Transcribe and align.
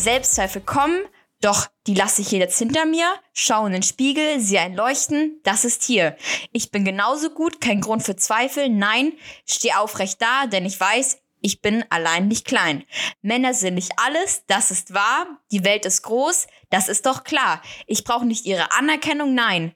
Selbstzweifel 0.00 0.62
kommen, 0.62 1.00
doch 1.40 1.68
die 1.86 1.94
lasse 1.94 2.22
ich 2.22 2.28
hier 2.28 2.38
jetzt 2.38 2.58
hinter 2.58 2.84
mir, 2.84 3.06
schaue 3.32 3.68
in 3.68 3.72
den 3.72 3.82
Spiegel, 3.82 4.40
sehe 4.40 4.60
ein 4.60 4.74
Leuchten, 4.74 5.40
das 5.42 5.64
ist 5.64 5.82
hier. 5.82 6.16
Ich 6.52 6.70
bin 6.70 6.84
genauso 6.84 7.30
gut, 7.30 7.60
kein 7.60 7.80
Grund 7.80 8.02
für 8.02 8.16
Zweifel, 8.16 8.68
nein, 8.68 9.12
steh 9.46 9.72
aufrecht 9.72 10.20
da, 10.20 10.46
denn 10.46 10.66
ich 10.66 10.78
weiß, 10.78 11.18
ich 11.42 11.62
bin 11.62 11.84
allein 11.88 12.28
nicht 12.28 12.46
klein. 12.46 12.84
Männer 13.22 13.54
sind 13.54 13.74
nicht 13.74 13.92
alles, 13.96 14.44
das 14.46 14.70
ist 14.70 14.92
wahr. 14.92 15.26
Die 15.50 15.64
Welt 15.64 15.86
ist 15.86 16.02
groß, 16.02 16.46
das 16.68 16.88
ist 16.88 17.06
doch 17.06 17.24
klar. 17.24 17.62
Ich 17.86 18.04
brauche 18.04 18.26
nicht 18.26 18.44
ihre 18.44 18.72
Anerkennung, 18.72 19.34
nein. 19.34 19.74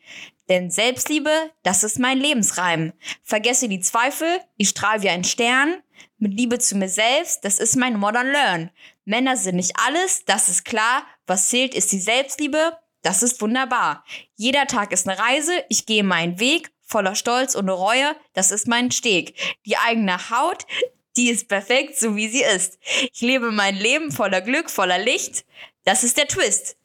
Denn 0.51 0.71
Selbstliebe, 0.71 1.31
das 1.63 1.83
ist 1.83 1.99
mein 1.99 2.19
Lebensreim. 2.19 2.93
Vergesse 3.23 3.69
die 3.69 3.81
Zweifel, 3.81 4.29
ich 4.59 4.69
strahl 4.69 5.01
wie 5.01 5.09
ein 5.09 5.25
Stern. 5.25 5.77
Mit 6.19 6.35
Liebe 6.35 6.59
zu 6.59 6.77
mir 6.77 6.89
selbst, 6.89 7.45
das 7.45 7.59
ist 7.59 7.77
mein 7.77 7.99
Modern 7.99 8.31
Learn. 8.31 8.71
Männer 9.05 9.37
sind 9.37 9.57
nicht 9.57 9.73
alles, 9.77 10.25
das 10.25 10.49
ist 10.49 10.65
klar. 10.65 11.07
Was 11.27 11.49
zählt, 11.49 11.75
ist 11.75 11.93
die 11.93 12.01
Selbstliebe, 12.01 12.79
das 13.03 13.23
ist 13.23 13.41
wunderbar. 13.41 14.05
Jeder 14.35 14.67
Tag 14.67 14.93
ist 14.93 15.09
eine 15.09 15.19
Reise, 15.19 15.53
ich 15.69 15.87
gehe 15.87 16.05
meinen 16.05 16.41
Weg, 16.41 16.71
voller 16.87 17.15
Stolz 17.15 17.55
und 17.55 17.69
Reue, 17.69 18.17
das 18.33 18.51
ist 18.51 18.67
mein 18.67 18.91
Steg. 18.91 19.35
Die 19.67 19.77
eigene 19.77 20.31
Haut, 20.31 20.67
die 21.17 21.31
ist 21.31 21.49
perfekt, 21.49 21.99
so 21.99 22.17
wie 22.17 22.29
sie 22.29 22.43
ist. 22.43 22.79
Ich 23.13 23.21
lebe 23.21 23.51
mein 23.51 23.77
Leben 23.77 24.11
voller 24.11 24.41
Glück, 24.41 24.71
voller 24.71 24.99
Licht. 24.99 25.45
Das 25.85 26.03
ist 26.03 26.17
der 26.17 26.29
Twist. 26.29 26.77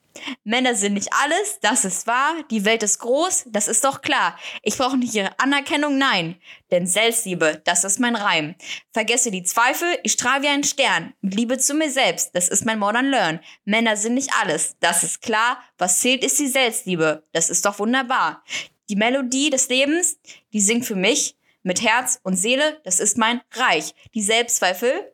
Männer 0.43 0.75
sind 0.75 0.93
nicht 0.93 1.09
alles, 1.23 1.59
das 1.61 1.85
ist 1.85 2.07
wahr. 2.07 2.35
Die 2.51 2.65
Welt 2.65 2.83
ist 2.83 2.99
groß, 2.99 3.45
das 3.47 3.67
ist 3.67 3.83
doch 3.83 4.01
klar. 4.01 4.37
Ich 4.63 4.77
brauche 4.77 4.97
nicht 4.97 5.13
ihre 5.15 5.37
Anerkennung, 5.39 5.97
nein. 5.97 6.39
Denn 6.71 6.87
Selbstliebe, 6.87 7.61
das 7.65 7.83
ist 7.83 7.99
mein 7.99 8.15
Reim. 8.15 8.55
Vergesse 8.91 9.31
die 9.31 9.43
Zweifel, 9.43 9.87
ich 10.03 10.13
strahle 10.13 10.43
wie 10.43 10.47
ein 10.47 10.63
Stern. 10.63 11.13
Mit 11.21 11.35
Liebe 11.35 11.57
zu 11.57 11.73
mir 11.73 11.89
selbst, 11.89 12.35
das 12.35 12.49
ist 12.49 12.65
mein 12.65 12.79
Modern 12.79 13.09
Learn. 13.09 13.39
Männer 13.65 13.97
sind 13.97 14.13
nicht 14.13 14.31
alles, 14.41 14.75
das 14.79 15.03
ist 15.03 15.21
klar. 15.21 15.61
Was 15.77 15.99
zählt, 15.99 16.23
ist 16.23 16.39
die 16.39 16.47
Selbstliebe. 16.47 17.23
Das 17.31 17.49
ist 17.49 17.65
doch 17.65 17.79
wunderbar. 17.79 18.43
Die 18.89 18.95
Melodie 18.95 19.49
des 19.49 19.69
Lebens, 19.69 20.19
die 20.51 20.61
singt 20.61 20.85
für 20.85 20.95
mich 20.95 21.35
mit 21.63 21.81
Herz 21.83 22.19
und 22.23 22.35
Seele, 22.35 22.79
das 22.83 22.99
ist 22.99 23.17
mein 23.17 23.41
Reich. 23.53 23.93
Die 24.15 24.23
Selbstzweifel, 24.23 25.11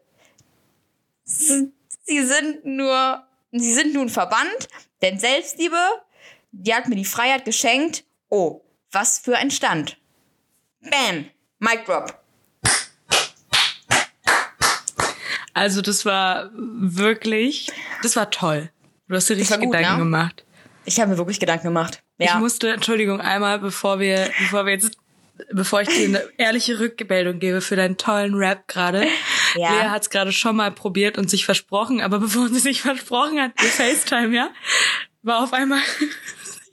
sie 1.26 1.72
sind 2.06 2.66
nur, 2.66 3.25
sie 3.60 3.74
sind 3.74 3.94
nun 3.94 4.10
verbannt, 4.10 4.68
denn 5.02 5.20
Selbstliebe, 5.20 5.78
die 6.52 6.74
hat 6.74 6.88
mir 6.88 6.96
die 6.96 7.06
Freiheit 7.06 7.46
geschenkt. 7.46 8.04
Oh, 8.30 8.62
was 8.92 9.20
für 9.20 9.38
ein 9.38 9.52
Stand. 9.52 9.98
Bam, 10.82 11.26
Mic 11.60 11.86
Drop. 11.86 12.20
Also 15.54 15.82
das 15.82 16.06
war 16.06 16.52
wirklich, 16.54 17.72
das 18.04 18.16
war 18.18 18.30
toll. 18.30 18.72
Du 19.08 19.16
hast 19.16 19.30
dir 19.30 19.38
richtig 19.38 19.58
gut, 19.58 19.72
Gedanken 19.72 19.92
ne? 19.94 19.98
gemacht. 20.00 20.46
Ich 20.84 21.00
habe 21.00 21.12
mir 21.12 21.18
wirklich 21.18 21.40
Gedanken 21.40 21.68
gemacht. 21.68 22.04
Ja. 22.18 22.34
Ich 22.34 22.36
musste, 22.36 22.74
Entschuldigung, 22.74 23.22
einmal, 23.22 23.60
bevor 23.60 24.00
wir, 24.00 24.30
bevor 24.40 24.66
wir 24.66 24.74
jetzt 24.74 24.98
bevor 25.52 25.82
ich 25.82 25.90
dir 25.90 26.08
eine 26.08 26.24
ehrliche 26.38 26.80
Rückmeldung 26.80 27.40
gebe 27.40 27.62
für 27.62 27.76
deinen 27.76 27.98
tollen 27.98 28.36
Rap 28.36 28.68
gerade. 28.68 29.08
Ja. 29.56 29.70
Lea 29.70 29.90
hat 29.90 30.04
es 30.04 30.10
gerade 30.10 30.32
schon 30.32 30.56
mal 30.56 30.72
probiert 30.72 31.18
und 31.18 31.30
sich 31.30 31.46
versprochen, 31.46 32.02
aber 32.02 32.20
bevor 32.26 32.50
sie 32.50 32.60
sich 32.60 32.82
versprochen 32.82 33.40
hat, 33.40 33.52
ihr 33.62 33.70
FaceTime, 33.70 34.36
ja, 34.36 34.50
war 35.24 35.44
auf 35.44 35.54
einmal 35.54 35.82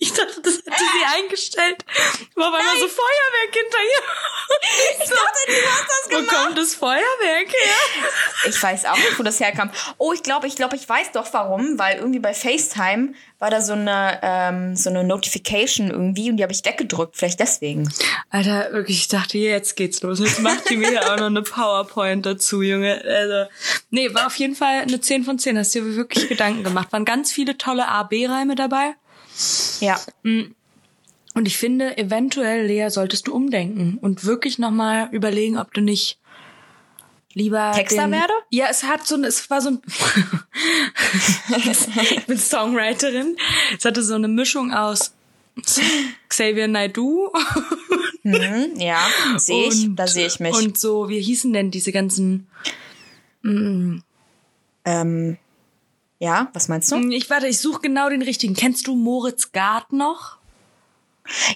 ich 0.02 0.12
dachte, 0.12 0.40
das 0.42 0.54
hätte 0.56 0.66
sie 0.66 1.22
eingestellt. 1.22 1.84
War 2.34 2.48
auf 2.48 2.54
einmal 2.54 2.76
so 2.80 2.88
Feuerwerk 2.88 3.54
hinter 3.54 3.82
ihr. 3.82 4.02
Ich 5.00 5.08
dachte, 5.08 5.40
du 5.46 5.52
hast 5.52 5.88
das 5.88 6.08
gemacht. 6.08 6.26
Wo 6.28 6.36
kommt 6.36 6.58
das 6.58 6.74
Feuerwerk 6.74 7.48
her? 7.48 8.48
Ich 8.48 8.60
weiß 8.60 8.86
auch 8.86 8.96
nicht, 8.96 9.16
wo 9.16 9.22
das 9.22 9.38
herkam. 9.38 9.70
Oh, 9.98 10.12
ich 10.12 10.24
glaube, 10.24 10.48
ich 10.48 10.56
glaube, 10.56 10.74
ich 10.74 10.88
weiß 10.88 11.12
doch 11.12 11.32
warum, 11.32 11.78
weil 11.78 11.98
irgendwie 11.98 12.18
bei 12.18 12.34
FaceTime 12.34 13.14
war 13.38 13.50
da 13.50 13.60
so 13.60 13.72
eine 13.72 14.18
ähm, 14.22 14.76
so 14.76 14.90
eine 14.90 15.04
Notification 15.04 15.90
irgendwie 15.90 16.30
und 16.30 16.36
die 16.36 16.42
habe 16.42 16.52
ich 16.52 16.64
weggedrückt, 16.64 17.16
vielleicht 17.16 17.40
deswegen. 17.40 17.92
Alter, 18.30 18.72
wirklich, 18.72 18.98
ich 18.98 19.08
dachte, 19.08 19.38
jetzt 19.38 19.76
geht's 19.76 20.02
los. 20.02 20.18
Jetzt 20.18 20.40
macht 20.40 20.68
die 20.68 20.76
mir 20.76 21.12
auch 21.12 21.16
noch 21.16 21.26
eine 21.26 21.42
PowerPoint 21.42 22.26
dazu, 22.26 22.62
Junge. 22.62 23.02
Also, 23.04 23.50
nee, 23.90 24.12
war 24.14 24.26
auf 24.26 24.36
jeden 24.36 24.56
Fall 24.56 24.80
eine 24.80 25.00
10 25.00 25.24
von 25.24 25.38
10. 25.38 25.58
Hast 25.58 25.74
dir 25.74 25.84
wirklich 25.96 26.28
Gedanken 26.28 26.64
gemacht. 26.64 26.92
Waren 26.92 27.04
ganz 27.04 27.32
viele 27.32 27.56
tolle 27.56 27.86
A-B-Reime 27.86 28.56
dabei. 28.56 28.94
Ja. 29.80 30.00
Mm. 30.22 30.54
Und 31.34 31.46
ich 31.46 31.56
finde, 31.56 31.96
eventuell, 31.96 32.66
Lea, 32.66 32.90
solltest 32.90 33.26
du 33.26 33.34
umdenken 33.34 33.98
und 34.00 34.24
wirklich 34.24 34.58
nochmal 34.58 35.08
überlegen, 35.12 35.58
ob 35.58 35.72
du 35.72 35.80
nicht 35.80 36.18
lieber 37.34 37.72
Texter 37.74 38.06
den, 38.06 38.12
werde? 38.12 38.32
Ja, 38.50 38.66
es 38.70 38.82
hat 38.82 39.06
so 39.06 39.14
ein, 39.14 39.24
es 39.24 39.48
war 39.48 39.60
so 39.60 39.70
ein, 39.70 39.82
ich 42.10 42.26
bin 42.26 42.38
Songwriterin. 42.38 43.36
Es 43.76 43.84
hatte 43.84 44.02
so 44.02 44.14
eine 44.14 44.28
Mischung 44.28 44.72
aus 44.72 45.14
Xavier 46.28 46.68
Naidoo. 46.68 47.32
mhm, 48.22 48.72
ja, 48.76 49.06
sehe 49.36 49.68
ich, 49.68 49.88
da 49.94 50.06
sehe 50.06 50.26
ich 50.26 50.40
mich. 50.40 50.54
Und 50.54 50.78
so, 50.78 51.08
wie 51.08 51.20
hießen 51.20 51.52
denn 51.52 51.70
diese 51.70 51.92
ganzen, 51.92 52.46
mm, 53.42 53.98
ähm, 54.84 55.38
ja, 56.22 56.48
was 56.52 56.68
meinst 56.68 56.92
du? 56.92 56.96
Hm, 56.96 57.10
ich 57.10 57.28
warte, 57.30 57.48
ich 57.48 57.58
suche 57.58 57.80
genau 57.80 58.08
den 58.08 58.22
richtigen. 58.22 58.54
Kennst 58.54 58.86
du 58.86 58.94
Moritz 58.94 59.50
Gard 59.50 59.92
noch? 59.92 60.36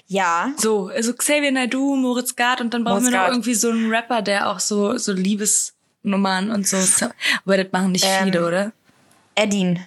Ja. 0.07 0.51
So, 0.57 0.87
also 0.93 1.13
Xavier 1.13 1.53
Naidoo, 1.53 1.95
Moritz 1.95 2.35
Gard 2.35 2.59
und 2.59 2.73
dann 2.73 2.83
brauchen 2.83 2.95
Moritz 2.95 3.05
wir 3.05 3.11
noch 3.11 3.23
Gard. 3.23 3.31
irgendwie 3.31 3.53
so 3.53 3.69
einen 3.69 3.89
Rapper, 3.89 4.21
der 4.21 4.49
auch 4.49 4.59
so 4.59 4.97
so 4.97 5.13
Liebesnummern 5.13 6.51
und 6.51 6.67
so. 6.67 6.75
Aber 7.45 7.55
das 7.55 7.71
machen 7.71 7.93
nicht 7.93 8.03
ähm, 8.05 8.25
viele, 8.25 8.45
oder? 8.45 8.73
Edin. 9.35 9.79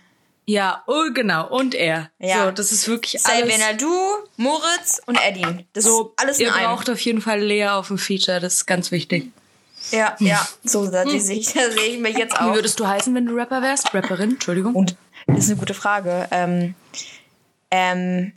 Ja, 0.46 0.82
oh 0.86 1.12
genau 1.12 1.46
und 1.50 1.74
er. 1.74 2.10
Ja. 2.18 2.46
So, 2.46 2.50
das 2.50 2.72
ist 2.72 2.88
wirklich 2.88 3.22
alles. 3.26 3.50
Xavier 3.50 3.58
Naidoo, 3.58 4.14
Moritz 4.38 5.02
und 5.04 5.18
Edin. 5.22 5.66
Das 5.74 5.84
so, 5.84 6.14
ist 6.16 6.22
alles 6.22 6.38
in 6.38 6.46
Ihr 6.46 6.54
einem. 6.54 6.64
braucht 6.68 6.88
auf 6.88 7.00
jeden 7.00 7.20
Fall 7.20 7.40
Lea 7.40 7.68
auf 7.68 7.88
dem 7.88 7.98
Feature, 7.98 8.40
das 8.40 8.54
ist 8.54 8.66
ganz 8.66 8.90
wichtig. 8.90 9.30
Ja, 9.90 10.16
ja, 10.20 10.46
so 10.62 10.90
da 10.90 11.04
sehe 11.06 11.38
ich, 11.38 11.52
da 11.52 11.70
sehe 11.70 11.94
ich 11.94 11.98
mich 12.00 12.16
jetzt 12.16 12.38
auch. 12.38 12.50
Wie 12.50 12.54
würdest 12.54 12.78
du 12.78 12.86
heißen, 12.86 13.14
wenn 13.14 13.26
du 13.26 13.34
Rapper 13.34 13.62
wärst? 13.62 13.94
Rapperin, 13.94 14.32
Entschuldigung. 14.32 14.74
Und 14.74 14.96
das 15.26 15.44
ist 15.44 15.50
eine 15.50 15.58
gute 15.58 15.74
Frage. 15.74 16.28
Ähm, 16.30 16.74
ähm, 17.70 18.32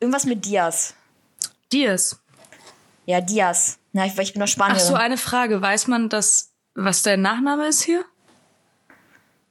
irgendwas 0.00 0.24
mit 0.24 0.44
Diaz. 0.44 0.94
Diaz. 1.72 2.20
Ja, 3.06 3.20
Diaz. 3.20 3.78
Na, 3.92 4.06
ich, 4.06 4.18
ich 4.18 4.32
bin 4.32 4.40
noch 4.40 4.48
Spanierin. 4.48 4.82
Ach 4.82 4.86
so, 4.86 4.94
eine 4.94 5.16
Frage. 5.16 5.60
Weiß 5.60 5.86
man, 5.86 6.08
dass, 6.08 6.50
was 6.74 7.02
dein 7.02 7.22
Nachname 7.22 7.68
ist 7.68 7.82
hier? 7.82 8.04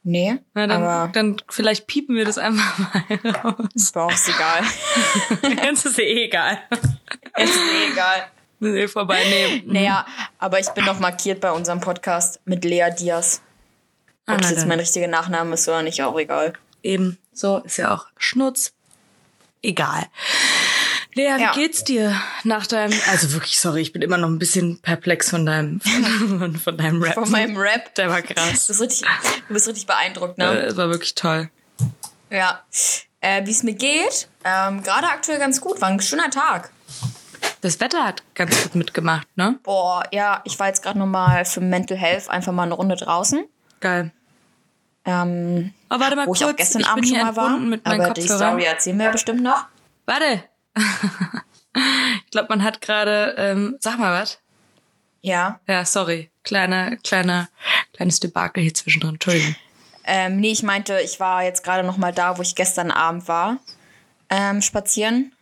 Nee. 0.04 0.40
Na, 0.54 0.68
dann, 0.68 0.84
aber 0.84 1.12
dann 1.14 1.38
vielleicht 1.50 1.88
piepen 1.88 2.16
wir 2.16 2.26
das 2.26 2.38
einfach 2.38 2.78
mal 3.24 3.32
raus. 3.32 3.68
Ist 3.74 3.96
egal. 4.30 5.56
Ganz 5.56 5.86
ist 5.86 6.00
eh 6.00 6.26
egal. 6.26 6.60
Es 7.36 7.50
ist 7.50 7.58
eh 7.58 7.92
egal. 7.92 8.28
Nee, 8.72 8.88
vorbei, 8.88 9.22
nee. 9.30 9.64
Naja, 9.66 10.06
aber 10.40 10.60
ich 10.60 10.70
bin 10.70 10.86
noch 10.86 11.00
markiert 11.00 11.42
bei 11.42 11.52
unserem 11.52 11.82
Podcast 11.82 12.40
mit 12.46 12.64
Lea 12.64 12.90
Diaz. 12.98 13.42
Ob 14.26 14.36
ah, 14.36 14.38
das 14.38 14.52
jetzt 14.52 14.68
mein 14.68 14.80
richtiger 14.80 15.08
Nachname 15.08 15.56
ist 15.56 15.68
oder 15.68 15.84
nicht, 15.84 16.02
auch 16.02 16.18
egal. 16.18 16.54
Eben, 16.82 17.18
so 17.34 17.58
ist 17.60 17.78
ja 17.78 17.94
auch 17.94 18.08
Schnutz. 18.18 18.74
Egal. 19.62 20.06
Lea, 21.16 21.36
wie 21.38 21.42
ja. 21.42 21.54
geht's 21.54 21.84
dir 21.84 22.20
nach 22.44 22.66
deinem, 22.66 22.98
also 23.10 23.34
wirklich, 23.34 23.60
sorry, 23.60 23.82
ich 23.82 23.92
bin 23.92 24.02
immer 24.02 24.18
noch 24.18 24.30
ein 24.30 24.40
bisschen 24.40 24.80
perplex 24.82 25.30
von 25.30 25.46
deinem, 25.46 25.80
von, 25.82 26.56
von 26.64 26.78
deinem 26.78 27.04
Rap. 27.04 27.14
Von 27.14 27.30
meinem 27.30 27.58
Rap. 27.58 27.94
Der 27.96 28.10
war 28.10 28.22
krass. 28.22 28.68
Du 28.68 28.74
bist 28.74 28.82
richtig, 28.82 29.02
du 29.48 29.54
bist 29.54 29.68
richtig 29.68 29.86
beeindruckt, 29.86 30.38
ne? 30.38 30.68
Äh, 30.68 30.78
war 30.78 30.90
wirklich 30.90 31.16
toll. 31.16 31.50
Ja. 32.30 32.64
Äh, 33.22 33.46
wie 33.46 33.52
es 33.52 33.64
mir 33.64 33.74
geht, 33.74 34.28
ähm, 34.44 34.84
gerade 34.84 35.08
aktuell 35.08 35.40
ganz 35.40 35.62
gut, 35.62 35.80
war 35.82 35.90
ein 35.90 36.00
schöner 36.02 36.30
Tag. 36.30 36.72
Das 37.62 37.80
Wetter 37.80 38.04
hat 38.04 38.24
ganz 38.36 38.64
gut 38.64 38.76
mitgemacht, 38.76 39.28
ne? 39.38 39.58
Boah, 39.64 40.04
ja, 40.12 40.42
ich 40.44 40.60
war 40.60 40.68
jetzt 40.68 40.84
gerade 40.84 41.00
nochmal 41.00 41.46
für 41.46 41.62
Mental 41.62 41.98
Health 41.98 42.30
einfach 42.30 42.52
mal 42.52 42.64
eine 42.64 42.74
Runde 42.74 42.96
draußen. 42.96 43.46
Geil. 43.80 44.12
Ähm, 45.06 45.74
oh, 45.90 46.00
warte 46.00 46.16
mal 46.16 46.28
wo 46.28 46.32
kurz. 46.32 46.42
ich 46.42 46.48
auch 46.48 46.56
gestern 46.56 46.82
ich 46.82 46.88
Abend 46.88 47.08
schon 47.08 47.18
mal 47.18 47.36
war. 47.36 47.58
Mit 47.60 47.86
aber 47.86 48.10
die 48.12 48.22
Story 48.22 48.64
erzählen 48.64 48.98
wir 48.98 49.06
ja 49.06 49.12
bestimmt 49.12 49.42
noch. 49.42 49.66
Warte. 50.06 50.44
ich 52.26 52.32
glaube, 52.32 52.48
man 52.50 52.64
hat 52.64 52.82
gerade, 52.82 53.36
ähm, 53.38 53.78
sag 53.80 53.98
mal 53.98 54.22
was. 54.22 54.40
Ja. 55.22 55.60
Ja, 55.68 55.86
sorry. 55.86 56.32
Kleiner, 56.44 56.98
kleiner, 56.98 57.48
kleines 57.94 58.20
Debakel 58.20 58.64
hier 58.64 58.74
zwischendrin. 58.74 59.16
Entschuldigung. 59.16 59.56
Ähm, 60.06 60.38
nee, 60.38 60.52
ich 60.52 60.64
meinte, 60.64 61.00
ich 61.00 61.20
war 61.20 61.44
jetzt 61.44 61.64
gerade 61.64 61.86
noch 61.86 61.98
mal 61.98 62.14
da, 62.14 62.38
wo 62.38 62.42
ich 62.42 62.56
gestern 62.56 62.92
Abend 62.92 63.28
war, 63.28 63.58
ähm, 64.30 64.62
spazieren. 64.62 65.34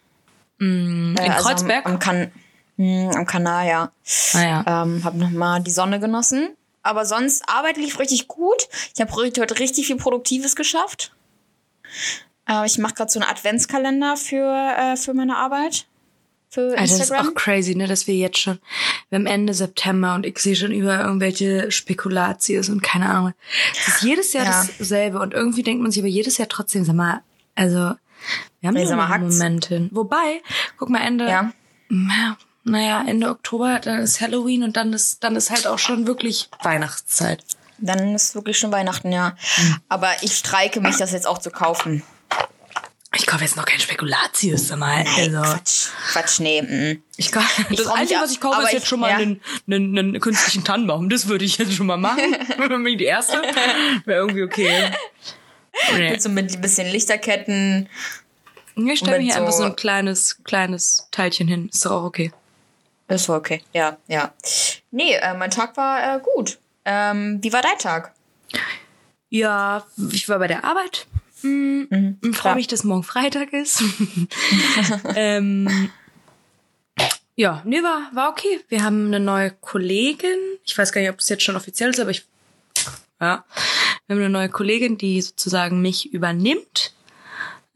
Mm, 0.62 1.16
in 1.18 1.32
also 1.32 1.48
Kreuzberg? 1.48 1.86
Am, 1.86 1.94
am, 1.94 2.00
kan 2.00 2.32
mh, 2.78 3.12
am 3.16 3.26
Kanal, 3.26 3.68
ja. 3.68 3.92
Ah, 4.34 4.42
ja. 4.42 4.84
Ähm, 4.84 5.04
hab 5.04 5.16
noch 5.16 5.32
mal 5.32 5.60
die 5.62 5.72
Sonne 5.72 6.00
genossen. 6.00 6.50
Aber 6.84 7.06
sonst, 7.06 7.44
Arbeit 7.48 7.78
lief 7.78 8.00
richtig 8.00 8.28
gut. 8.28 8.68
Ich 8.96 9.02
habe 9.02 9.12
heute 9.14 9.60
richtig 9.60 9.88
viel 9.88 9.98
Produktives 9.98 10.56
geschafft. 10.56 11.12
Äh, 12.48 12.66
ich 12.66 12.78
mache 12.78 12.94
gerade 12.96 13.12
so 13.12 13.20
einen 13.20 13.30
Adventskalender 13.30 14.18
für, 14.18 14.76
äh, 14.78 14.96
für 14.98 15.14
meine 15.14 15.38
Arbeit. 15.38 15.86
für 16.50 16.72
Alter, 16.72 16.82
Instagram. 16.82 17.18
das 17.18 17.28
ist 17.28 17.32
auch 17.32 17.34
crazy, 17.36 17.76
ne, 17.76 17.88
dass 17.88 18.08
wir 18.08 18.16
jetzt 18.16 18.38
schon, 18.40 18.60
wir 19.10 19.20
haben 19.20 19.26
Ende 19.26 19.54
September 19.54 20.16
und 20.16 20.26
ich 20.26 20.38
sehe 20.40 20.56
schon 20.56 20.72
über 20.74 21.00
irgendwelche 21.00 21.72
Spekulatius 21.72 22.68
und 22.70 22.84
keine 22.84 23.10
Ahnung. 23.10 23.34
Es 23.80 23.88
ist 23.88 24.02
jedes 24.04 24.34
Jahr 24.34 24.44
Ja. 24.46 24.68
dasselbe 24.78 25.20
und 25.20 25.34
irgendwie 25.34 25.64
denkt 25.64 25.82
man 25.82 25.92
sich 25.92 26.02
aber 26.02 26.10
jedes 26.10 26.38
Jahr 26.38 26.50
trotzdem, 26.50 26.84
sag 26.84 26.96
mal, 26.96 27.22
also, 27.56 27.94
wir 28.60 28.70
haben 28.70 28.78
ja 28.78 29.06
einen? 29.06 29.30
Moment 29.30 29.66
hin. 29.66 29.90
Wobei, 29.92 30.42
guck 30.78 30.90
mal, 30.90 31.02
Ende, 31.02 31.26
ja. 31.28 31.52
ja, 31.90 32.38
naja, 32.64 33.04
Ende 33.08 33.30
Oktober, 33.30 33.80
dann 33.80 34.00
ist 34.00 34.22
Halloween 34.22 34.64
und 34.64 34.78
dann 34.78 34.94
ist, 34.94 35.24
dann 35.24 35.36
ist 35.36 35.50
halt 35.50 35.68
auch 35.68 35.80
schon 35.80 36.08
wirklich 36.08 36.50
Weihnachtszeit. 36.62 37.44
Dann 37.80 38.14
ist 38.14 38.36
wirklich 38.36 38.60
schon 38.60 38.72
Weihnachten, 38.72 39.12
ja. 39.12 39.36
Hm. 39.56 39.78
Aber 39.90 40.12
ich 40.22 40.38
streike 40.38 40.82
mich, 40.82 40.98
das 40.98 41.12
jetzt 41.12 41.28
auch 41.28 41.40
zu 41.40 41.50
kaufen. 41.50 42.04
Ich 43.14 43.28
kaufe 43.28 43.44
jetzt 43.44 43.58
noch 43.58 43.66
kein 43.66 43.80
Spekulatius, 43.80 44.70
sag 44.70 44.80
mal. 44.80 45.04
Also, 45.18 45.42
Quatsch. 45.42 45.88
Quatsch, 46.14 46.40
nee. 46.40 46.62
mm. 46.62 47.04
ich 47.18 47.32
kaufe, 47.32 47.66
das 47.70 47.82
freu 47.82 47.92
mich 47.92 48.00
Einzige, 48.00 48.20
auch, 48.20 48.24
was 48.24 48.32
ich 48.32 48.40
kaufe, 48.40 48.62
ist 48.62 48.68
ich- 48.68 48.74
jetzt 48.74 48.88
schon 48.88 49.02
mal 49.02 49.10
ja. 49.10 49.18
einen, 49.18 49.42
einen, 49.68 49.98
einen 49.98 50.20
künstlichen 50.22 50.64
Tannenbaum. 50.64 51.10
Das 51.10 51.28
würde 51.28 51.44
ich 51.44 51.58
jetzt 51.58 51.74
schon 51.74 51.88
mal 51.88 51.98
machen. 51.98 52.22
Wenn 52.58 52.86
ich 52.86 52.98
die 52.98 53.04
erste. 53.06 53.42
Wäre 54.06 54.20
irgendwie 54.20 54.44
okay. 54.44 54.92
Mit 55.98 56.22
so 56.22 56.30
mit 56.30 56.54
ein 56.54 56.62
bisschen 56.62 56.88
Lichterketten. 56.92 57.88
Ich 58.76 59.00
stelle 59.00 59.18
mir 59.20 59.24
hier 59.26 59.36
einfach 59.38 59.52
so- 59.52 59.60
so 59.60 59.64
ein 59.66 59.76
kleines, 59.76 60.38
kleines 60.44 61.08
Teilchen 61.12 61.48
hin. 61.48 61.70
Ist 61.72 61.86
doch 61.86 61.92
auch 61.92 62.04
okay. 62.04 62.32
War 63.08 63.36
okay. 63.38 63.62
Ja, 63.74 63.98
ja. 64.08 64.34
Nee, 64.92 65.14
äh, 65.16 65.34
mein 65.34 65.52
Tag 65.52 65.76
war 65.76 66.16
äh, 66.16 66.20
gut. 66.22 66.60
Ähm, 66.86 67.40
wie 67.42 67.52
war 67.52 67.62
dein 67.62 67.78
Tag? 67.78 68.14
Ja, 69.30 69.86
ich 70.12 70.30
war 70.30 70.40
bei 70.40 70.48
der 70.48 70.64
Arbeit. 70.64 71.08
Mm, 71.42 71.82
Mhm, 71.90 72.18
Freue 72.22 72.32
klar. 72.34 72.56
mich, 72.56 72.68
dass 72.68 72.84
morgen 72.86 73.04
Freitag 73.04 73.52
ist. 73.52 73.84
ähm, 75.16 75.90
ja, 77.36 77.62
nee, 77.66 77.82
war, 77.84 78.10
war 78.14 78.30
okay. 78.30 78.62
Wir 78.70 78.84
haben 78.84 79.08
eine 79.08 79.20
neue 79.20 79.52
Kollegin. 79.52 80.38
Ich 80.64 80.78
weiß 80.78 80.92
gar 80.92 81.02
nicht, 81.02 81.10
ob 81.10 81.18
das 81.18 81.30
jetzt 81.30 81.44
schon 81.44 81.56
offiziell 81.56 81.90
ist, 81.90 82.00
aber 82.00 82.12
ich. 82.12 82.26
Ja. 83.22 83.46
Wir 84.08 84.16
haben 84.16 84.22
eine 84.24 84.30
neue 84.30 84.50
Kollegin, 84.50 84.98
die 84.98 85.22
sozusagen 85.22 85.82
mich 85.82 86.12
übernimmt. 86.14 86.94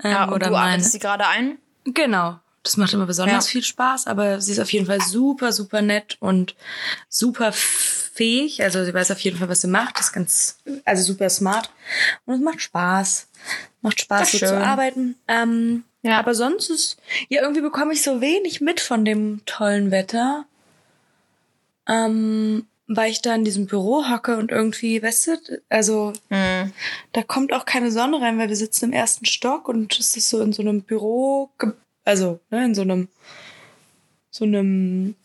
Ähm, 0.03 0.11
Ja, 0.11 0.23
und 0.25 0.33
oder 0.33 0.47
du 0.47 0.51
meine, 0.53 0.65
arbeitest 0.71 0.91
sie 0.93 0.99
gerade 0.99 1.27
ein? 1.27 1.57
Genau. 1.85 2.39
Das 2.63 2.77
macht 2.77 2.93
immer 2.93 3.05
besonders 3.05 3.45
Ja. 3.45 3.51
viel 3.51 3.63
Spaß, 3.63 4.07
aber 4.07 4.41
sie 4.41 4.51
ist 4.53 4.59
auf 4.59 4.73
jeden 4.73 4.87
Fall 4.87 4.99
super, 4.99 5.53
super 5.53 5.83
nett 5.83 6.17
und 6.19 6.55
super 7.09 7.51
fähig. 7.53 8.63
Also 8.63 8.83
sie 8.83 8.93
weiß 8.93 9.11
auf 9.11 9.19
jeden 9.19 9.37
Fall, 9.37 9.47
was 9.49 9.61
sie 9.61 9.67
macht. 9.67 9.99
Ist 9.99 10.13
ganz, 10.13 10.57
also 10.83 11.03
super 11.03 11.29
smart. 11.29 11.69
Und 12.25 12.33
es 12.33 12.41
macht 12.41 12.61
Spaß. 12.61 13.27
Macht 13.81 14.01
Spaß, 14.01 14.31
Das 14.31 14.39
so 14.39 14.47
zu 14.47 14.57
arbeiten. 14.57 15.15
Ähm, 15.27 15.83
Ja. 16.01 16.17
Aber 16.19 16.33
sonst 16.33 16.69
ist, 16.71 16.97
ja, 17.29 17.41
irgendwie 17.43 17.61
bekomme 17.61 17.93
ich 17.93 18.01
so 18.01 18.19
wenig 18.19 18.61
mit 18.61 18.79
von 18.79 19.05
dem 19.05 19.41
tollen 19.45 19.91
Wetter. 19.91 20.45
Ähm, 21.87 22.67
weil 22.87 23.11
ich 23.11 23.21
da 23.21 23.33
in 23.33 23.43
diesem 23.43 23.65
Büro 23.65 24.07
hocke 24.09 24.37
und 24.37 24.51
irgendwie, 24.51 25.01
weißt 25.01 25.27
du, 25.27 25.61
also 25.69 26.13
Hm. 26.29 26.71
da 27.13 27.23
kommt 27.23 27.51
auch 27.53 27.65
keine 27.65 27.91
Sonne 27.91 28.21
rein, 28.21 28.37
weil 28.37 28.49
wir 28.49 28.55
sitzen 28.55 28.85
im 28.85 28.93
ersten 28.93 29.25
Stock 29.25 29.67
und 29.67 29.97
es 29.99 30.15
ist 30.15 30.29
so 30.29 30.41
in 30.41 30.53
so 30.53 30.61
einem 30.61 30.81
Büro, 30.83 31.49
also 32.03 32.39
ne, 32.51 32.65
in 32.65 32.75
so 32.75 32.81
einem, 32.81 33.07
so 34.29 34.45
einem, 34.45 35.15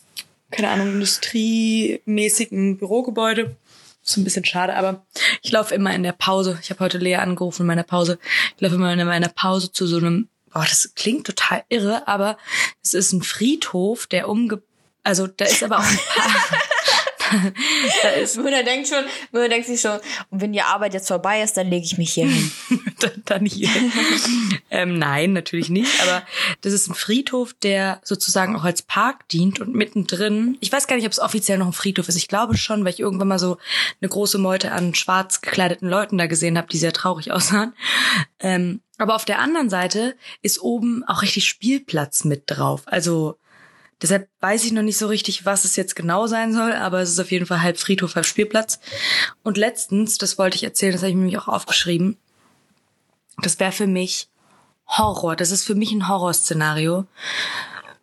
keine 0.50 0.70
Ahnung, 0.70 0.92
industriemäßigen 0.94 2.78
Bürogebäude. 2.78 3.56
Ist 4.02 4.16
ein 4.16 4.24
bisschen 4.24 4.46
schade, 4.46 4.74
aber 4.74 5.04
ich 5.42 5.52
laufe 5.52 5.74
immer 5.74 5.94
in 5.94 6.02
der 6.02 6.12
Pause. 6.12 6.58
Ich 6.62 6.70
habe 6.70 6.80
heute 6.80 6.96
Lea 6.96 7.16
angerufen 7.16 7.62
in 7.62 7.66
meiner 7.66 7.82
Pause. 7.82 8.18
Ich 8.56 8.62
laufe 8.62 8.76
immer 8.76 8.92
in 8.92 9.06
meiner 9.06 9.28
Pause 9.28 9.72
zu 9.72 9.86
so 9.86 9.98
einem, 9.98 10.28
boah, 10.52 10.64
das 10.66 10.92
klingt 10.94 11.26
total 11.26 11.64
irre, 11.68 12.08
aber 12.08 12.38
es 12.82 12.94
ist 12.94 13.12
ein 13.12 13.22
Friedhof, 13.22 14.06
der 14.06 14.28
umge, 14.28 14.62
also 15.02 15.26
da 15.26 15.44
ist 15.44 15.62
aber 15.62 15.78
auch 15.78 15.84
ein 15.84 15.98
Park. 16.14 16.62
da 18.02 18.08
ist 18.10 18.36
Müller 18.36 18.62
denkt 18.62 18.88
schon, 18.88 19.04
Müller 19.32 19.48
denkt 19.48 19.66
sich 19.66 19.80
schon, 19.80 19.98
und 20.30 20.40
wenn 20.40 20.52
die 20.52 20.62
Arbeit 20.62 20.94
jetzt 20.94 21.08
vorbei 21.08 21.42
ist, 21.42 21.56
dann 21.56 21.68
lege 21.68 21.84
ich 21.84 21.98
mich 21.98 22.12
hier 22.12 22.26
hin. 22.26 22.52
dann, 23.00 23.22
dann 23.24 23.46
hier. 23.46 23.68
ähm, 24.70 24.98
nein, 24.98 25.32
natürlich 25.32 25.70
nicht. 25.70 25.90
Aber 26.02 26.22
das 26.60 26.72
ist 26.72 26.88
ein 26.88 26.94
Friedhof, 26.94 27.54
der 27.54 28.00
sozusagen 28.04 28.56
auch 28.56 28.64
als 28.64 28.82
Park 28.82 29.28
dient 29.28 29.60
und 29.60 29.74
mittendrin. 29.74 30.56
Ich 30.60 30.72
weiß 30.72 30.86
gar 30.86 30.96
nicht, 30.96 31.06
ob 31.06 31.12
es 31.12 31.20
offiziell 31.20 31.58
noch 31.58 31.66
ein 31.66 31.72
Friedhof 31.72 32.08
ist. 32.08 32.16
Ich 32.16 32.28
glaube 32.28 32.56
schon, 32.56 32.84
weil 32.84 32.92
ich 32.92 33.00
irgendwann 33.00 33.28
mal 33.28 33.38
so 33.38 33.58
eine 34.00 34.08
große 34.08 34.38
Meute 34.38 34.72
an 34.72 34.94
schwarz 34.94 35.40
gekleideten 35.40 35.88
Leuten 35.88 36.18
da 36.18 36.26
gesehen 36.26 36.58
habe, 36.58 36.68
die 36.68 36.78
sehr 36.78 36.92
traurig 36.92 37.32
aussahen. 37.32 37.74
Ähm, 38.38 38.80
aber 38.98 39.14
auf 39.14 39.24
der 39.24 39.38
anderen 39.38 39.70
Seite 39.70 40.14
ist 40.42 40.60
oben 40.60 41.04
auch 41.04 41.22
richtig 41.22 41.46
Spielplatz 41.46 42.24
mit 42.24 42.42
drauf. 42.46 42.82
Also 42.84 43.38
Deshalb 44.02 44.28
weiß 44.40 44.64
ich 44.64 44.72
noch 44.72 44.82
nicht 44.82 44.96
so 44.96 45.06
richtig, 45.06 45.44
was 45.44 45.64
es 45.64 45.76
jetzt 45.76 45.94
genau 45.94 46.26
sein 46.26 46.52
soll, 46.52 46.72
aber 46.72 47.00
es 47.00 47.10
ist 47.10 47.18
auf 47.18 47.30
jeden 47.30 47.46
Fall 47.46 47.62
halb 47.62 47.78
Friedhof, 47.78 48.14
halb 48.14 48.26
Spielplatz. 48.26 48.80
Und 49.42 49.56
letztens, 49.56 50.16
das 50.18 50.38
wollte 50.38 50.56
ich 50.56 50.64
erzählen, 50.64 50.92
das 50.92 51.02
habe 51.02 51.10
ich 51.10 51.16
mir 51.16 51.22
nämlich 51.22 51.38
auch 51.38 51.48
aufgeschrieben, 51.48 52.16
das 53.42 53.58
wäre 53.58 53.72
für 53.72 53.86
mich 53.86 54.28
Horror. 54.86 55.36
Das 55.36 55.50
ist 55.50 55.64
für 55.64 55.74
mich 55.74 55.92
ein 55.92 56.08
Horrorszenario. 56.08 57.06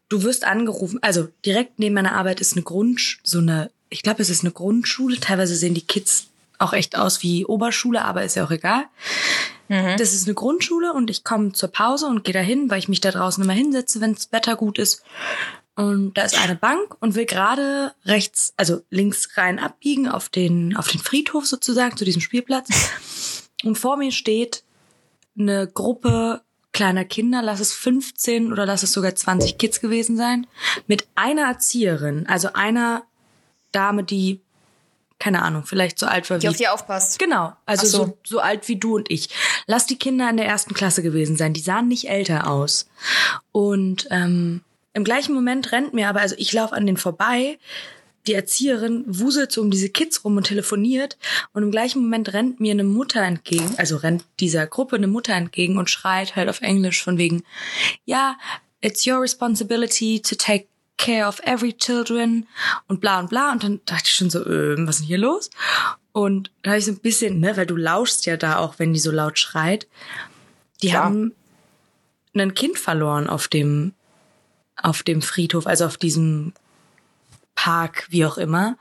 Du 0.10 0.24
wirst 0.24 0.46
angerufen, 0.46 1.00
also 1.02 1.28
direkt 1.46 1.80
neben 1.80 1.96
meiner 1.96 2.14
Arbeit 2.14 2.40
ist 2.40 2.54
eine 2.54 2.64
Grund, 2.64 3.18
so 3.24 3.40
eine, 3.40 3.70
ich 3.90 4.04
glaube, 4.04 4.22
es 4.22 4.30
ist 4.30 4.44
eine 4.44 4.54
Grundschule. 4.54 5.20
Teilweise 5.20 5.56
sehen 5.56 5.74
die 5.74 5.86
Kids 5.86 6.28
auch 6.60 6.74
echt 6.74 6.98
aus 6.98 7.22
wie 7.24 7.46
Oberschule, 7.46 8.04
aber 8.04 8.24
ist 8.24 8.36
ja 8.36 8.46
auch 8.46 8.52
egal. 8.52 8.86
Das 9.98 10.14
ist 10.14 10.28
eine 10.28 10.34
Grundschule 10.34 10.94
und 10.94 11.10
ich 11.10 11.26
komme 11.26 11.52
zur 11.52 11.70
Pause 11.70 12.08
und 12.08 12.24
gehe 12.24 12.34
dahin, 12.34 12.70
weil 12.70 12.80
ich 12.80 12.88
mich 12.88 13.02
da 13.02 13.12
draußen 13.12 13.44
immer 13.44 13.54
hinsetze, 13.54 14.00
wenn 14.00 14.14
das 14.14 14.32
Wetter 14.32 14.56
gut 14.56 14.80
ist. 14.80 15.04
Und 15.78 16.16
da 16.16 16.24
ist 16.24 16.42
eine 16.42 16.56
Bank 16.56 16.98
und 17.02 17.14
will 17.14 17.28
gerade 17.28 17.94
rechts, 18.04 18.52
also 18.58 18.82
links 18.90 19.38
rein 19.38 19.60
abbiegen 19.60 20.10
auf 20.10 20.28
den, 20.28 20.76
auf 20.76 20.88
den 20.88 21.00
Friedhof 21.00 21.46
sozusagen, 21.46 21.96
zu 21.96 22.04
diesem 22.04 22.20
Spielplatz. 22.22 22.68
Und 23.64 23.78
vor 23.78 23.98
mir 23.98 24.12
steht 24.12 24.64
eine 25.38 25.68
Gruppe 25.68 26.42
kleiner 26.74 27.06
Kinder, 27.06 27.44
lass 27.44 27.60
es 27.60 27.74
15 27.74 28.52
oder 28.52 28.66
lass 28.66 28.82
es 28.82 28.92
sogar 28.92 29.14
20 29.14 29.60
Kids 29.60 29.80
gewesen 29.80 30.18
sein, 30.18 30.48
mit 30.88 31.08
einer 31.14 31.44
Erzieherin, 31.44 32.26
also 32.28 32.54
einer 32.54 33.04
Dame, 33.72 34.04
die, 34.04 34.42
keine 35.20 35.44
Ahnung, 35.44 35.64
vielleicht 35.64 36.00
so 36.00 36.08
alt 36.08 36.30
war 36.30 36.40
Die 36.40 36.44
wie 36.44 36.50
auf 36.50 36.58
dir 36.58 36.74
aufpasst. 36.74 37.20
Genau, 37.20 37.54
also 37.68 37.86
so. 37.86 37.98
so. 37.98 38.18
so 38.24 38.40
alt 38.40 38.68
wie 38.68 38.78
du 38.78 38.96
und 38.96 39.12
ich. 39.12 39.30
Lass 39.68 39.86
die 39.86 39.98
Kinder 39.98 40.28
in 40.30 40.38
der 40.38 40.48
ersten 40.48 40.74
Klasse 40.74 41.04
gewesen 41.04 41.36
sein. 41.36 41.54
Die 41.54 41.62
sahen 41.62 41.88
nicht 41.88 42.10
älter 42.10 42.48
aus. 42.48 42.90
Und 43.52 44.08
ähm, 44.12 44.62
im 44.98 45.04
gleichen 45.04 45.36
Moment 45.36 45.72
rennt 45.72 45.94
mir 45.94 46.10
aber, 46.10 46.22
also 46.22 46.36
ich 46.40 46.52
laufe 46.54 46.74
an 46.74 46.86
denen 46.86 46.98
vorbei, 46.98 47.60
die 48.26 48.34
Erzieherin 48.34 49.04
wuselt 49.08 49.52
so 49.52 49.62
um 49.62 49.70
diese 49.70 49.90
Kids 49.90 50.26
rum 50.26 50.38
und 50.38 50.48
telefoniert 50.48 51.18
und 51.54 51.62
im 51.62 51.72
gleichen 51.72 52.02
Moment 52.02 52.34
rennt 52.34 52.60
mir 52.60 52.72
eine 52.72 52.84
Mutter 52.84 53.22
entgegen, 53.22 53.76
also 53.78 53.98
rennt 53.98 54.26
dieser 54.40 54.66
Gruppe 54.66 54.96
eine 54.96 55.08
Mutter 55.08 55.34
entgegen 55.34 55.78
und 55.78 55.90
schreit 55.90 56.36
halt 56.36 56.50
auf 56.50 56.62
Englisch 56.62 57.04
von 57.04 57.20
wegen, 57.20 57.44
ja, 58.06 58.38
it's 58.82 59.06
your 59.06 59.22
responsibility 59.22 60.20
to 60.20 60.36
take 60.36 60.68
care 60.98 61.28
of 61.28 61.40
every 61.44 61.74
children 61.74 62.48
und 62.88 63.00
bla 63.00 63.20
und 63.20 63.30
bla 63.30 63.52
und 63.52 63.64
dann 63.64 63.80
dachte 63.86 64.06
ich 64.06 64.16
schon 64.16 64.32
so, 64.32 64.44
ähm, 64.48 64.88
was 64.88 64.96
ist 64.96 65.02
denn 65.02 65.08
hier 65.08 65.20
los? 65.20 65.52
Und 66.12 66.50
da 66.64 66.72
habe 66.72 66.80
ich 66.80 66.86
so 66.86 66.92
ein 66.92 67.00
bisschen, 67.00 67.40
ne, 67.40 67.56
weil 67.56 67.68
du 67.68 67.76
lauschst 67.76 68.26
ja 68.26 68.36
da 68.36 68.58
auch, 68.58 68.80
wenn 68.80 68.94
die 68.94 69.00
so 69.00 69.12
laut 69.12 69.38
schreit. 69.38 69.88
Die 70.82 70.90
Klar. 70.90 71.06
haben 71.06 71.34
ein 72.36 72.56
Kind 72.56 72.80
verloren 72.80 73.30
auf 73.30 73.48
dem 73.48 73.94
auf 74.82 75.04
dem 75.04 75.22
Friedhof, 75.22 75.68
also 75.68 75.86
auf 75.86 75.98
diesem 75.98 76.54
Park, 77.56 78.08
wie 78.10 78.26
auch 78.26 78.38
immer. 78.38 78.78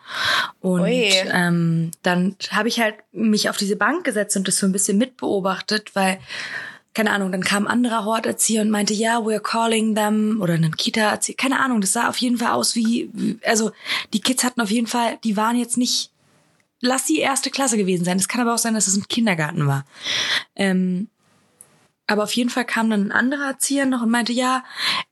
Und 0.60 0.82
Ui. 0.82 1.10
ähm, 1.32 1.90
dann 2.02 2.36
habe 2.50 2.68
ich 2.68 2.78
halt 2.78 2.96
mich 3.12 3.48
auf 3.48 3.56
diese 3.56 3.76
Bank 3.76 4.04
gesetzt 4.04 4.36
und 4.36 4.46
das 4.46 4.58
so 4.58 4.66
ein 4.66 4.72
bisschen 4.72 4.98
mitbeobachtet, 4.98 5.94
weil 5.94 6.18
keine 6.96 7.10
Ahnung, 7.10 7.30
dann 7.30 7.44
kam 7.44 7.66
ein 7.66 7.70
anderer 7.70 8.06
Horterzieher 8.06 8.62
und 8.62 8.70
meinte, 8.70 8.94
ja, 8.94 9.18
we're 9.18 9.38
calling 9.38 9.94
them 9.94 10.38
oder 10.40 10.54
ein 10.54 10.74
Kita-Erzieher, 10.74 11.36
keine 11.36 11.60
Ahnung, 11.60 11.82
das 11.82 11.92
sah 11.92 12.08
auf 12.08 12.16
jeden 12.16 12.38
Fall 12.38 12.52
aus 12.52 12.74
wie, 12.74 13.38
also 13.44 13.70
die 14.14 14.20
Kids 14.20 14.44
hatten 14.44 14.62
auf 14.62 14.70
jeden 14.70 14.86
Fall, 14.86 15.18
die 15.22 15.36
waren 15.36 15.58
jetzt 15.58 15.76
nicht, 15.76 16.10
lass 16.80 17.04
die 17.04 17.18
erste 17.18 17.50
Klasse 17.50 17.76
gewesen 17.76 18.06
sein. 18.06 18.16
Es 18.16 18.28
kann 18.28 18.40
aber 18.40 18.54
auch 18.54 18.58
sein, 18.58 18.72
dass 18.72 18.86
es 18.86 18.96
ein 18.96 19.08
Kindergarten 19.08 19.66
war. 19.66 19.84
Ähm, 20.54 21.08
aber 22.06 22.22
auf 22.24 22.32
jeden 22.32 22.50
Fall 22.50 22.64
kam 22.64 22.88
dann 22.90 23.08
ein 23.08 23.12
anderer 23.12 23.46
Erzieher 23.48 23.86
noch 23.86 24.02
und 24.02 24.10
meinte, 24.10 24.32
ja, 24.32 24.64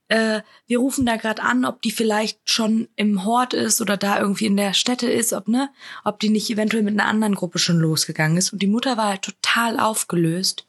äh, 0.08 0.42
wir 0.66 0.78
rufen 0.78 1.04
da 1.06 1.16
gerade 1.16 1.42
an, 1.42 1.64
ob 1.64 1.82
die 1.82 1.90
vielleicht 1.90 2.38
schon 2.48 2.88
im 2.96 3.24
Hort 3.24 3.52
ist 3.54 3.80
oder 3.80 3.96
da 3.96 4.18
irgendwie 4.20 4.46
in 4.46 4.56
der 4.56 4.74
Stätte 4.74 5.10
ist, 5.10 5.32
ob 5.32 5.48
ne, 5.48 5.70
ob 6.04 6.20
die 6.20 6.28
nicht 6.28 6.50
eventuell 6.50 6.82
mit 6.82 6.98
einer 6.98 7.08
anderen 7.08 7.34
Gruppe 7.34 7.58
schon 7.58 7.78
losgegangen 7.78 8.36
ist. 8.36 8.52
Und 8.52 8.60
die 8.60 8.66
Mutter 8.68 8.96
war 8.96 9.08
halt 9.08 9.22
total 9.22 9.80
aufgelöst, 9.80 10.66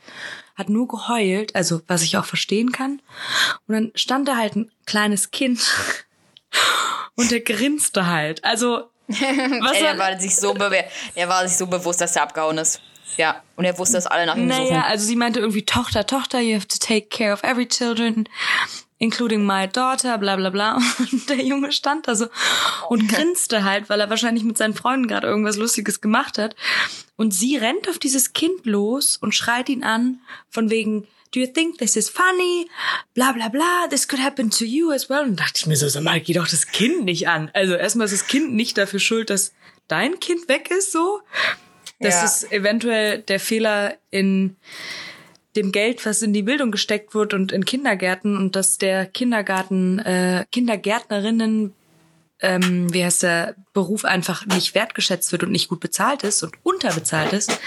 hat 0.55 0.69
nur 0.69 0.87
geheult, 0.87 1.55
also 1.55 1.81
was 1.87 2.01
ich 2.01 2.17
auch 2.17 2.25
verstehen 2.25 2.71
kann. 2.71 3.01
Und 3.67 3.73
dann 3.73 3.91
stand 3.95 4.27
da 4.27 4.37
halt 4.37 4.55
ein 4.55 4.71
kleines 4.85 5.31
Kind 5.31 5.61
und 7.15 7.29
der 7.29 7.41
grinste 7.41 8.07
halt. 8.07 8.43
Also 8.43 8.89
was 9.07 9.73
Ey, 9.73 9.83
der 9.83 9.97
war 9.99 10.19
sich 10.19 10.35
so 10.35 10.53
bewe- 10.53 10.85
der 11.15 11.29
war 11.29 11.47
sich 11.47 11.57
so 11.57 11.67
bewusst, 11.67 12.01
dass 12.01 12.15
er 12.15 12.23
abgehauen 12.23 12.57
ist. 12.57 12.81
Ja. 13.17 13.41
Und 13.55 13.65
er 13.65 13.77
wusste, 13.77 13.97
dass 13.97 14.07
alle 14.07 14.25
nach 14.25 14.35
ihm 14.35 14.49
suchen. 14.49 14.63
Naja, 14.69 14.83
also 14.83 15.05
sie 15.05 15.15
meinte 15.15 15.39
irgendwie 15.39 15.65
Tochter, 15.65 16.05
Tochter, 16.05 16.39
you 16.39 16.55
have 16.55 16.67
to 16.67 16.77
take 16.79 17.07
care 17.07 17.33
of 17.33 17.43
every 17.43 17.67
children. 17.67 18.27
including 18.97 19.45
my 19.45 19.67
daughter, 19.67 20.17
bla 20.17 20.35
bla 20.35 20.49
bla. 20.49 20.79
Und 21.11 21.29
der 21.29 21.43
Junge 21.43 21.71
stand 21.71 22.07
da 22.07 22.15
so 22.15 22.27
und 22.89 23.07
grinste 23.09 23.63
halt, 23.63 23.89
weil 23.89 23.99
er 23.99 24.09
wahrscheinlich 24.09 24.43
mit 24.43 24.57
seinen 24.57 24.73
Freunden 24.73 25.07
gerade 25.07 25.27
irgendwas 25.27 25.57
Lustiges 25.57 26.01
gemacht 26.01 26.37
hat. 26.37 26.55
Und 27.17 27.33
sie 27.33 27.57
rennt 27.57 27.89
auf 27.89 27.99
dieses 27.99 28.33
Kind 28.33 28.65
los 28.65 29.17
und 29.17 29.35
schreit 29.35 29.69
ihn 29.69 29.83
an, 29.83 30.19
von 30.49 30.69
wegen, 30.69 31.07
do 31.33 31.39
you 31.39 31.47
think 31.47 31.77
this 31.77 31.95
is 31.95 32.09
funny? 32.09 32.69
Bla 33.13 33.33
bla 33.33 33.49
bla, 33.49 33.87
this 33.89 34.07
could 34.07 34.21
happen 34.23 34.49
to 34.49 34.63
you 34.63 34.91
as 34.91 35.09
well. 35.09 35.23
Und 35.23 35.39
dachte 35.39 35.53
ich 35.57 35.65
mir 35.65 35.75
so, 35.75 35.87
sag 35.87 36.03
mal, 36.03 36.19
geh 36.19 36.33
doch 36.33 36.47
das 36.47 36.67
Kind 36.67 37.05
nicht 37.05 37.27
an. 37.27 37.51
Also 37.53 37.73
erstmal 37.73 38.05
ist 38.05 38.13
das 38.13 38.27
Kind 38.27 38.53
nicht 38.53 38.77
dafür 38.77 38.99
schuld, 38.99 39.29
dass 39.29 39.53
dein 39.87 40.19
Kind 40.19 40.47
weg 40.47 40.71
ist, 40.71 40.91
so. 40.91 41.21
Das 41.99 42.15
ja. 42.15 42.25
ist 42.25 42.51
eventuell 42.51 43.19
der 43.19 43.39
Fehler 43.39 43.95
in 44.11 44.55
dem 45.55 45.71
Geld, 45.71 46.05
was 46.05 46.21
in 46.21 46.33
die 46.33 46.43
Bildung 46.43 46.71
gesteckt 46.71 47.15
wird 47.15 47.33
und 47.33 47.51
in 47.51 47.65
Kindergärten 47.65 48.37
und 48.37 48.55
dass 48.55 48.77
der 48.77 49.05
Kindergarten, 49.05 49.99
äh, 49.99 50.45
Kindergärtnerinnen, 50.51 51.73
ähm, 52.41 52.93
wie 52.93 53.03
heißt 53.03 53.23
der 53.23 53.55
Beruf 53.73 54.03
einfach 54.03 54.45
nicht 54.45 54.75
wertgeschätzt 54.75 55.31
wird 55.31 55.43
und 55.43 55.51
nicht 55.51 55.69
gut 55.69 55.79
bezahlt 55.79 56.23
ist 56.23 56.43
und 56.43 56.55
unterbezahlt 56.63 57.31
ist. 57.31 57.59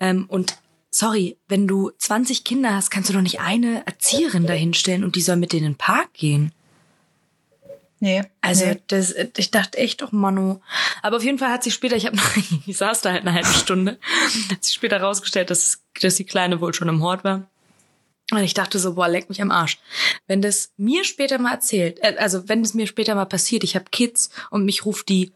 Ähm, 0.00 0.24
und 0.28 0.56
sorry, 0.90 1.36
wenn 1.48 1.68
du 1.68 1.90
20 1.98 2.44
Kinder 2.44 2.74
hast, 2.74 2.90
kannst 2.90 3.10
du 3.10 3.14
doch 3.14 3.20
nicht 3.20 3.40
eine 3.40 3.86
Erzieherin 3.86 4.46
dahinstellen 4.46 5.04
und 5.04 5.16
die 5.16 5.20
soll 5.20 5.36
mit 5.36 5.52
denen 5.52 5.66
in 5.66 5.72
den 5.72 5.78
Park 5.78 6.14
gehen. 6.14 6.52
Nee. 8.00 8.22
Also 8.40 8.64
nee. 8.64 8.82
das, 8.88 9.14
ich 9.36 9.50
dachte 9.50 9.78
echt, 9.78 10.00
doch 10.00 10.10
Manu. 10.10 10.60
Aber 11.02 11.18
auf 11.18 11.22
jeden 11.22 11.38
Fall 11.38 11.50
hat 11.50 11.62
sich 11.62 11.74
später, 11.74 11.96
ich 11.96 12.06
habe 12.06 12.16
noch, 12.16 12.36
ich 12.66 12.76
saß 12.76 13.02
da 13.02 13.12
halt 13.12 13.22
eine 13.22 13.34
halbe 13.34 13.52
Stunde, 13.52 13.98
hat 14.50 14.64
sich 14.64 14.74
später 14.74 15.00
rausgestellt, 15.00 15.50
dass, 15.50 15.82
dass 16.00 16.16
die 16.16 16.24
Kleine 16.24 16.60
wohl 16.60 16.74
schon 16.74 16.88
im 16.88 17.02
Hort 17.02 17.24
war. 17.24 17.46
Und 18.32 18.42
ich 18.42 18.54
dachte 18.54 18.78
so, 18.78 18.94
boah, 18.94 19.08
leck 19.08 19.28
mich 19.28 19.42
am 19.42 19.50
Arsch. 19.50 19.78
Wenn 20.26 20.40
das 20.40 20.72
mir 20.76 21.04
später 21.04 21.38
mal 21.38 21.52
erzählt, 21.52 21.98
äh, 22.02 22.16
also 22.18 22.48
wenn 22.48 22.62
es 22.62 22.74
mir 22.74 22.86
später 22.86 23.14
mal 23.14 23.26
passiert, 23.26 23.64
ich 23.64 23.74
habe 23.74 23.86
Kids 23.90 24.30
und 24.50 24.64
mich 24.64 24.84
ruft 24.84 25.08
die 25.08 25.32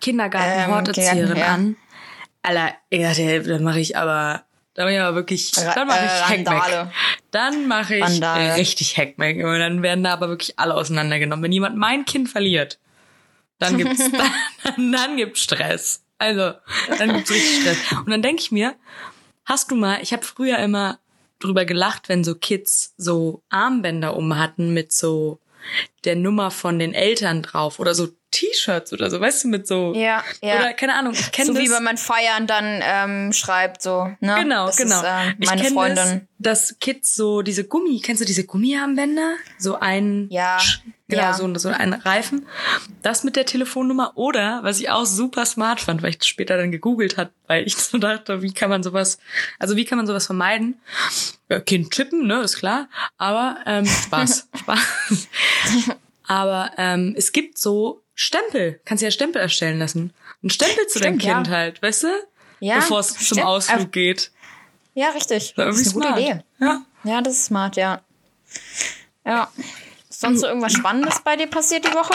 Kindergarten-Horterzieherin 0.00 1.32
ähm, 1.32 1.36
ja. 1.36 1.46
an. 1.46 1.76
Alter, 2.42 2.74
ja, 2.92 3.40
dann 3.40 3.64
mache 3.64 3.80
ich 3.80 3.96
aber 3.96 4.44
dann 4.78 4.86
mache 4.86 4.94
ich 4.94 5.00
aber 5.00 5.16
wirklich, 5.16 5.50
dann 5.50 5.88
mache 5.88 6.04
ich 6.04 6.10
äh, 6.12 6.44
Hackmack. 6.44 6.92
Dann 7.32 7.66
mache 7.66 7.96
ich 7.96 8.04
Randale. 8.04 8.54
richtig 8.54 8.96
Hackmack. 8.96 9.34
Und 9.38 9.58
dann 9.58 9.82
werden 9.82 10.04
da 10.04 10.12
aber 10.12 10.28
wirklich 10.28 10.56
alle 10.56 10.74
auseinandergenommen. 10.74 11.42
Wenn 11.42 11.50
jemand 11.50 11.76
mein 11.76 12.04
Kind 12.04 12.28
verliert, 12.28 12.78
dann 13.58 13.76
gibt's, 13.76 13.98
dann, 14.64 14.92
dann 14.92 15.16
gibt's 15.16 15.40
Stress. 15.40 16.04
Also, 16.18 16.52
dann 16.96 17.12
gibt's 17.12 17.32
richtig 17.32 17.60
Stress. 17.60 17.98
Und 17.98 18.10
dann 18.10 18.22
denke 18.22 18.40
ich 18.40 18.52
mir, 18.52 18.76
hast 19.44 19.72
du 19.72 19.74
mal, 19.74 19.98
ich 20.00 20.12
habe 20.12 20.22
früher 20.22 20.58
immer 20.60 21.00
drüber 21.40 21.64
gelacht, 21.64 22.08
wenn 22.08 22.22
so 22.22 22.36
Kids 22.36 22.94
so 22.96 23.42
Armbänder 23.48 24.16
um 24.16 24.38
hatten 24.38 24.72
mit 24.74 24.92
so 24.92 25.40
der 26.08 26.16
Nummer 26.16 26.50
von 26.50 26.78
den 26.78 26.94
Eltern 26.94 27.42
drauf 27.42 27.78
oder 27.78 27.94
so 27.94 28.08
T-Shirts 28.30 28.92
oder 28.92 29.10
so, 29.10 29.20
weißt 29.20 29.44
du, 29.44 29.48
mit 29.48 29.66
so. 29.66 29.94
Ja, 29.94 30.22
ja. 30.42 30.56
Oder 30.56 30.74
keine 30.74 30.94
Ahnung, 30.94 31.14
ich 31.14 31.32
kenne 31.32 31.48
so 31.48 31.52
das. 31.54 31.62
wie 31.62 31.70
wenn 31.70 31.82
man 31.82 31.96
feiern 31.96 32.46
dann 32.46 32.82
ähm, 32.82 33.32
schreibt, 33.32 33.80
so, 33.82 34.10
ne? 34.20 34.36
Genau, 34.38 34.66
das 34.66 34.76
genau. 34.76 34.98
Ist, 34.98 35.04
äh, 35.04 35.34
meine 35.46 35.62
ich 35.62 35.72
Freundin. 35.72 36.28
Das, 36.38 36.68
dass 36.68 36.78
Kids 36.78 37.14
so 37.14 37.42
diese 37.42 37.64
Gummi, 37.64 38.00
kennst 38.00 38.20
du 38.20 38.26
diese 38.26 38.44
Gummiarmbänder? 38.44 39.34
So 39.58 39.78
ein. 39.78 40.28
Ja. 40.30 40.58
Genau, 41.10 41.22
ja. 41.22 41.32
so, 41.32 41.52
so 41.54 41.70
ein 41.70 41.94
Reifen. 41.94 42.46
Das 43.00 43.24
mit 43.24 43.34
der 43.34 43.46
Telefonnummer 43.46 44.12
oder, 44.16 44.60
was 44.62 44.78
ich 44.78 44.90
auch 44.90 45.06
super 45.06 45.46
smart 45.46 45.80
fand, 45.80 46.02
weil 46.02 46.10
ich 46.10 46.18
das 46.18 46.26
später 46.26 46.58
dann 46.58 46.70
gegoogelt 46.70 47.16
hat, 47.16 47.30
weil 47.46 47.66
ich 47.66 47.76
so 47.76 47.96
dachte, 47.96 48.42
wie 48.42 48.52
kann 48.52 48.68
man 48.68 48.82
sowas, 48.82 49.18
also 49.58 49.74
wie 49.76 49.86
kann 49.86 49.96
man 49.96 50.06
sowas 50.06 50.26
vermeiden? 50.26 50.78
Ja, 51.48 51.60
kind 51.60 51.90
chippen, 51.92 52.26
ne, 52.26 52.42
ist 52.42 52.58
klar. 52.58 52.90
Aber 53.16 53.56
ähm, 53.64 53.86
Spaß. 53.86 54.48
Spaß. 54.58 54.80
Aber 56.28 56.70
ähm, 56.76 57.14
es 57.16 57.32
gibt 57.32 57.58
so 57.58 58.02
Stempel. 58.14 58.80
Kannst 58.84 59.02
ja 59.02 59.10
Stempel 59.10 59.40
erstellen 59.42 59.78
lassen. 59.78 60.12
Ein 60.44 60.50
Stempel 60.50 60.86
zu 60.86 60.98
Stimmt, 60.98 61.24
deinem 61.24 61.36
Kind 61.36 61.46
ja. 61.48 61.52
halt, 61.52 61.82
weißt 61.82 62.04
du? 62.04 62.08
Ja. 62.60 62.76
Bevor 62.76 63.00
es 63.00 63.14
zum 63.28 63.40
Ausflug 63.40 63.80
äh, 63.80 63.86
geht. 63.86 64.30
Ja, 64.94 65.10
richtig. 65.10 65.54
Das, 65.56 65.66
das 65.66 65.80
ist 65.80 65.96
eine 65.96 66.02
smart. 66.02 66.16
gute 66.16 66.30
Idee. 66.30 66.44
Ja. 66.60 66.82
ja, 67.04 67.20
das 67.22 67.32
ist 67.34 67.44
smart, 67.46 67.76
ja. 67.76 68.02
Ja. 69.24 69.50
Ist 70.08 70.20
sonst 70.20 70.40
so 70.40 70.46
irgendwas 70.46 70.72
Spannendes 70.72 71.20
bei 71.20 71.36
dir 71.36 71.46
passiert 71.46 71.84
die 71.84 71.94
Woche? 71.94 72.14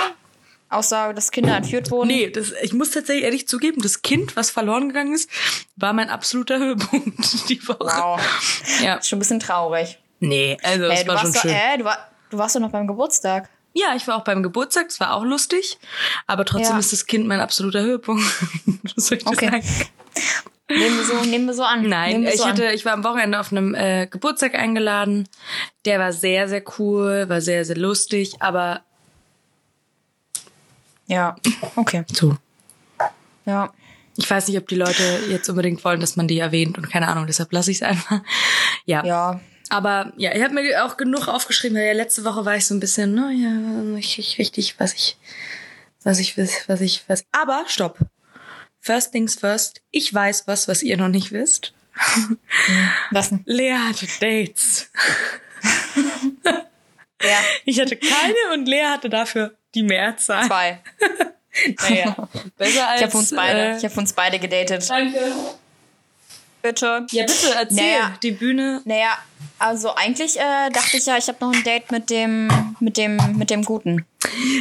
Außer, 0.69 1.13
dass 1.13 1.31
Kinder 1.31 1.55
entführt 1.55 1.91
wurden? 1.91 2.07
Nee, 2.07 2.29
das, 2.29 2.51
ich 2.61 2.73
muss 2.73 2.91
tatsächlich 2.91 3.25
ehrlich 3.25 3.47
zugeben, 3.47 3.81
das 3.81 4.01
Kind, 4.01 4.35
was 4.35 4.49
verloren 4.49 4.89
gegangen 4.89 5.13
ist, 5.13 5.29
war 5.75 5.93
mein 5.93 6.09
absoluter 6.09 6.57
Höhepunkt 6.57 7.49
die 7.49 7.65
Woche. 7.67 7.79
Wow. 7.79 8.19
Ja. 8.81 9.01
Schon 9.01 9.17
ein 9.17 9.19
bisschen 9.19 9.39
traurig. 9.39 9.99
Nee, 10.19 10.57
also 10.63 10.87
das 10.87 10.99
hey, 10.99 11.07
war 11.07 11.19
schon 11.19 11.33
doch, 11.33 11.41
schön. 11.41 11.51
Äh, 11.51 11.77
du, 11.77 11.85
war, 11.85 12.09
du 12.29 12.37
warst 12.37 12.55
doch 12.55 12.59
noch 12.59 12.71
beim 12.71 12.87
Geburtstag. 12.87 13.49
Ja, 13.73 13.95
ich 13.95 14.07
war 14.07 14.15
auch 14.17 14.23
beim 14.23 14.43
Geburtstag, 14.43 14.89
das 14.89 14.99
war 14.99 15.13
auch 15.13 15.23
lustig. 15.23 15.77
Aber 16.27 16.45
trotzdem 16.45 16.73
Ja. 16.73 16.79
ist 16.79 16.93
das 16.93 17.05
Kind 17.07 17.27
mein 17.27 17.39
absoluter 17.39 17.81
Höhepunkt. 17.81 18.23
Was 18.95 19.07
soll 19.07 19.17
ich 19.17 19.25
Okay. 19.27 19.49
sagen? 19.49 19.63
Nehmen 20.69 20.97
wir 20.97 21.03
so, 21.03 21.15
nehmen 21.25 21.45
wir 21.47 21.53
so 21.53 21.63
an. 21.63 21.87
Nein, 21.87 22.23
ich 22.25 22.37
so 22.37 22.45
hatte, 22.45 22.67
An. 22.69 22.73
ich 22.73 22.85
war 22.85 22.93
am 22.93 23.03
Wochenende 23.03 23.39
auf 23.39 23.51
einem 23.51 23.75
äh, 23.75 24.07
Geburtstag 24.07 24.55
eingeladen. 24.55 25.27
Der 25.85 25.99
war 25.99 26.13
sehr, 26.13 26.47
sehr 26.47 26.63
cool, 26.79 27.27
war 27.29 27.41
sehr, 27.41 27.65
sehr 27.65 27.75
lustig, 27.77 28.35
aber 28.39 28.81
Ja, 31.07 31.35
okay. 31.75 32.05
so. 32.11 32.37
Ja. 33.45 33.73
Ich 34.15 34.29
weiß 34.29 34.47
nicht, 34.47 34.57
ob 34.57 34.67
die 34.67 34.75
Leute 34.75 35.19
jetzt 35.29 35.49
unbedingt 35.49 35.83
wollen, 35.83 35.99
dass 35.99 36.15
man 36.15 36.27
die 36.27 36.37
erwähnt 36.39 36.77
und 36.77 36.89
keine 36.89 37.07
Ahnung, 37.07 37.25
deshalb 37.27 37.51
lasse 37.51 37.71
ich 37.71 37.77
es 37.77 37.83
einfach. 37.83 38.21
Ja. 38.85 39.03
Ja. 39.03 39.39
Aber 39.69 40.13
ja, 40.17 40.35
ich 40.35 40.43
habe 40.43 40.53
mir 40.53 40.85
auch 40.85 40.97
genug 40.97 41.27
aufgeschrieben, 41.27 41.77
weil 41.77 41.85
ja 41.87 41.93
letzte 41.93 42.23
Woche 42.25 42.45
war 42.45 42.55
ich 42.55 42.65
so 42.65 42.73
ein 42.75 42.79
bisschen, 42.79 43.13
naja, 43.15 43.49
nicht, 43.49 44.17
nicht 44.17 44.37
richtig, 44.37 44.79
was 44.79 44.93
ich, 44.93 45.17
was 46.03 46.19
ich 46.19 46.37
was 46.37 46.81
ich, 46.81 47.03
was. 47.07 47.23
Aber 47.31 47.63
stopp. 47.67 47.97
First 48.79 49.11
things 49.13 49.35
first. 49.35 49.81
Ich 49.91 50.13
weiß 50.13 50.43
was, 50.47 50.67
was 50.67 50.83
ihr 50.83 50.97
noch 50.97 51.07
nicht 51.07 51.31
wisst. 51.31 51.73
Was 53.11 53.29
denn? 53.29 53.43
Lea 53.45 53.73
hatte 53.77 54.07
Dates. 54.19 54.89
Ja. 57.21 57.37
Ich 57.63 57.79
hatte 57.79 57.95
keine 57.95 58.53
und 58.53 58.65
Lea 58.67 58.83
hatte 58.87 59.09
dafür 59.09 59.55
die 59.75 59.83
Mehrzahl. 59.83 60.45
Zwei. 60.47 60.81
Naja, 61.87 62.27
besser 62.57 62.87
als. 62.89 62.99
Ich 63.01 63.07
habe 63.07 63.17
uns 63.19 63.29
beide, 63.35 63.59
Äh, 63.59 63.77
ich 63.77 63.85
habe 63.85 63.99
uns 63.99 64.11
beide 64.13 64.39
gedatet. 64.39 64.89
danke. 64.89 65.19
Bitte. 66.63 67.05
Ja, 67.11 67.25
bitte 67.25 67.53
erzähl. 67.55 67.75
Naja. 67.75 68.17
Die 68.23 68.31
Bühne. 68.31 68.81
Naja, 68.85 69.17
also 69.59 69.93
eigentlich 69.95 70.39
äh, 70.39 70.69
dachte 70.71 70.97
ich 70.97 71.05
ja, 71.05 71.17
ich 71.17 71.27
habe 71.27 71.37
noch 71.41 71.53
ein 71.53 71.63
Date 71.63 71.91
mit 71.91 72.09
dem, 72.09 72.49
mit 72.79 72.97
dem, 72.97 73.17
mit 73.37 73.49
dem 73.49 73.63
Guten. 73.63 74.05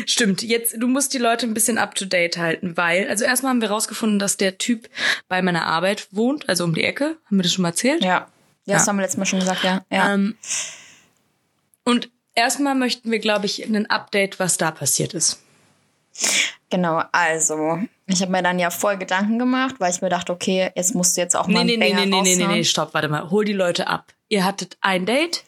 Stimmt, 0.06 0.42
jetzt, 0.42 0.74
du 0.78 0.88
musst 0.88 1.14
die 1.14 1.18
Leute 1.18 1.46
ein 1.46 1.54
bisschen 1.54 1.78
up 1.78 1.94
to 1.94 2.04
date 2.04 2.36
halten, 2.36 2.76
weil, 2.76 3.08
also 3.08 3.24
erstmal 3.24 3.50
haben 3.50 3.60
wir 3.60 3.70
rausgefunden, 3.70 4.18
dass 4.18 4.36
der 4.36 4.58
Typ 4.58 4.90
bei 5.28 5.40
meiner 5.42 5.64
Arbeit 5.64 6.08
wohnt, 6.10 6.48
also 6.48 6.64
um 6.64 6.74
die 6.74 6.82
Ecke. 6.84 7.16
Haben 7.26 7.38
wir 7.38 7.42
das 7.44 7.52
schon 7.52 7.62
mal 7.62 7.68
erzählt? 7.68 8.02
Ja. 8.04 8.26
Ja, 8.64 8.74
das 8.74 8.82
Ja. 8.82 8.88
haben 8.88 8.96
wir 8.96 9.02
letztes 9.02 9.18
Mal 9.18 9.26
schon 9.26 9.40
gesagt, 9.40 9.62
ja. 9.64 9.84
Ja. 9.90 10.12
Ähm, 10.14 10.36
und 11.84 12.10
erstmal 12.34 12.74
möchten 12.74 13.10
wir, 13.12 13.20
glaube 13.20 13.46
ich, 13.46 13.64
ein 13.64 13.88
Update, 13.90 14.38
was 14.40 14.56
da 14.56 14.70
passiert 14.72 15.14
ist. 15.14 15.40
Genau, 16.72 17.02
also, 17.12 17.80
ich 18.06 18.22
habe 18.22 18.32
mir 18.32 18.42
dann 18.42 18.58
ja 18.58 18.70
voll 18.70 18.96
Gedanken 18.96 19.38
gemacht, 19.38 19.74
weil 19.78 19.92
ich 19.92 20.00
mir 20.00 20.08
dachte, 20.08 20.32
okay, 20.32 20.70
jetzt 20.74 20.94
musst 20.94 21.14
du 21.14 21.20
jetzt 21.20 21.36
auch 21.36 21.46
mal 21.46 21.66
Nee, 21.66 21.76
nee, 21.76 21.92
nee, 21.92 22.06
nee, 22.06 22.22
nee, 22.22 22.34
nee, 22.34 22.46
nee, 22.46 22.64
stopp, 22.64 22.94
warte 22.94 23.08
mal. 23.08 23.28
Hol 23.28 23.44
die 23.44 23.52
Leute 23.52 23.88
ab. 23.88 24.06
Ihr 24.30 24.46
hattet 24.46 24.78
ein 24.80 25.04
Date? 25.04 25.44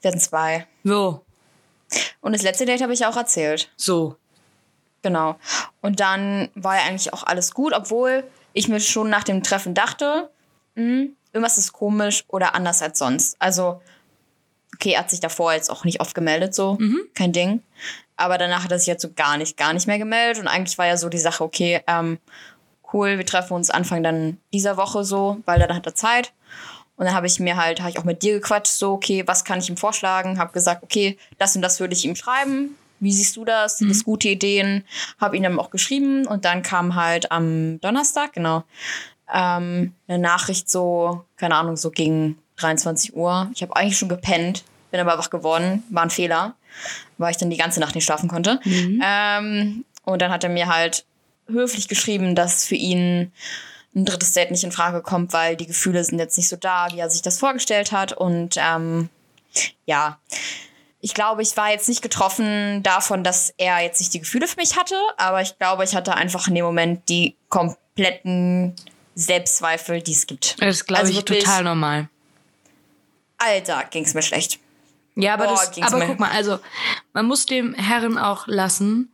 Wir 0.00 0.10
hatten 0.10 0.18
zwei. 0.18 0.66
Wo? 0.82 1.24
Und 2.20 2.32
das 2.32 2.42
letzte 2.42 2.66
Date 2.66 2.82
habe 2.82 2.92
ich 2.92 3.06
auch 3.06 3.16
erzählt. 3.16 3.70
So. 3.76 4.16
Genau. 5.02 5.36
Und 5.80 6.00
dann 6.00 6.48
war 6.56 6.74
ja 6.74 6.86
eigentlich 6.88 7.12
auch 7.12 7.22
alles 7.22 7.54
gut, 7.54 7.72
obwohl 7.72 8.24
ich 8.52 8.66
mir 8.66 8.80
schon 8.80 9.08
nach 9.08 9.22
dem 9.22 9.44
Treffen 9.44 9.74
dachte, 9.74 10.28
hm, 10.74 11.14
irgendwas 11.32 11.56
ist 11.56 11.72
komisch 11.72 12.24
oder 12.26 12.56
anders 12.56 12.82
als 12.82 12.98
sonst. 12.98 13.36
Also, 13.38 13.80
okay, 14.74 14.94
er 14.94 15.00
hat 15.02 15.10
sich 15.10 15.20
davor 15.20 15.52
jetzt 15.52 15.70
auch 15.70 15.84
nicht 15.84 16.00
oft 16.00 16.16
gemeldet, 16.16 16.52
so, 16.52 16.78
kein 17.14 17.32
Ding. 17.32 17.62
Aber 18.18 18.36
danach 18.36 18.64
hat 18.64 18.72
er 18.72 18.78
sich 18.78 18.88
jetzt 18.88 19.02
so 19.02 19.12
gar 19.14 19.38
nicht, 19.38 19.56
gar 19.56 19.72
nicht 19.72 19.86
mehr 19.86 19.98
gemeldet. 19.98 20.40
Und 20.42 20.48
eigentlich 20.48 20.76
war 20.76 20.86
ja 20.86 20.96
so 20.96 21.08
die 21.08 21.18
Sache, 21.18 21.42
okay, 21.42 21.80
ähm, 21.86 22.18
cool, 22.92 23.16
wir 23.16 23.24
treffen 23.24 23.54
uns 23.54 23.70
Anfang 23.70 24.02
dann 24.02 24.38
dieser 24.52 24.76
Woche 24.76 25.04
so, 25.04 25.38
weil 25.46 25.58
dann 25.58 25.74
hat 25.74 25.86
er 25.86 25.94
Zeit. 25.94 26.32
Und 26.96 27.06
dann 27.06 27.14
habe 27.14 27.28
ich 27.28 27.38
mir 27.38 27.56
halt, 27.56 27.80
habe 27.80 27.90
ich 27.90 27.98
auch 27.98 28.04
mit 28.04 28.22
dir 28.22 28.34
gequatscht, 28.34 28.72
so, 28.72 28.92
okay, 28.92 29.22
was 29.26 29.44
kann 29.44 29.60
ich 29.60 29.70
ihm 29.70 29.76
vorschlagen? 29.76 30.38
Habe 30.38 30.52
gesagt, 30.52 30.82
okay, 30.82 31.16
das 31.38 31.54
und 31.54 31.62
das 31.62 31.78
würde 31.78 31.94
ich 31.94 32.04
ihm 32.04 32.16
schreiben. 32.16 32.76
Wie 32.98 33.12
siehst 33.12 33.36
du 33.36 33.44
das? 33.44 33.78
Sind 33.78 33.88
das 33.88 34.02
gute 34.02 34.28
Ideen? 34.28 34.84
Habe 35.20 35.36
ihn 35.36 35.44
dann 35.44 35.58
auch 35.60 35.70
geschrieben 35.70 36.26
und 36.26 36.44
dann 36.44 36.62
kam 36.62 36.96
halt 36.96 37.30
am 37.30 37.80
Donnerstag, 37.80 38.32
genau, 38.32 38.64
ähm, 39.32 39.94
eine 40.08 40.18
Nachricht 40.18 40.68
so, 40.68 41.24
keine 41.36 41.54
Ahnung, 41.54 41.76
so 41.76 41.92
gegen 41.92 42.38
23 42.56 43.14
Uhr. 43.14 43.48
Ich 43.54 43.62
habe 43.62 43.76
eigentlich 43.76 43.98
schon 43.98 44.08
gepennt, 44.08 44.64
bin 44.90 44.98
aber 44.98 45.16
wach 45.18 45.30
geworden, 45.30 45.84
war 45.90 46.02
ein 46.02 46.10
Fehler, 46.10 46.56
weil 47.18 47.32
ich 47.32 47.36
dann 47.36 47.50
die 47.50 47.56
ganze 47.56 47.80
Nacht 47.80 47.94
nicht 47.94 48.04
schlafen 48.04 48.28
konnte. 48.28 48.60
Ähm, 49.02 49.84
und 50.04 50.22
dann 50.22 50.30
hat 50.30 50.44
er 50.44 50.50
mir 50.50 50.68
halt 50.68 51.04
höflich 51.48 51.88
geschrieben, 51.88 52.34
dass 52.34 52.64
für 52.64 52.74
ihn 52.74 53.32
ein 53.94 54.04
drittes 54.04 54.32
Date 54.32 54.50
nicht 54.50 54.64
in 54.64 54.72
Frage 54.72 55.02
kommt, 55.02 55.32
weil 55.32 55.56
die 55.56 55.66
Gefühle 55.66 56.02
sind 56.04 56.18
jetzt 56.18 56.36
nicht 56.36 56.48
so 56.48 56.56
da, 56.56 56.88
wie 56.92 56.98
er 56.98 57.10
sich 57.10 57.22
das 57.22 57.38
vorgestellt 57.38 57.92
hat. 57.92 58.12
Und 58.12 58.56
ähm, 58.58 59.08
ja, 59.86 60.18
ich 61.00 61.14
glaube, 61.14 61.42
ich 61.42 61.56
war 61.56 61.70
jetzt 61.70 61.88
nicht 61.88 62.02
getroffen 62.02 62.82
davon, 62.82 63.24
dass 63.24 63.52
er 63.56 63.80
jetzt 63.80 64.00
nicht 64.00 64.14
die 64.14 64.20
Gefühle 64.20 64.48
für 64.48 64.56
mich 64.56 64.76
hatte, 64.76 64.96
aber 65.16 65.42
ich 65.42 65.58
glaube, 65.58 65.84
ich 65.84 65.94
hatte 65.94 66.14
einfach 66.14 66.48
in 66.48 66.54
dem 66.54 66.64
Moment 66.64 67.08
die 67.08 67.36
kompletten 67.48 68.74
Selbstzweifel, 69.14 70.02
die 70.02 70.12
es 70.12 70.26
gibt. 70.26 70.56
Das 70.60 70.76
ist, 70.76 70.86
glaube 70.86 71.02
also 71.02 71.12
ich, 71.12 71.24
total 71.24 71.64
normal. 71.64 72.08
Alter, 73.38 73.84
ging 73.90 74.04
es 74.04 74.14
mir 74.14 74.22
schlecht. 74.22 74.58
Ja, 75.20 75.34
aber, 75.34 75.46
Boah, 75.46 75.66
das, 75.74 75.92
aber 75.92 76.06
guck 76.06 76.20
mal, 76.20 76.30
also 76.30 76.60
man 77.12 77.26
muss 77.26 77.44
dem 77.44 77.74
Herren 77.74 78.16
auch 78.18 78.46
lassen, 78.46 79.12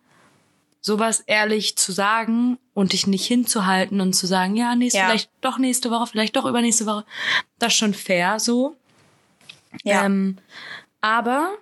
sowas 0.83 1.21
ehrlich 1.27 1.77
zu 1.77 1.93
sagen 1.93 2.59
und 2.75 2.93
dich 2.93 3.07
nicht 3.07 3.27
hinzuhalten 3.27 4.03
und 4.03 4.13
zu 4.13 4.27
sagen, 4.27 4.55
ja, 4.55 4.75
nächste, 4.75 4.99
ja. 4.99 5.07
vielleicht 5.07 5.31
doch 5.41 5.57
nächste 5.57 5.91
Woche, 5.91 6.07
vielleicht 6.07 6.37
doch 6.37 6.45
übernächste 6.45 6.85
Woche. 6.85 7.07
Das 7.59 7.73
ist 7.73 7.79
schon 7.79 7.95
fair 7.95 8.39
so. 8.39 8.77
Ja. 9.83 10.05
Ähm, 10.05 10.37
aber 11.01 11.53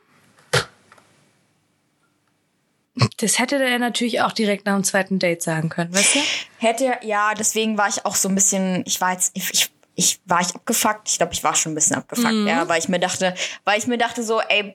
das 3.19 3.39
hätte 3.39 3.63
er 3.63 3.79
natürlich 3.79 4.23
auch 4.23 4.33
direkt 4.33 4.67
nach 4.67 4.75
dem 4.75 4.83
zweiten 4.83 5.21
Date 5.21 5.41
sagen 5.41 5.69
können, 5.69 5.95
weißt 5.95 6.17
du? 6.17 6.19
Hätte, 6.59 6.99
ja, 7.03 7.35
deswegen 7.35 7.79
war 7.79 7.89
ich 7.89 8.05
auch 8.05 8.17
so 8.17 8.29
ein 8.29 8.35
bisschen, 8.35 8.83
ich 8.87 9.01
war 9.01 9.13
jetzt, 9.13 9.31
ich, 9.35 9.72
ich 9.95 10.21
war 10.25 10.41
ich 10.41 10.55
abgefuckt. 10.55 11.09
Ich 11.09 11.19
glaube, 11.19 11.33
ich 11.33 11.45
war 11.45 11.55
schon 11.55 11.73
ein 11.73 11.75
bisschen 11.75 11.97
abgefuckt, 11.97 12.33
mhm. 12.33 12.47
ja, 12.47 12.69
weil 12.69 12.79
ich 12.79 12.89
mir 12.89 13.01
dachte, 13.01 13.35
weil 13.65 13.79
ich 13.79 13.87
mir 13.87 13.99
dachte 13.99 14.23
so, 14.23 14.41
ey, 14.41 14.75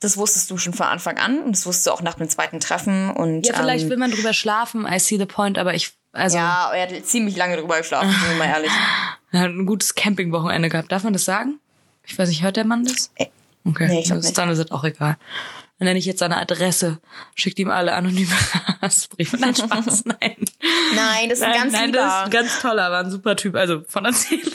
das 0.00 0.16
wusstest 0.16 0.50
du 0.50 0.56
schon 0.56 0.72
von 0.72 0.86
Anfang 0.86 1.18
an 1.18 1.40
und 1.42 1.52
das 1.52 1.66
wusstest 1.66 1.88
du 1.88 1.90
auch 1.90 2.02
nach 2.02 2.14
dem 2.14 2.28
zweiten 2.28 2.58
Treffen 2.58 3.10
und 3.10 3.46
ja, 3.46 3.54
vielleicht 3.54 3.84
ähm, 3.84 3.90
will 3.90 3.96
man 3.98 4.10
drüber 4.10 4.32
schlafen. 4.32 4.86
I 4.86 4.98
see 4.98 5.18
the 5.18 5.26
point, 5.26 5.58
aber 5.58 5.74
ich 5.74 5.92
also 6.12 6.38
ja, 6.38 6.72
er 6.72 6.88
hat 6.88 7.06
ziemlich 7.06 7.36
lange 7.36 7.56
drüber 7.56 7.78
geschlafen, 7.78 8.10
sind 8.10 8.30
wir 8.30 8.36
mal 8.36 8.48
ehrlich. 8.48 8.72
Er 9.32 9.42
hat 9.42 9.50
ein 9.50 9.64
gutes 9.64 9.94
Campingwochenende 9.94 10.68
gehabt. 10.68 10.90
Darf 10.90 11.04
man 11.04 11.12
das 11.12 11.24
sagen? 11.24 11.60
Ich 12.04 12.18
weiß 12.18 12.28
nicht, 12.28 12.42
hört 12.42 12.56
der 12.56 12.64
Mann 12.64 12.84
das? 12.84 13.12
Äh, 13.14 13.26
okay, 13.64 13.86
nee, 13.86 14.00
ich 14.00 14.08
dann, 14.08 14.18
ist, 14.18 14.36
dann 14.36 14.48
ist 14.48 14.58
es 14.58 14.72
auch 14.72 14.82
egal. 14.82 15.18
Dann 15.80 15.86
nenne 15.86 15.98
ich 15.98 16.04
jetzt 16.04 16.18
seine 16.18 16.36
Adresse, 16.36 17.00
schickt 17.34 17.58
ihm 17.58 17.70
alle 17.70 17.94
anonyme 17.94 18.36
Hassbriefe. 18.82 19.38
Nein, 19.38 19.54
Spaß, 19.54 20.04
nein. 20.04 20.36
Nein, 20.94 21.28
das 21.30 21.38
ist 21.38 21.42
ein 21.42 21.54
ganz 21.54 21.72
nein, 21.72 21.86
lieber. 21.86 21.98
das 21.98 22.12
ist 22.12 22.24
ein 22.24 22.30
ganz 22.30 22.60
toller, 22.60 22.90
war 22.90 23.00
ein 23.00 23.10
super 23.10 23.34
Typ. 23.34 23.56
Also 23.56 23.82
von 23.88 24.04
Erzählung. 24.04 24.52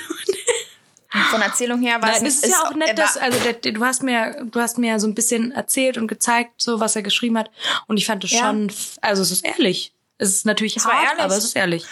Von 1.32 1.41
Erzählung 1.41 1.82
her 1.82 2.01
war 2.01 2.12
Nein, 2.12 2.25
es 2.25 2.44
ist 2.44 2.51
ja 2.51 2.67
auch 2.67 2.75
nett, 2.75 2.98
dass 2.98 3.15
also 3.15 3.39
der, 3.39 3.53
du 3.72 3.86
hast 3.86 4.03
mir 4.03 4.36
du 4.51 4.60
hast 4.60 4.77
mir 4.77 5.00
so 5.00 5.08
ein 5.08 5.15
bisschen 5.15 5.53
erzählt 5.53 5.98
und 5.98 6.08
gezeigt, 6.08 6.51
so 6.58 6.82
was 6.82 6.98
er 6.98 7.03
geschrieben 7.03 7.38
hat 7.38 7.50
und 7.88 7.96
ich 7.96 8.05
fand 8.05 8.25
es 8.25 8.32
ja. 8.32 8.39
schon, 8.39 8.70
also 9.00 9.22
es 9.22 9.32
ist 9.32 9.46
ehrlich. 9.46 9.94
Es 10.17 10.27
ist 10.27 10.46
natürlich 10.46 10.75
es 10.75 10.86
hart, 10.86 11.05
ehrlich. 11.05 11.24
aber 11.24 11.38
es 11.38 11.46
ist 11.46 11.55
ehrlich. 11.55 11.86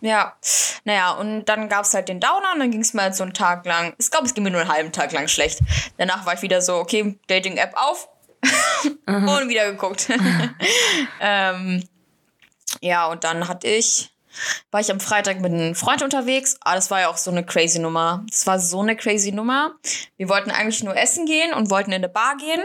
Ja, 0.00 0.36
naja, 0.82 1.12
und 1.12 1.44
dann 1.44 1.68
gab's 1.68 1.94
halt 1.94 2.08
den 2.08 2.18
Downer 2.18 2.52
und 2.54 2.58
dann 2.58 2.72
ging's 2.72 2.94
mal 2.94 3.14
so 3.14 3.22
einen 3.22 3.32
Tag 3.32 3.64
lang, 3.64 3.94
ich 3.96 4.10
glaube, 4.10 4.26
es 4.26 4.34
ging 4.34 4.42
mir 4.42 4.50
nur 4.50 4.60
einen 4.60 4.72
halben 4.72 4.90
Tag 4.90 5.12
lang 5.12 5.28
schlecht. 5.28 5.60
Danach 5.96 6.26
war 6.26 6.34
ich 6.34 6.42
wieder 6.42 6.60
so, 6.60 6.78
okay, 6.78 7.16
Dating-App 7.28 7.74
auf 7.76 8.08
und 9.06 9.48
wieder 9.48 9.70
geguckt. 9.72 10.08
ähm, 11.20 11.82
ja, 12.80 13.06
und 13.06 13.24
dann 13.24 13.48
hatte 13.48 13.66
ich 13.68 14.10
war 14.70 14.80
ich 14.80 14.90
am 14.90 15.00
Freitag 15.00 15.40
mit 15.40 15.52
einem 15.52 15.74
Freund 15.74 16.02
unterwegs. 16.02 16.56
Ah, 16.60 16.74
das 16.74 16.90
war 16.90 17.00
ja 17.00 17.08
auch 17.08 17.16
so 17.16 17.30
eine 17.30 17.44
crazy 17.44 17.78
Nummer. 17.78 18.24
Das 18.28 18.46
war 18.46 18.58
so 18.58 18.80
eine 18.80 18.96
crazy 18.96 19.32
Nummer. 19.32 19.74
Wir 20.16 20.28
wollten 20.28 20.50
eigentlich 20.50 20.82
nur 20.82 20.96
essen 20.96 21.26
gehen 21.26 21.52
und 21.52 21.70
wollten 21.70 21.90
in 21.90 21.96
eine 21.96 22.08
Bar 22.08 22.36
gehen. 22.36 22.62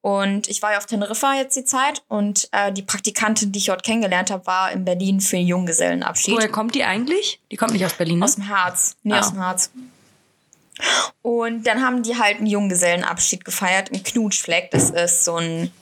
Und 0.00 0.48
ich 0.48 0.62
war 0.62 0.72
ja 0.72 0.78
auf 0.78 0.86
Teneriffa 0.86 1.34
jetzt 1.34 1.56
die 1.56 1.64
Zeit 1.64 2.02
und 2.08 2.48
äh, 2.52 2.72
die 2.72 2.82
Praktikantin, 2.82 3.52
die 3.52 3.58
ich 3.58 3.66
dort 3.66 3.82
kennengelernt 3.82 4.30
habe, 4.30 4.46
war 4.46 4.70
in 4.72 4.84
Berlin 4.84 5.20
für 5.20 5.36
den 5.36 5.46
Junggesellenabschied. 5.46 6.34
Woher 6.34 6.48
kommt 6.48 6.74
die 6.74 6.84
eigentlich? 6.84 7.40
Die 7.50 7.56
kommt 7.56 7.72
nicht 7.72 7.84
aus 7.84 7.94
Berlin, 7.94 8.18
ne? 8.18 8.24
Aus 8.24 8.34
dem 8.36 8.48
Harz. 8.48 8.96
Nee, 9.02 9.14
ah. 9.14 9.20
aus 9.20 9.30
dem 9.30 9.40
Harz. 9.40 9.70
Und 11.22 11.66
dann 11.66 11.82
haben 11.82 12.02
die 12.02 12.16
halt 12.16 12.38
einen 12.38 12.46
Junggesellenabschied 12.46 13.44
gefeiert 13.44 13.90
im 13.90 14.02
Knutschfleck. 14.02 14.70
Das 14.70 14.90
ist 14.90 15.24
so 15.24 15.36
ein. 15.36 15.72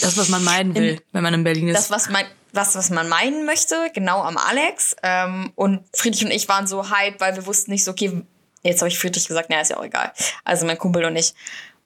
Das, 0.00 0.16
was 0.16 0.28
man 0.28 0.42
meiden 0.42 0.74
will, 0.74 0.94
in, 0.94 1.00
wenn 1.12 1.22
man 1.22 1.34
in 1.34 1.44
Berlin 1.44 1.68
ist. 1.68 1.76
Das, 1.78 1.90
was 1.90 2.10
man, 2.10 2.24
was, 2.52 2.74
was 2.74 2.90
man 2.90 3.08
meinen 3.08 3.46
möchte, 3.46 3.90
genau 3.94 4.22
am 4.22 4.36
Alex. 4.36 4.96
Ähm, 5.02 5.52
und 5.54 5.84
Friedrich 5.94 6.24
und 6.24 6.30
ich 6.30 6.48
waren 6.48 6.66
so 6.66 6.90
hype, 6.90 7.20
weil 7.20 7.36
wir 7.36 7.46
wussten 7.46 7.70
nicht 7.70 7.84
so, 7.84 7.92
okay, 7.92 8.22
jetzt 8.62 8.80
habe 8.80 8.88
ich 8.88 8.98
Friedrich 8.98 9.28
gesagt, 9.28 9.50
naja, 9.50 9.62
ist 9.62 9.70
ja 9.70 9.76
auch 9.76 9.84
egal. 9.84 10.12
Also 10.44 10.66
mein 10.66 10.78
Kumpel 10.78 11.04
und 11.04 11.16
ich. 11.16 11.34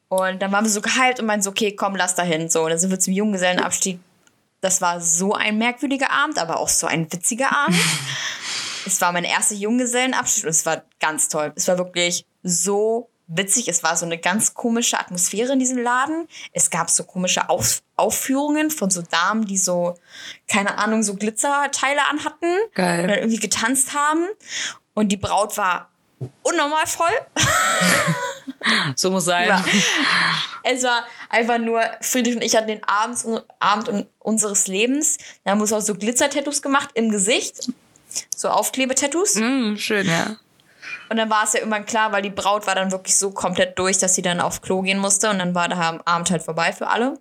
Und 0.08 0.40
dann 0.40 0.52
waren 0.52 0.64
wir 0.64 0.70
so 0.70 0.80
gehypt 0.80 1.20
und 1.20 1.26
meinten 1.26 1.42
so, 1.42 1.50
okay, 1.50 1.74
komm, 1.74 1.96
lass 1.96 2.14
dahin. 2.14 2.48
So, 2.48 2.62
und 2.62 2.70
dann 2.70 2.78
sind 2.78 2.90
wir 2.90 3.00
zum 3.00 3.12
Junggesellenabstieg. 3.12 3.98
Das 4.60 4.80
war 4.80 5.00
so 5.00 5.34
ein 5.34 5.58
merkwürdiger 5.58 6.10
Abend, 6.10 6.38
aber 6.38 6.58
auch 6.58 6.68
so 6.68 6.86
ein 6.86 7.12
witziger 7.12 7.54
Abend. 7.54 7.76
es 8.86 9.00
war 9.00 9.12
mein 9.12 9.24
erster 9.24 9.54
Junggesellenabschied 9.54 10.44
und 10.44 10.50
es 10.50 10.64
war 10.64 10.82
ganz 11.00 11.28
toll. 11.28 11.52
Es 11.56 11.66
war 11.68 11.76
wirklich 11.78 12.24
so 12.46 13.10
witzig. 13.26 13.68
Es 13.68 13.82
war 13.82 13.96
so 13.96 14.06
eine 14.06 14.18
ganz 14.18 14.54
komische 14.54 14.98
Atmosphäre 14.98 15.52
in 15.52 15.58
diesem 15.58 15.78
Laden. 15.78 16.28
Es 16.52 16.70
gab 16.70 16.90
so 16.90 17.04
komische 17.04 17.48
Auf 17.48 17.82
Aufführungen 17.96 18.70
von 18.70 18.90
so 18.90 19.02
Damen, 19.02 19.46
die 19.46 19.56
so, 19.56 19.98
keine 20.48 20.78
Ahnung, 20.78 21.02
so 21.02 21.14
Glitzerteile 21.14 22.06
anhatten. 22.08 22.54
Geil. 22.74 23.02
Und 23.02 23.08
dann 23.08 23.18
irgendwie 23.18 23.38
getanzt 23.38 23.94
haben. 23.94 24.26
Und 24.94 25.10
die 25.10 25.16
Braut 25.16 25.56
war 25.56 25.90
unnormal 26.42 26.86
voll. 26.86 27.10
so 28.96 29.10
muss 29.10 29.24
sein. 29.24 29.48
Ja. 29.48 29.64
Es 30.62 30.82
war 30.82 31.04
einfach 31.28 31.58
nur, 31.58 31.82
Friedrich 32.00 32.36
und 32.36 32.42
ich 32.42 32.54
hatten 32.54 32.68
den 32.68 32.84
Abend, 32.84 33.24
Abend 33.60 34.06
unseres 34.18 34.66
Lebens. 34.66 35.18
Da 35.44 35.50
haben 35.50 35.58
wir 35.58 35.62
uns 35.62 35.72
auch 35.72 35.80
so 35.80 35.94
Glitzer-Tattoos 35.94 36.62
gemacht 36.62 36.90
im 36.94 37.10
Gesicht. 37.10 37.70
So 38.34 38.48
Aufklebetattoos. 38.48 39.36
Mm, 39.36 39.76
schön, 39.76 40.06
ja. 40.06 40.36
Und 41.08 41.16
dann 41.16 41.30
war 41.30 41.44
es 41.44 41.52
ja 41.52 41.60
irgendwann 41.60 41.86
klar, 41.86 42.12
weil 42.12 42.22
die 42.22 42.30
Braut 42.30 42.66
war 42.66 42.74
dann 42.74 42.90
wirklich 42.90 43.16
so 43.16 43.30
komplett 43.30 43.78
durch, 43.78 43.98
dass 43.98 44.14
sie 44.14 44.22
dann 44.22 44.40
aufs 44.40 44.62
Klo 44.62 44.82
gehen 44.82 44.98
musste. 44.98 45.30
Und 45.30 45.38
dann 45.38 45.54
war 45.54 45.68
der 45.68 46.00
Abend 46.06 46.30
halt 46.30 46.42
vorbei 46.42 46.72
für 46.72 46.88
alle. 46.88 47.18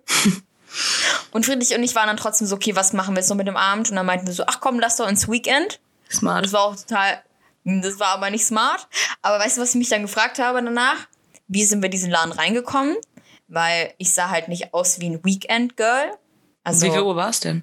und 1.32 1.46
Friedrich 1.46 1.74
und 1.74 1.82
ich 1.82 1.94
waren 1.94 2.08
dann 2.08 2.16
trotzdem 2.16 2.46
so, 2.46 2.56
okay, 2.56 2.74
was 2.74 2.92
machen 2.92 3.14
wir 3.14 3.20
jetzt 3.20 3.28
noch 3.28 3.36
mit 3.36 3.46
dem 3.46 3.56
Abend? 3.56 3.90
Und 3.90 3.96
dann 3.96 4.06
meinten 4.06 4.26
wir 4.26 4.34
so, 4.34 4.44
ach 4.46 4.60
komm, 4.60 4.80
lass 4.80 4.96
doch 4.96 5.08
ins 5.08 5.28
Weekend. 5.28 5.80
Smart. 6.10 6.44
Das 6.44 6.52
war 6.52 6.62
auch 6.62 6.76
total, 6.76 7.22
das 7.64 7.98
war 7.98 8.08
aber 8.08 8.30
nicht 8.30 8.44
smart. 8.44 8.88
Aber 9.22 9.38
weißt 9.38 9.56
du, 9.56 9.62
was 9.62 9.70
ich 9.70 9.76
mich 9.76 9.88
dann 9.88 10.02
gefragt 10.02 10.38
habe 10.38 10.62
danach? 10.62 11.06
Wie 11.48 11.64
sind 11.64 11.80
wir 11.80 11.86
in 11.86 11.92
diesen 11.92 12.10
Laden 12.10 12.32
reingekommen? 12.32 12.96
Weil 13.48 13.94
ich 13.98 14.12
sah 14.12 14.30
halt 14.30 14.48
nicht 14.48 14.74
aus 14.74 14.98
wie 15.00 15.10
ein 15.10 15.24
Weekend-Girl. 15.24 16.12
Also, 16.64 16.86
wie 16.86 16.90
viel 16.90 17.02
Uhr 17.02 17.14
war 17.14 17.28
es 17.28 17.40
denn? 17.40 17.62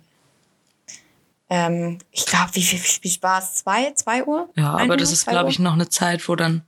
Ähm, 1.50 2.00
ich 2.12 2.26
glaube, 2.26 2.50
wie 2.54 2.64
viel, 2.64 2.80
viel 2.80 3.22
war 3.22 3.40
es? 3.40 3.56
Zwei, 3.56 3.92
zwei 3.94 4.24
Uhr? 4.24 4.50
Ja, 4.56 4.78
aber 4.78 4.98
das 4.98 5.12
ist, 5.12 5.28
glaube 5.28 5.50
ich, 5.50 5.60
noch 5.60 5.74
eine 5.74 5.90
Zeit, 5.90 6.28
wo 6.28 6.36
dann 6.36 6.64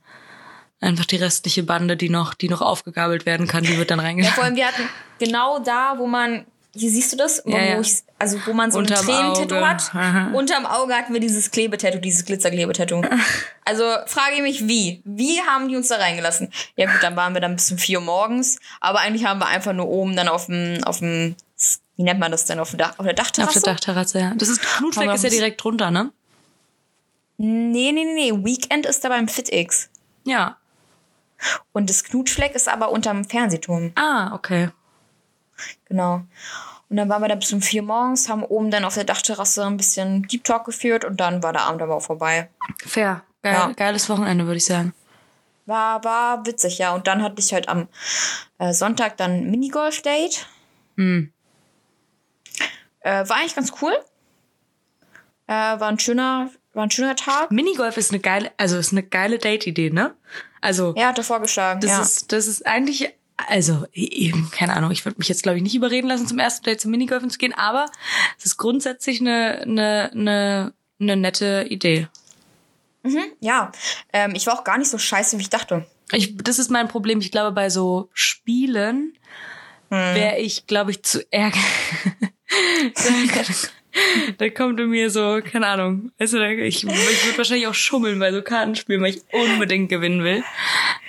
einfach 0.80 1.06
die 1.06 1.16
restliche 1.16 1.62
Bande, 1.62 1.96
die 1.96 2.08
noch, 2.08 2.34
die 2.34 2.48
noch 2.48 2.60
aufgegabelt 2.60 3.26
werden 3.26 3.46
kann, 3.46 3.64
die 3.64 3.78
wird 3.78 3.90
dann 3.90 4.00
reingeladen. 4.00 4.30
Ja, 4.30 4.34
vor 4.34 4.44
allem, 4.44 4.56
wir 4.56 4.66
hatten 4.66 4.88
genau 5.18 5.58
da, 5.58 5.94
wo 5.98 6.06
man, 6.06 6.44
hier 6.74 6.90
siehst 6.90 7.12
du 7.12 7.16
das? 7.16 7.42
Ja, 7.46 7.58
ja. 7.58 7.80
Ich, 7.80 8.02
also 8.18 8.38
wo 8.46 8.52
man 8.52 8.70
so 8.70 8.78
Unterm 8.78 8.98
ein 8.98 9.04
Tränentattoo 9.04 9.66
hat. 9.66 9.94
Aha. 9.94 10.30
Unterm 10.32 10.66
Auge 10.66 10.94
hatten 10.94 11.12
wir 11.12 11.20
dieses 11.20 11.50
Klebetattoo, 11.50 11.98
dieses 11.98 12.24
Glitzerklebetattoo. 12.24 13.02
Also 13.68 13.82
frage 14.06 14.36
ich 14.36 14.42
mich, 14.42 14.68
wie? 14.68 15.02
Wie 15.04 15.40
haben 15.40 15.68
die 15.68 15.74
uns 15.74 15.88
da 15.88 15.96
reingelassen? 15.96 16.52
Ja 16.76 16.86
gut, 16.86 17.02
dann 17.02 17.16
waren 17.16 17.34
wir 17.34 17.40
dann 17.40 17.56
bis 17.56 17.72
um 17.72 17.78
vier 17.78 17.98
Uhr 17.98 18.04
morgens, 18.04 18.60
aber 18.80 19.00
eigentlich 19.00 19.24
haben 19.24 19.40
wir 19.40 19.48
einfach 19.48 19.72
nur 19.72 19.88
oben 19.88 20.14
dann 20.14 20.28
auf 20.28 20.46
dem, 20.46 20.84
auf 20.84 21.00
dem 21.00 21.34
wie 21.96 22.02
nennt 22.02 22.20
man 22.20 22.30
das 22.30 22.44
denn, 22.44 22.58
auf, 22.58 22.74
Dach, 22.76 22.98
auf 22.98 23.04
der 23.04 23.14
Dachterrasse? 23.14 23.58
Auf 23.58 23.64
der 23.64 23.72
Dachterrasse, 23.74 24.20
ja. 24.20 24.34
Das 24.34 24.48
ist, 24.48 24.60
Knutschfleck 24.60 25.14
ist 25.14 25.24
ja 25.24 25.30
direkt 25.30 25.62
drunter, 25.62 25.90
ne? 25.90 26.12
Nee, 27.38 27.92
nee, 27.92 28.04
nee, 28.04 28.30
nee. 28.30 28.44
Weekend 28.44 28.86
ist 28.86 29.04
da 29.04 29.08
beim 29.08 29.28
FitX. 29.28 29.88
Ja. 30.24 30.56
Und 31.72 31.90
das 31.90 32.04
Knutschfleck 32.04 32.54
ist 32.54 32.68
aber 32.68 32.90
unterm 32.90 33.24
Fernsehturm. 33.24 33.92
Ah, 33.94 34.34
okay. 34.34 34.70
Genau. 35.86 36.22
Und 36.88 36.96
dann 36.96 37.08
waren 37.08 37.22
wir 37.22 37.28
da 37.28 37.34
bis 37.34 37.52
um 37.52 37.60
vier 37.62 37.82
morgens, 37.82 38.28
haben 38.28 38.44
oben 38.44 38.70
dann 38.70 38.84
auf 38.84 38.94
der 38.94 39.04
Dachterrasse 39.04 39.64
ein 39.64 39.76
bisschen 39.76 40.22
Deep 40.24 40.44
Talk 40.44 40.64
geführt 40.64 41.04
und 41.04 41.18
dann 41.18 41.42
war 41.42 41.52
der 41.52 41.62
Abend 41.62 41.82
aber 41.82 41.96
auch 41.96 42.02
vorbei. 42.02 42.48
Fair. 42.86 43.22
Geil, 43.42 43.54
ja. 43.54 43.72
Geiles 43.72 44.08
Wochenende, 44.08 44.46
würde 44.46 44.58
ich 44.58 44.64
sagen. 44.64 44.94
War, 45.66 46.04
war 46.04 46.46
witzig, 46.46 46.78
ja. 46.78 46.94
Und 46.94 47.06
dann 47.06 47.22
hatte 47.22 47.36
ich 47.38 47.52
halt 47.52 47.68
am 47.68 47.88
äh, 48.58 48.72
Sonntag 48.72 49.16
dann 49.16 49.50
Minigolf-Date. 49.50 50.46
Mhm. 50.96 51.32
Äh, 53.06 53.28
war 53.28 53.36
eigentlich 53.36 53.54
ganz 53.54 53.72
cool. 53.80 53.96
Äh, 55.46 55.52
war 55.52 55.86
ein 55.86 56.00
schöner, 56.00 56.50
war 56.72 56.82
ein 56.82 56.90
schöner 56.90 57.14
Tag. 57.14 57.52
Minigolf 57.52 57.96
ist 57.96 58.10
eine 58.10 58.18
geile, 58.18 58.50
also 58.56 58.76
ist 58.78 58.90
eine 58.90 59.04
geile 59.04 59.38
Date-Idee, 59.38 59.90
ne? 59.90 60.16
Also. 60.60 60.92
Er 60.96 61.06
hatte 61.06 61.22
vorgeschlagen. 61.22 61.80
Das 61.80 61.90
ja. 61.92 62.02
ist, 62.02 62.32
das 62.32 62.48
ist 62.48 62.66
eigentlich, 62.66 63.14
also 63.36 63.86
eben, 63.92 64.50
keine 64.50 64.74
Ahnung, 64.74 64.90
ich 64.90 65.04
würde 65.04 65.18
mich 65.18 65.28
jetzt 65.28 65.44
glaube 65.44 65.58
ich 65.58 65.62
nicht 65.62 65.76
überreden 65.76 66.08
lassen, 66.08 66.26
zum 66.26 66.40
ersten 66.40 66.64
Date 66.64 66.80
zum 66.80 66.90
Minigolfen 66.90 67.30
zu 67.30 67.38
gehen, 67.38 67.54
aber 67.54 67.86
es 68.38 68.46
ist 68.46 68.56
grundsätzlich 68.56 69.20
eine, 69.20 69.60
eine, 69.62 70.10
eine, 70.12 70.72
eine 70.98 71.16
nette 71.16 71.64
Idee. 71.68 72.08
Mhm, 73.04 73.22
ja, 73.38 73.70
ähm, 74.12 74.32
ich 74.34 74.48
war 74.48 74.58
auch 74.58 74.64
gar 74.64 74.78
nicht 74.78 74.90
so 74.90 74.98
scheiße, 74.98 75.38
wie 75.38 75.42
ich 75.42 75.50
dachte. 75.50 75.86
Ich, 76.10 76.36
das 76.38 76.58
ist 76.58 76.72
mein 76.72 76.88
Problem. 76.88 77.20
Ich 77.20 77.30
glaube, 77.30 77.52
bei 77.52 77.70
so 77.70 78.10
Spielen 78.12 79.16
hm. 79.90 80.14
wäre 80.16 80.38
ich, 80.38 80.66
glaube 80.66 80.90
ich, 80.90 81.04
zu 81.04 81.24
da 84.38 84.50
kommt 84.50 84.78
in 84.80 84.90
mir 84.90 85.10
so, 85.10 85.40
keine 85.42 85.66
Ahnung, 85.66 86.12
weißt 86.18 86.34
du, 86.34 86.64
ich, 86.64 86.84
ich 86.84 86.86
würde 86.86 87.38
wahrscheinlich 87.38 87.66
auch 87.66 87.74
schummeln 87.74 88.18
bei 88.18 88.32
so 88.32 88.42
Kartenspielen, 88.42 89.02
weil 89.02 89.14
ich 89.14 89.22
unbedingt 89.32 89.88
gewinnen 89.88 90.22
will. 90.22 90.44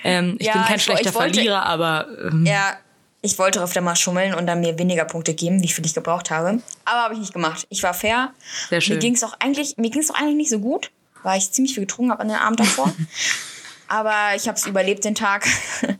Ähm, 0.04 0.36
ich 0.38 0.46
ja, 0.46 0.54
bin 0.54 0.62
kein 0.62 0.80
schlechter 0.80 1.14
wollte, 1.14 1.34
Verlierer, 1.34 1.66
aber. 1.66 2.06
Ähm, 2.24 2.46
ja, 2.46 2.78
Ich 3.20 3.38
wollte 3.38 3.62
öfter 3.62 3.80
mal 3.80 3.96
schummeln 3.96 4.34
und 4.34 4.46
dann 4.46 4.60
mir 4.60 4.78
weniger 4.78 5.04
Punkte 5.04 5.34
geben, 5.34 5.62
wie 5.62 5.68
viel 5.68 5.84
ich 5.84 5.94
gebraucht 5.94 6.30
habe. 6.30 6.62
Aber 6.84 7.02
habe 7.02 7.14
ich 7.14 7.20
nicht 7.20 7.32
gemacht. 7.32 7.66
Ich 7.68 7.82
war 7.82 7.94
fair. 7.94 8.32
Sehr 8.70 8.80
schön. 8.80 8.96
Mir 8.96 9.00
ging 9.00 9.14
es 9.14 9.24
auch 9.24 9.34
eigentlich, 9.40 9.76
mir 9.76 9.90
ging 9.90 10.00
es 10.00 10.10
auch 10.10 10.14
eigentlich 10.14 10.36
nicht 10.36 10.50
so 10.50 10.60
gut, 10.60 10.90
weil 11.22 11.38
ich 11.38 11.50
ziemlich 11.52 11.74
viel 11.74 11.84
getrunken 11.84 12.12
habe 12.12 12.22
an 12.22 12.28
den 12.28 12.38
Abend 12.38 12.60
davor. 12.60 12.92
Aber 13.88 14.34
ich 14.36 14.46
habe 14.46 14.58
es 14.58 14.66
überlebt 14.66 15.04
den 15.04 15.14
Tag. 15.14 15.46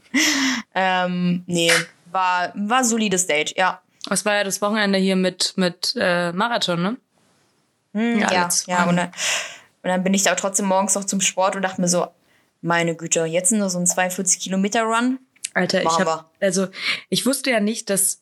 ähm, 0.74 1.42
nee, 1.46 1.72
war 2.12 2.52
war 2.54 2.84
solides 2.84 3.26
Date, 3.26 3.56
ja. 3.56 3.80
Es 4.10 4.24
war 4.24 4.34
ja 4.34 4.44
das 4.44 4.60
Wochenende 4.62 4.98
hier 4.98 5.16
mit 5.16 5.54
mit 5.56 5.94
äh, 5.98 6.32
Marathon, 6.32 6.82
ne? 6.82 6.96
Hm, 7.94 8.20
ja, 8.20 8.32
ja, 8.32 8.48
ja 8.66 8.84
und, 8.84 8.96
dann, 8.96 9.08
und 9.08 9.88
dann 9.88 10.04
bin 10.04 10.14
ich 10.14 10.22
da 10.22 10.34
trotzdem 10.34 10.66
morgens 10.66 10.94
noch 10.94 11.04
zum 11.04 11.20
Sport 11.20 11.56
und 11.56 11.62
dachte 11.62 11.80
mir 11.80 11.88
so, 11.88 12.08
meine 12.60 12.94
Güte, 12.94 13.24
jetzt 13.24 13.52
nur 13.52 13.70
so 13.70 13.78
ein 13.78 13.86
42 13.86 14.40
Kilometer 14.40 14.82
Run. 14.82 15.18
Alter, 15.54 15.82
ich 15.82 15.88
hab, 15.88 16.30
also 16.40 16.68
ich 17.08 17.26
wusste 17.26 17.50
ja 17.50 17.60
nicht, 17.60 17.90
dass, 17.90 18.20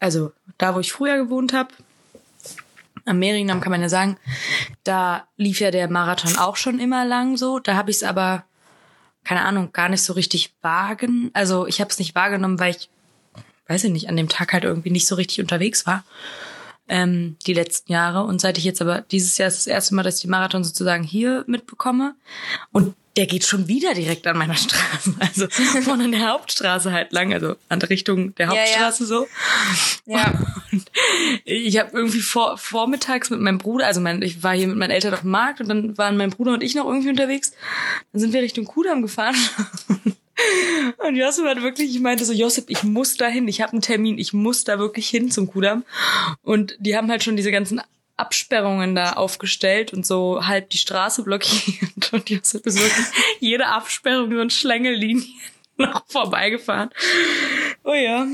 also 0.00 0.32
da, 0.58 0.74
wo 0.74 0.80
ich 0.80 0.92
früher 0.92 1.16
gewohnt 1.16 1.52
habe, 1.52 1.70
am 3.06 3.18
Mehringdamm 3.18 3.60
kann 3.60 3.70
man 3.70 3.80
ja 3.80 3.88
sagen, 3.88 4.18
da 4.84 5.28
lief 5.36 5.60
ja 5.60 5.70
der 5.70 5.88
Marathon 5.88 6.36
auch 6.36 6.56
schon 6.56 6.80
immer 6.80 7.04
lang 7.04 7.36
so. 7.36 7.60
Da 7.60 7.76
habe 7.76 7.90
ich 7.90 7.98
es 7.98 8.02
aber, 8.02 8.44
keine 9.24 9.42
Ahnung, 9.42 9.72
gar 9.72 9.88
nicht 9.88 10.02
so 10.02 10.12
richtig 10.12 10.54
wagen. 10.60 11.30
Also 11.32 11.66
ich 11.66 11.80
habe 11.80 11.90
es 11.90 11.98
nicht 11.98 12.14
wahrgenommen, 12.14 12.58
weil 12.58 12.72
ich, 12.72 12.90
weiß 13.68 13.84
ich 13.84 13.90
nicht, 13.90 14.08
an 14.08 14.16
dem 14.16 14.28
Tag 14.28 14.52
halt 14.52 14.64
irgendwie 14.64 14.90
nicht 14.90 15.06
so 15.06 15.14
richtig 15.14 15.40
unterwegs 15.40 15.86
war. 15.86 16.04
Ähm, 16.88 17.36
die 17.46 17.54
letzten 17.54 17.90
Jahre. 17.92 18.24
Und 18.24 18.40
seit 18.40 18.58
ich 18.58 18.64
jetzt 18.64 18.80
aber 18.80 19.00
dieses 19.00 19.38
Jahr 19.38 19.48
ist 19.48 19.58
das 19.58 19.66
erste 19.66 19.94
Mal, 19.94 20.04
dass 20.04 20.16
ich 20.16 20.22
die 20.22 20.28
Marathon 20.28 20.62
sozusagen 20.62 21.02
hier 21.02 21.44
mitbekomme. 21.48 22.14
Und 22.70 22.94
der 23.16 23.26
geht 23.26 23.44
schon 23.44 23.66
wieder 23.66 23.94
direkt 23.94 24.26
an 24.26 24.36
meiner 24.36 24.54
Straße. 24.56 25.14
Also 25.18 25.48
von 25.82 26.00
an 26.00 26.12
der 26.12 26.28
Hauptstraße 26.28 26.92
halt 26.92 27.12
lang, 27.12 27.32
also 27.32 27.56
an 27.68 27.80
der 27.80 27.90
Richtung 27.90 28.34
der 28.36 28.48
Hauptstraße 28.48 29.04
ja, 29.04 29.10
ja. 29.10 29.16
so. 29.16 29.28
Ja. 30.04 30.32
Und 30.70 30.90
ich 31.44 31.78
habe 31.78 31.90
irgendwie 31.96 32.20
vor, 32.20 32.58
vormittags 32.58 33.30
mit 33.30 33.40
meinem 33.40 33.58
Bruder, 33.58 33.86
also 33.86 34.00
mein, 34.00 34.22
ich 34.22 34.42
war 34.42 34.54
hier 34.54 34.68
mit 34.68 34.76
meinen 34.76 34.90
Eltern 34.90 35.14
auf 35.14 35.22
dem 35.22 35.30
Markt 35.30 35.60
und 35.60 35.68
dann 35.68 35.96
waren 35.98 36.16
mein 36.16 36.30
Bruder 36.30 36.52
und 36.52 36.62
ich 36.62 36.74
noch 36.74 36.84
irgendwie 36.84 37.08
unterwegs. 37.08 37.52
Dann 38.12 38.20
sind 38.20 38.32
wir 38.32 38.42
Richtung 38.42 38.66
Kudamm 38.66 39.02
gefahren. 39.02 39.36
Und 40.98 41.16
Josip 41.16 41.46
hat 41.46 41.62
wirklich, 41.62 41.94
ich 41.94 42.00
meinte 42.00 42.24
so, 42.24 42.32
Josip, 42.32 42.66
ich 42.68 42.82
muss 42.82 43.16
da 43.16 43.26
hin, 43.26 43.48
ich 43.48 43.60
habe 43.60 43.72
einen 43.72 43.82
Termin, 43.82 44.18
ich 44.18 44.32
muss 44.32 44.64
da 44.64 44.78
wirklich 44.78 45.08
hin 45.08 45.30
zum 45.30 45.46
Kudamm. 45.46 45.84
Und 46.42 46.76
die 46.78 46.96
haben 46.96 47.10
halt 47.10 47.24
schon 47.24 47.36
diese 47.36 47.50
ganzen 47.50 47.80
Absperrungen 48.16 48.94
da 48.94 49.12
aufgestellt 49.12 49.92
und 49.92 50.06
so 50.06 50.46
halb 50.46 50.70
die 50.70 50.78
Straße 50.78 51.22
blockiert. 51.22 52.12
Und 52.12 52.30
jetzt 52.30 52.54
ist 52.54 52.78
wirklich 52.78 53.06
jede 53.40 53.66
Absperrung 53.66 54.32
so 54.32 54.40
ein 54.40 54.50
Schlängellinie 54.50 55.26
noch 55.76 56.06
vorbeigefahren. 56.06 56.90
Oh 57.84 57.92
ja. 57.92 58.26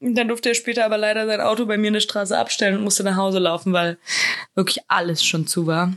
Und 0.00 0.14
dann 0.14 0.28
durfte 0.28 0.50
er 0.50 0.54
später 0.54 0.84
aber 0.84 0.98
leider 0.98 1.26
sein 1.26 1.40
Auto 1.40 1.66
bei 1.66 1.76
mir 1.76 1.88
in 1.88 1.94
der 1.94 2.00
Straße 2.00 2.36
abstellen 2.36 2.76
und 2.76 2.84
musste 2.84 3.02
nach 3.02 3.16
Hause 3.16 3.38
laufen, 3.38 3.72
weil 3.72 3.98
wirklich 4.54 4.80
alles 4.88 5.24
schon 5.24 5.46
zu 5.46 5.66
war. 5.66 5.92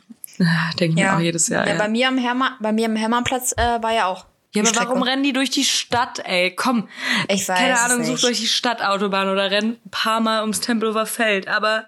Denke 0.79 0.95
ich 0.95 1.03
ja. 1.03 1.11
mir 1.11 1.17
auch 1.17 1.21
jedes 1.21 1.47
Jahr. 1.47 1.65
Ja, 1.65 1.73
ja. 1.73 1.79
Bei, 1.79 1.87
mir 1.87 2.07
am 2.07 2.17
Hermann, 2.17 2.53
bei 2.59 2.71
mir 2.71 2.85
am 2.87 2.95
Hermannplatz 2.95 3.53
äh, 3.53 3.81
war 3.81 3.93
ja 3.93 4.07
auch. 4.07 4.25
Ja, 4.55 4.61
aber 4.61 4.69
Strecke. 4.69 4.87
warum 4.87 5.03
rennen 5.03 5.23
die 5.23 5.33
durch 5.33 5.49
die 5.49 5.63
Stadt, 5.63 6.19
ey? 6.25 6.51
Komm. 6.55 6.87
Ich 7.27 7.47
weiß. 7.47 7.57
Keine 7.57 7.79
Ahnung, 7.79 8.03
such 8.03 8.21
durch 8.21 8.39
die 8.39 8.47
Stadtautobahn 8.47 9.29
oder 9.29 9.49
renn 9.49 9.77
ein 9.83 9.89
paar 9.89 10.19
Mal 10.19 10.41
ums 10.41 10.59
Tempelhofer 10.59 11.05
Feld. 11.05 11.47
Aber 11.47 11.87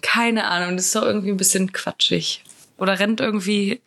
keine 0.00 0.46
Ahnung, 0.48 0.76
das 0.76 0.86
ist 0.86 0.96
doch 0.96 1.02
irgendwie 1.02 1.30
ein 1.30 1.36
bisschen 1.36 1.72
quatschig. 1.72 2.42
Oder 2.78 2.98
rennt 2.98 3.20
irgendwie 3.20 3.80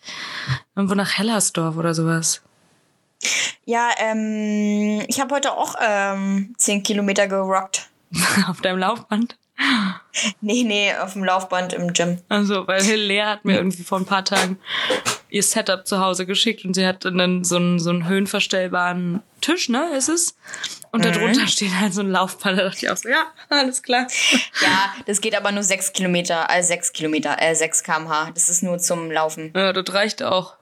irgendwo 0.76 0.96
nach 0.96 1.18
Hellersdorf 1.18 1.76
oder 1.76 1.94
sowas. 1.94 2.42
Ja, 3.66 3.90
ähm, 3.98 5.04
ich 5.08 5.20
habe 5.20 5.34
heute 5.34 5.54
auch 5.54 5.76
ähm, 5.82 6.54
10 6.58 6.84
Kilometer 6.84 7.28
gerockt. 7.28 7.90
auf 8.48 8.62
deinem 8.62 8.78
Laufband? 8.80 9.38
Nee, 10.42 10.64
nee, 10.64 10.94
auf 10.96 11.14
dem 11.14 11.24
Laufband 11.24 11.74
im 11.74 11.94
Gym. 11.94 12.20
Also, 12.30 12.68
weil 12.68 12.82
Lea 12.82 13.24
hat 13.24 13.46
mir 13.46 13.58
irgendwie 13.58 13.84
vor 13.84 14.00
ein 14.00 14.06
paar 14.06 14.24
Tagen 14.24 14.58
ihr 15.30 15.44
Setup 15.44 15.86
zu 15.86 16.00
Hause 16.00 16.26
geschickt 16.26 16.64
und 16.64 16.74
sie 16.74 16.86
hat 16.86 17.04
dann 17.04 17.44
so 17.44 17.58
einen, 17.58 17.80
so 17.80 17.90
einen 17.90 18.08
höhenverstellbaren 18.08 19.22
Tisch, 19.42 19.68
ne, 19.70 19.92
ist 19.96 20.08
es? 20.08 20.38
Und 20.92 21.04
mhm. 21.04 21.12
darunter 21.12 21.48
steht 21.48 21.78
halt 21.78 21.94
so 21.94 22.02
ein 22.02 22.10
Laufband. 22.10 22.58
Da 22.58 22.64
dachte 22.64 22.86
ich 22.86 22.90
auch 22.90 22.98
so, 22.98 23.10
ja, 23.10 23.26
alles 23.50 23.84
klar. 23.84 24.08
Ja, 24.62 24.94
das 25.06 25.20
geht 25.20 25.36
aber 25.36 25.52
nur 25.52 25.64
sechs 25.64 25.92
Kilometer, 25.92 26.48
äh, 26.50 26.64
sechs 26.64 26.94
Kilometer, 26.94 27.36
äh, 27.42 27.54
sechs 27.54 27.84
kmh. 27.84 28.32
Das 28.34 28.48
ist 28.48 28.64
nur 28.64 28.80
zum 28.80 29.12
Laufen. 29.12 29.52
Ja, 29.54 29.74
das 29.74 29.94
reicht 29.94 30.24
auch. 30.24 30.56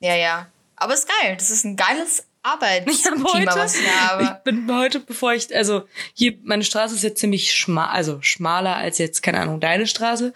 Ja, 0.00 0.14
ja. 0.14 0.46
Aber 0.76 0.92
ist 0.92 1.08
geil. 1.08 1.36
Das 1.38 1.50
ist 1.50 1.64
ein 1.64 1.76
geiles 1.76 2.25
Arbeitsklima, 2.46 3.56
was 3.56 3.80
ich 3.80 3.90
habe. 4.00 4.22
Ich 4.22 4.44
bin 4.44 4.72
heute, 4.72 5.00
bevor 5.00 5.34
ich, 5.34 5.54
also 5.54 5.82
hier, 6.14 6.38
meine 6.44 6.62
Straße 6.62 6.94
ist 6.94 7.02
jetzt 7.02 7.20
ziemlich 7.20 7.52
schmal, 7.52 7.88
also 7.88 8.22
schmaler 8.22 8.76
als 8.76 8.98
jetzt, 8.98 9.22
keine 9.22 9.40
Ahnung, 9.40 9.60
deine 9.60 9.86
Straße. 9.86 10.32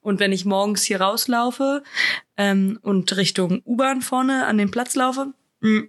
Und 0.00 0.18
wenn 0.18 0.32
ich 0.32 0.44
morgens 0.44 0.82
hier 0.82 1.00
rauslaufe 1.00 1.84
ähm, 2.36 2.78
und 2.82 3.16
Richtung 3.16 3.62
U-Bahn 3.64 4.02
vorne 4.02 4.46
an 4.46 4.58
den 4.58 4.72
Platz 4.72 4.96
laufe, 4.96 5.32
mm, 5.60 5.82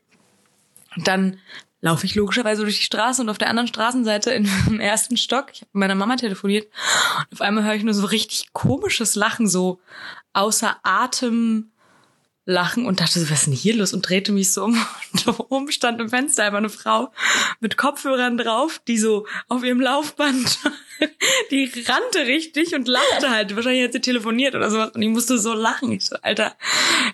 dann 0.98 1.40
laufe 1.82 2.06
ich 2.06 2.14
logischerweise 2.14 2.62
durch 2.62 2.78
die 2.78 2.86
Straße 2.86 3.22
und 3.22 3.30
auf 3.30 3.40
der 3.40 3.50
anderen 3.50 3.68
Straßenseite 3.68 4.32
im 4.68 4.80
ersten 4.80 5.18
Stock, 5.18 5.48
ich 5.52 5.62
habe 5.62 5.70
mit 5.74 5.80
meiner 5.82 5.96
Mama 5.96 6.16
telefoniert 6.16 6.68
und 7.18 7.34
auf 7.34 7.42
einmal 7.42 7.64
höre 7.64 7.74
ich 7.74 7.84
nur 7.84 7.96
so 7.96 8.06
richtig 8.06 8.54
komisches 8.54 9.16
Lachen, 9.16 9.48
so 9.48 9.80
außer 10.34 10.78
Atem 10.84 11.73
lachen 12.46 12.86
und 12.86 13.00
dachte 13.00 13.20
so, 13.20 13.30
was 13.30 13.40
ist 13.40 13.48
denn 13.48 13.54
hier 13.54 13.76
los? 13.76 13.94
Und 13.94 14.08
drehte 14.08 14.32
mich 14.32 14.52
so 14.52 14.66
um 14.66 14.74
und 15.14 15.40
oben 15.50 15.72
stand 15.72 16.02
im 16.02 16.10
Fenster 16.10 16.44
einfach 16.44 16.58
eine 16.58 16.70
Frau 16.70 17.12
mit 17.60 17.78
Kopfhörern 17.78 18.38
drauf, 18.38 18.82
die 18.88 18.98
so 18.98 19.26
auf 19.48 19.64
ihrem 19.64 19.80
Laufband, 19.80 20.60
die 21.52 21.72
rannte 21.86 22.28
richtig 22.28 22.76
und 22.76 22.88
lachte 22.88 23.30
halt. 23.30 23.56
Wahrscheinlich 23.56 23.86
hat 23.86 23.94
sie 23.94 24.02
telefoniert 24.02 24.56
oder 24.56 24.70
sowas 24.70 24.92
und 24.94 25.02
ich 25.02 25.10
musste 25.10 25.38
so 25.38 25.54
lachen. 25.54 25.92
Ich 25.94 26.06
so, 26.06 26.18
Alter, 26.22 26.56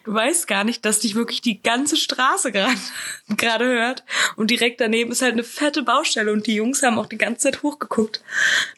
du 0.04 0.14
weißt 0.14 0.48
gar 0.48 0.64
nicht, 0.64 0.84
dass 0.84 1.00
dich 1.00 1.14
wirklich 1.14 1.42
die 1.42 1.62
ganze 1.62 1.96
Straße 1.96 2.52
gerade 3.38 3.66
hört 3.66 4.04
und 4.36 4.50
direkt 4.50 4.82
daneben 4.82 5.12
ist 5.12 5.22
halt 5.22 5.34
eine 5.34 5.44
fette 5.44 5.84
Baustelle 5.84 6.34
und 6.34 6.48
die 6.48 6.56
Jungs 6.56 6.82
haben 6.82 6.98
auch 6.98 7.08
die 7.08 7.18
ganze 7.18 7.52
Zeit 7.52 7.62
hochgeguckt. 7.62 8.24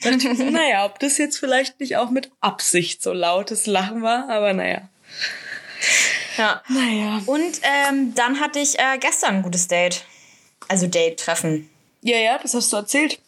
Da 0.02 0.12
dachte 0.12 0.28
ich 0.28 0.38
so, 0.38 0.50
naja, 0.50 0.86
ob 0.86 1.00
das 1.00 1.18
jetzt 1.18 1.38
vielleicht 1.38 1.80
nicht 1.80 1.96
auch 1.96 2.10
mit 2.10 2.30
Absicht 2.42 3.02
so 3.02 3.14
lautes 3.14 3.68
Lachen 3.68 4.02
war, 4.02 4.30
aber 4.30 4.54
naja. 4.54 4.90
Ja. 6.38 6.62
Naja. 6.68 7.22
Und 7.26 7.62
ähm, 7.64 8.14
dann 8.16 8.40
hatte 8.40 8.60
ich 8.60 8.80
äh, 8.80 8.98
gestern 9.00 9.38
ein 9.38 9.42
gutes 9.42 9.68
Date. 9.68 10.06
Also 10.68 10.88
Date-Treffen. 10.88 11.70
Ja, 12.02 12.18
ja, 12.18 12.38
das 12.38 12.54
hast 12.54 12.72
du 12.72 12.78
erzählt. 12.78 13.20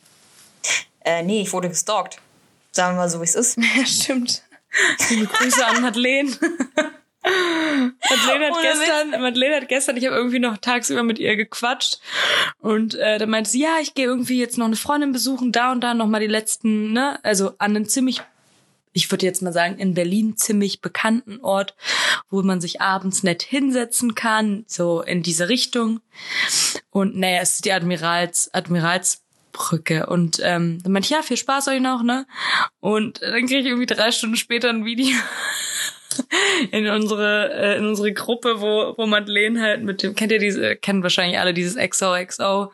Äh, 1.04 1.24
nee, 1.24 1.42
ich 1.42 1.54
wurde 1.54 1.70
gestalkt. 1.70 2.20
Sagen 2.72 2.96
wir 2.96 3.02
mal 3.02 3.10
so, 3.10 3.20
wie 3.20 3.26
es 3.26 3.36
ist. 3.36 3.58
Ja, 3.76 3.86
stimmt. 3.86 4.44
Liebe 5.10 5.28
Grüße 5.28 5.66
an 5.66 5.82
Madeleine. 5.82 6.32
Madeleine 7.24 8.48
hat, 8.48 8.62
gestern, 8.62 9.22
Madeleine 9.22 9.56
hat 9.58 9.70
gestern, 9.70 9.98
ich 9.98 10.06
habe 10.06 10.16
irgendwie 10.16 10.40
noch 10.40 10.58
tagsüber 10.58 11.04
mit 11.04 11.20
ihr 11.20 11.38
gequatscht 11.38 12.00
und 12.60 12.96
äh, 12.96 13.18
da 13.18 13.26
meinte 13.26 13.50
sie, 13.50 13.62
ja, 13.62 13.78
ich 13.82 13.94
gehe 13.94 14.06
irgendwie 14.06 14.40
jetzt 14.40 14.58
noch 14.58 14.66
eine 14.66 14.76
Freundin 14.76 15.14
besuchen, 15.14 15.54
da 15.54 15.72
und 15.72 15.82
da 15.82 15.94
noch 15.94 16.08
mal 16.08 16.20
die 16.20 16.28
letzten, 16.28 16.92
ne, 16.92 17.20
also 17.24 17.54
an 17.60 17.78
einen 17.78 17.86
ziemlich 17.86 18.22
ich 18.94 19.10
würde 19.12 19.26
jetzt 19.26 19.42
mal 19.42 19.52
sagen, 19.52 19.78
in 19.78 19.96
Berlin 19.96 20.38
ziemlich 20.38 20.80
bekannten 20.80 21.40
Ort, 21.42 21.76
wo 22.30 22.42
man 22.44 22.62
sich 22.62 22.80
abends 22.80 23.24
nett 23.24 23.42
hinsetzen 23.42 24.16
kann, 24.16 24.64
so 24.68 25.02
in 25.02 25.24
diese 25.24 25.50
Richtung. 25.50 26.00
Und 26.92 27.18
naja, 27.18 27.42
es 27.42 27.56
ist 27.56 27.66
die 27.66 27.74
Admirals, 27.74 28.54
Admiralsbrücke. 28.54 30.06
Und 30.06 30.40
ähm, 30.44 30.82
dann 30.84 30.92
meinte 30.92 31.08
ich, 31.08 31.12
ja, 31.12 31.24
viel 31.24 31.38
Spaß 31.38 31.68
euch 31.70 31.82
noch, 31.82 32.04
ne? 32.04 32.28
Und 32.80 33.22
dann 33.22 33.48
kriege 33.48 33.60
ich 33.60 33.66
irgendwie 33.66 33.88
drei 33.88 34.12
Stunden 34.12 34.36
später 34.36 34.70
ein 34.70 34.86
Video 34.86 35.18
in 36.72 36.88
unsere 36.88 37.52
äh, 37.54 37.78
in 37.78 37.88
unsere 37.88 38.14
Gruppe, 38.14 38.62
wo 38.62 38.94
wo 38.96 39.08
Madeleine 39.08 39.60
halt 39.60 39.84
mit 39.84 40.04
dem 40.04 40.14
kennt 40.14 40.32
ihr 40.32 40.40
diese 40.40 40.76
kennen 40.76 41.02
wahrscheinlich 41.02 41.40
alle 41.40 41.56
dieses 41.56 41.76
XOXO 41.76 42.72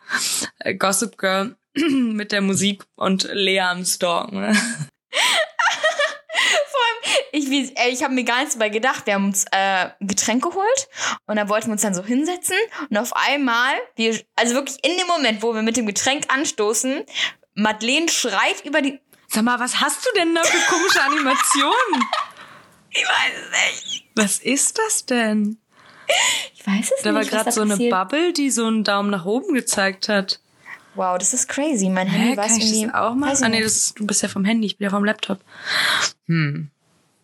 äh, 0.58 0.74
Gossip 0.74 1.16
Girl 1.16 1.56
mit 1.74 2.32
der 2.32 2.42
Musik 2.42 2.84
und 2.96 3.28
Lea 3.32 3.60
am 3.60 3.84
Stalken. 3.86 4.40
Ne? 4.40 4.56
Ich, 7.50 7.74
ich 7.78 8.02
habe 8.02 8.14
mir 8.14 8.24
gar 8.24 8.38
nichts 8.40 8.54
dabei 8.54 8.68
gedacht. 8.68 9.06
Wir 9.06 9.14
haben 9.14 9.26
uns 9.26 9.44
äh, 9.50 9.90
ein 10.00 10.06
Getränk 10.06 10.42
geholt 10.42 10.88
und 11.26 11.36
dann 11.36 11.48
wollten 11.48 11.68
wir 11.68 11.72
uns 11.72 11.82
dann 11.82 11.94
so 11.94 12.04
hinsetzen 12.04 12.56
und 12.88 12.96
auf 12.96 13.14
einmal, 13.14 13.74
wir, 13.96 14.20
also 14.36 14.54
wirklich 14.54 14.78
in 14.84 14.96
dem 14.96 15.06
Moment, 15.06 15.42
wo 15.42 15.54
wir 15.54 15.62
mit 15.62 15.76
dem 15.76 15.86
Getränk 15.86 16.24
anstoßen, 16.32 17.04
Madeleine 17.54 18.08
schreit 18.08 18.64
über 18.64 18.82
die. 18.82 19.00
Sag 19.28 19.44
mal, 19.44 19.60
was 19.60 19.80
hast 19.80 20.04
du 20.04 20.10
denn 20.18 20.34
da 20.34 20.42
für 20.42 20.74
komische 20.74 21.02
Animationen? 21.02 22.04
ich 22.90 23.04
weiß 23.04 23.32
es 23.44 23.90
nicht. 23.90 24.04
Was 24.16 24.38
ist 24.38 24.78
das 24.78 25.06
denn? 25.06 25.58
Ich 26.54 26.66
weiß 26.66 26.84
es 26.84 26.88
da 26.88 26.94
nicht. 26.94 27.06
Da 27.06 27.14
war 27.14 27.24
gerade 27.24 27.52
so 27.52 27.62
passiert. 27.62 27.80
eine 27.80 28.04
Bubble, 28.04 28.32
die 28.32 28.50
so 28.50 28.66
einen 28.66 28.82
Daumen 28.82 29.10
nach 29.10 29.24
oben 29.24 29.54
gezeigt 29.54 30.08
hat. 30.08 30.40
Wow, 30.94 31.18
das 31.18 31.32
ist 31.32 31.48
crazy. 31.48 31.88
Mein 31.88 32.08
Handy 32.08 32.36
war 32.36 32.48
irgendwie. 32.48 32.86
Das 32.86 32.94
auch 32.94 33.14
mal? 33.14 33.36
Ah, 33.40 33.48
nee, 33.48 33.62
das 33.62 33.94
du 33.94 34.06
bist 34.06 34.22
ja 34.22 34.28
vom 34.28 34.44
Handy, 34.44 34.66
ich 34.66 34.78
bin 34.78 34.86
ja 34.86 34.90
vom 34.90 35.04
Laptop. 35.04 35.40
Hm. 36.26 36.70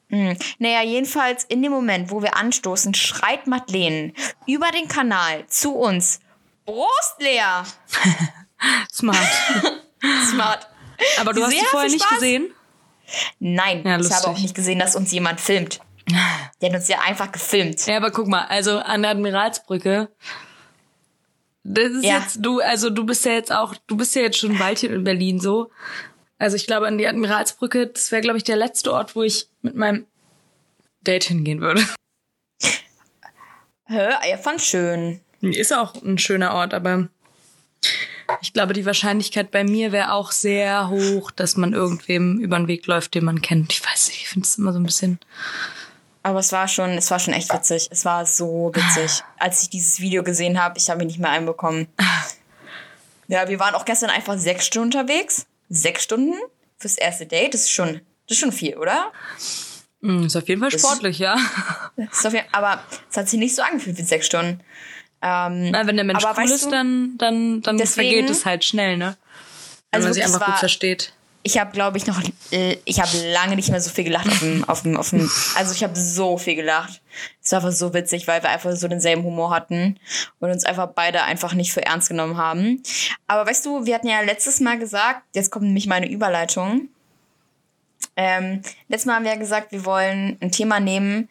Mhm. 0.08 0.36
Naja, 0.58 0.82
jedenfalls 0.82 1.44
in 1.44 1.62
dem 1.62 1.72
Moment, 1.72 2.10
wo 2.10 2.22
wir 2.22 2.36
anstoßen, 2.36 2.94
schreit 2.94 3.46
Madeleine 3.46 4.12
über 4.46 4.70
den 4.70 4.86
Kanal 4.88 5.44
zu 5.48 5.74
uns. 5.74 6.20
Prost, 6.64 7.16
Lea! 7.18 7.64
Smart. 8.92 9.18
Smart. 10.30 10.68
Aber 11.20 11.32
du 11.32 11.40
Sie 11.40 11.44
hast 11.44 11.50
sehr 11.52 11.60
die 11.60 11.66
vorher 11.66 11.90
nicht 11.90 12.04
Spaß. 12.04 12.18
gesehen? 12.18 12.54
Nein, 13.38 13.82
Ja, 13.84 13.98
ich 14.00 14.10
habe 14.12 14.28
auch 14.28 14.38
nicht 14.38 14.54
gesehen, 14.54 14.78
dass 14.78 14.96
uns 14.96 15.12
jemand 15.12 15.40
filmt. 15.40 15.80
Der 16.60 16.70
hat 16.70 16.76
uns 16.76 16.88
ja 16.88 17.00
einfach 17.00 17.30
gefilmt. 17.32 17.84
Ja, 17.86 17.96
aber 17.98 18.10
guck 18.10 18.28
mal, 18.28 18.44
also 18.46 18.78
an 18.78 19.02
der 19.02 19.10
Admiralsbrücke. 19.12 20.08
Das 21.64 21.90
ist 21.90 22.04
Ja. 22.04 22.18
jetzt, 22.18 22.38
du, 22.40 22.60
also 22.60 22.90
du 22.90 23.04
bist 23.04 23.24
ja 23.24 23.32
jetzt 23.32 23.52
auch, 23.52 23.74
du 23.88 23.96
bist 23.96 24.14
ja 24.14 24.22
jetzt 24.22 24.38
schon 24.38 24.52
ein 24.52 24.58
Weilchen 24.60 24.92
in 24.92 25.02
Berlin 25.04 25.40
so. 25.40 25.70
Also 26.38 26.56
ich 26.56 26.66
glaube, 26.66 26.86
an 26.86 26.98
die 26.98 27.06
Admiralsbrücke, 27.06 27.86
das 27.86 28.12
wäre, 28.12 28.22
glaube 28.22 28.38
ich, 28.38 28.44
der 28.44 28.56
letzte 28.56 28.92
Ort, 28.92 29.16
wo 29.16 29.22
ich 29.22 29.48
mit 29.62 29.74
meinem 29.74 30.06
Date 31.00 31.24
hingehen 31.24 31.60
würde. 31.60 31.86
Hä? 33.86 34.08
Er 34.28 34.38
fand 34.38 34.60
schön. 34.60 35.20
Ist 35.40 35.72
auch 35.72 35.94
ein 36.02 36.18
schöner 36.18 36.54
Ort, 36.54 36.74
aber 36.74 37.08
ich 38.42 38.52
glaube, 38.52 38.72
die 38.72 38.84
Wahrscheinlichkeit 38.84 39.50
bei 39.50 39.64
mir 39.64 39.92
wäre 39.92 40.12
auch 40.12 40.32
sehr 40.32 40.88
hoch, 40.88 41.30
dass 41.30 41.56
man 41.56 41.72
irgendwem 41.72 42.38
über 42.38 42.58
den 42.58 42.68
Weg 42.68 42.86
läuft, 42.86 43.14
den 43.14 43.24
man 43.24 43.40
kennt. 43.40 43.72
Ich 43.72 43.84
weiß 43.84 44.08
nicht, 44.08 44.22
ich 44.22 44.28
finde 44.28 44.46
es 44.46 44.58
immer 44.58 44.72
so 44.72 44.80
ein 44.80 44.84
bisschen. 44.84 45.18
Aber 46.22 46.40
es 46.40 46.50
war 46.50 46.66
schon, 46.66 46.90
es 46.90 47.10
war 47.10 47.20
schon 47.20 47.34
echt 47.34 47.52
witzig. 47.52 47.88
Es 47.90 48.04
war 48.04 48.26
so 48.26 48.72
witzig. 48.74 49.22
Als 49.38 49.62
ich 49.62 49.70
dieses 49.70 50.00
Video 50.00 50.24
gesehen 50.24 50.60
habe, 50.60 50.76
ich 50.76 50.90
habe 50.90 50.98
mich 50.98 51.06
nicht 51.06 51.20
mehr 51.20 51.30
einbekommen. 51.30 51.86
Ja, 53.28 53.48
wir 53.48 53.60
waren 53.60 53.74
auch 53.74 53.84
gestern 53.84 54.10
einfach 54.10 54.36
sechs 54.36 54.66
Stunden 54.66 54.96
unterwegs. 54.96 55.46
Sechs 55.68 56.02
Stunden 56.04 56.34
fürs 56.78 56.96
erste 56.96 57.26
Date. 57.26 57.54
Das 57.54 57.62
ist 57.62 57.70
schon, 57.72 58.00
das 58.28 58.36
ist 58.36 58.38
schon 58.38 58.52
viel, 58.52 58.76
oder? 58.76 59.12
Hm, 60.02 60.26
Ist 60.26 60.36
auf 60.36 60.48
jeden 60.48 60.60
Fall 60.60 60.70
sportlich, 60.78 61.18
ja. 61.18 61.36
Das 61.96 62.18
ist 62.18 62.26
auf 62.26 62.32
jeden, 62.34 62.46
aber 62.52 62.82
es 63.10 63.16
hat 63.16 63.28
sich 63.28 63.38
nicht 63.38 63.54
so 63.56 63.62
angefühlt 63.62 63.96
wie 63.98 64.02
sechs 64.02 64.26
Stunden. 64.26 64.60
Ähm, 65.22 65.70
Na, 65.70 65.86
wenn 65.86 65.96
der 65.96 66.04
Mensch 66.04 66.22
cool 66.24 66.44
ist, 66.44 66.66
du, 66.66 66.70
dann, 66.70 67.14
dann, 67.18 67.62
dann 67.62 67.78
deswegen- 67.78 68.10
vergeht 68.10 68.30
es 68.30 68.44
halt 68.44 68.64
schnell, 68.64 68.96
ne? 68.98 69.16
Wenn 69.90 69.98
Also 69.98 70.06
man 70.08 70.14
sich 70.14 70.22
einfach 70.24 70.40
es 70.40 70.44
gut 70.44 70.52
war- 70.52 70.58
versteht. 70.58 71.12
Ich 71.46 71.58
habe, 71.58 71.70
glaube 71.70 71.96
ich, 71.96 72.08
noch, 72.08 72.20
äh, 72.50 72.76
ich 72.84 73.00
habe 73.00 73.16
lange 73.32 73.54
nicht 73.54 73.70
mehr 73.70 73.80
so 73.80 73.88
viel 73.88 74.02
gelacht 74.02 74.26
auf 74.26 74.40
dem, 74.40 74.64
auf 74.64 74.82
dem, 74.82 74.96
auf 74.96 75.10
dem 75.10 75.30
also 75.54 75.72
ich 75.72 75.84
habe 75.84 75.96
so 75.96 76.38
viel 76.38 76.56
gelacht. 76.56 77.00
Es 77.40 77.52
war 77.52 77.60
einfach 77.60 77.70
so 77.70 77.94
witzig, 77.94 78.26
weil 78.26 78.42
wir 78.42 78.50
einfach 78.50 78.72
so 78.74 78.88
denselben 78.88 79.22
Humor 79.22 79.50
hatten 79.50 79.96
und 80.40 80.50
uns 80.50 80.64
einfach 80.64 80.88
beide 80.88 81.22
einfach 81.22 81.54
nicht 81.54 81.72
für 81.72 81.86
ernst 81.86 82.08
genommen 82.08 82.36
haben. 82.36 82.82
Aber 83.28 83.48
weißt 83.48 83.64
du, 83.64 83.86
wir 83.86 83.94
hatten 83.94 84.08
ja 84.08 84.22
letztes 84.22 84.58
Mal 84.58 84.76
gesagt, 84.76 85.22
jetzt 85.36 85.52
kommt 85.52 85.66
nämlich 85.66 85.86
meine 85.86 86.10
Überleitung. 86.10 86.88
Ähm, 88.16 88.62
letztes 88.88 89.06
Mal 89.06 89.14
haben 89.14 89.24
wir 89.24 89.32
ja 89.32 89.38
gesagt, 89.38 89.70
wir 89.70 89.84
wollen 89.84 90.36
ein 90.40 90.50
Thema 90.50 90.80
nehmen, 90.80 91.28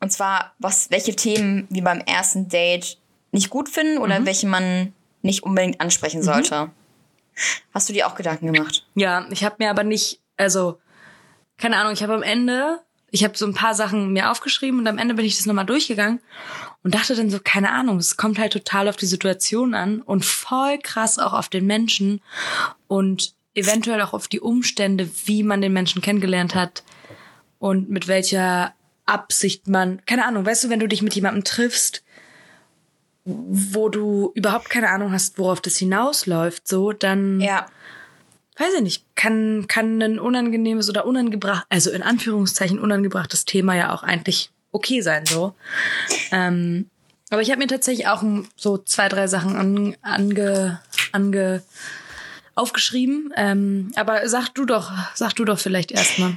und 0.00 0.10
zwar, 0.10 0.54
was, 0.58 0.90
welche 0.90 1.14
Themen 1.14 1.68
wir 1.70 1.84
beim 1.84 2.00
ersten 2.00 2.48
Date 2.48 2.98
nicht 3.30 3.48
gut 3.48 3.68
finden 3.68 3.98
oder 3.98 4.24
welche 4.26 4.48
man 4.48 4.92
nicht 5.22 5.44
unbedingt 5.44 5.80
ansprechen 5.80 6.24
sollte. 6.24 6.70
Hast 7.72 7.88
du 7.88 7.92
dir 7.92 8.06
auch 8.06 8.14
Gedanken 8.14 8.52
gemacht? 8.52 8.86
Ja, 8.94 9.26
ich 9.30 9.44
habe 9.44 9.56
mir 9.58 9.70
aber 9.70 9.84
nicht, 9.84 10.20
also, 10.36 10.78
keine 11.58 11.76
Ahnung, 11.76 11.92
ich 11.92 12.02
habe 12.02 12.14
am 12.14 12.22
Ende, 12.22 12.80
ich 13.10 13.24
habe 13.24 13.36
so 13.36 13.46
ein 13.46 13.54
paar 13.54 13.74
Sachen 13.74 14.12
mir 14.12 14.30
aufgeschrieben 14.30 14.80
und 14.80 14.86
am 14.86 14.98
Ende 14.98 15.14
bin 15.14 15.24
ich 15.24 15.36
das 15.36 15.46
nochmal 15.46 15.66
durchgegangen 15.66 16.20
und 16.82 16.94
dachte 16.94 17.14
dann 17.14 17.30
so, 17.30 17.38
keine 17.42 17.70
Ahnung, 17.70 17.98
es 17.98 18.16
kommt 18.16 18.38
halt 18.38 18.52
total 18.52 18.88
auf 18.88 18.96
die 18.96 19.06
Situation 19.06 19.74
an 19.74 20.00
und 20.00 20.24
voll 20.24 20.78
krass 20.78 21.18
auch 21.18 21.32
auf 21.32 21.48
den 21.48 21.66
Menschen 21.66 22.20
und 22.88 23.34
eventuell 23.54 24.00
auch 24.00 24.14
auf 24.14 24.28
die 24.28 24.40
Umstände, 24.40 25.08
wie 25.26 25.42
man 25.42 25.60
den 25.60 25.72
Menschen 25.72 26.02
kennengelernt 26.02 26.54
hat 26.54 26.82
und 27.58 27.90
mit 27.90 28.08
welcher 28.08 28.74
Absicht 29.04 29.68
man, 29.68 30.04
keine 30.06 30.24
Ahnung, 30.24 30.46
weißt 30.46 30.64
du, 30.64 30.70
wenn 30.70 30.80
du 30.80 30.88
dich 30.88 31.02
mit 31.02 31.14
jemandem 31.14 31.44
triffst, 31.44 32.02
wo 33.24 33.88
du 33.88 34.32
überhaupt 34.34 34.68
keine 34.70 34.90
Ahnung 34.90 35.12
hast, 35.12 35.38
worauf 35.38 35.60
das 35.60 35.76
hinausläuft, 35.76 36.66
so, 36.66 36.92
dann 36.92 37.40
Ja. 37.40 37.66
weiß 38.58 38.74
ich 38.76 38.82
nicht, 38.82 39.04
kann, 39.14 39.66
kann 39.68 40.02
ein 40.02 40.18
unangenehmes 40.18 40.88
oder 40.88 41.06
unangebracht, 41.06 41.64
also 41.68 41.90
in 41.90 42.02
Anführungszeichen 42.02 42.78
unangebrachtes 42.78 43.44
Thema 43.44 43.76
ja 43.76 43.94
auch 43.94 44.02
eigentlich 44.02 44.50
okay 44.72 45.00
sein, 45.02 45.26
so. 45.26 45.54
Ähm, 46.32 46.90
aber 47.30 47.40
ich 47.42 47.50
habe 47.50 47.60
mir 47.60 47.68
tatsächlich 47.68 48.08
auch 48.08 48.22
so 48.56 48.76
zwei, 48.78 49.08
drei 49.08 49.26
Sachen 49.26 49.56
an, 49.56 49.96
ange, 50.02 50.80
ange, 51.12 51.62
aufgeschrieben. 52.54 53.32
Ähm, 53.36 53.92
aber 53.96 54.28
sag 54.28 54.50
du 54.50 54.66
doch, 54.66 54.92
sag 55.14 55.32
du 55.34 55.44
doch 55.44 55.58
vielleicht 55.58 55.92
erstmal. 55.92 56.36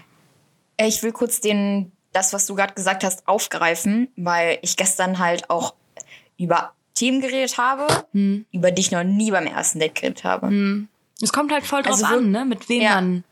Ich 0.80 1.04
will 1.04 1.12
kurz 1.12 1.42
den, 1.42 1.92
das, 2.14 2.32
was 2.32 2.46
du 2.46 2.56
gerade 2.56 2.74
gesagt 2.74 3.04
hast, 3.04 3.28
aufgreifen, 3.28 4.08
weil 4.16 4.60
ich 4.62 4.78
gestern 4.78 5.20
halt 5.20 5.50
auch 5.50 5.74
über 6.38 6.75
Themen 6.96 7.22
geredet 7.22 7.58
habe, 7.58 7.86
Hm. 8.14 8.46
über 8.52 8.72
die 8.72 8.82
ich 8.82 8.92
noch 8.92 9.04
nie 9.04 9.30
beim 9.32 9.46
ersten 9.46 9.80
Date 9.80 9.96
geredet 9.96 10.24
habe. 10.24 10.88
Es 11.22 11.32
kommt 11.32 11.52
halt 11.52 11.66
voll 11.66 11.84
drauf 11.84 11.94
Also 11.94 12.06
an, 12.06 12.32
ne? 12.32 12.46
Mit 12.46 12.68
wem 12.70 12.82
Ja. 12.82 12.96
man. 12.96 13.24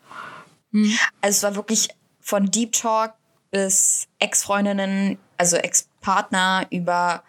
Also 1.21 1.37
es 1.37 1.43
war 1.43 1.55
wirklich 1.55 1.89
von 2.21 2.49
Deep 2.51 2.73
Talk 2.73 3.13
bis 3.51 4.07
Ex-Freundinnen, 4.19 5.17
also 5.37 5.57
Ex-Partner, 5.57 6.65
über 6.71 7.23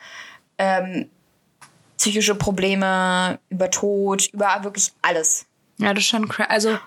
ähm, 0.59 1.11
psychische 1.99 2.35
Probleme, 2.35 3.38
über 3.51 3.70
Tod, 3.70 4.29
über 4.33 4.61
wirklich 4.62 4.92
alles. 5.03 5.47
Ja, 5.79 5.92
das 5.92 6.05
ist 6.05 6.11
schon 6.11 6.29
cra 6.29 6.44
Also, 6.44 6.79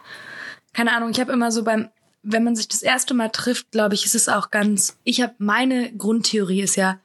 keine 0.73 0.93
Ahnung, 0.93 1.09
ich 1.11 1.19
habe 1.19 1.31
immer 1.31 1.51
so 1.51 1.63
beim, 1.63 1.89
wenn 2.23 2.43
man 2.43 2.55
sich 2.55 2.67
das 2.67 2.81
erste 2.81 3.13
Mal 3.13 3.29
trifft, 3.29 3.71
glaube 3.71 3.93
ich, 3.95 4.05
ist 4.05 4.15
es 4.15 4.27
auch 4.29 4.49
ganz. 4.51 4.97
Ich 5.03 5.21
habe 5.21 5.35
meine 5.37 5.93
Grundtheorie 5.95 6.61
ist 6.61 6.75
ja, 6.75 6.99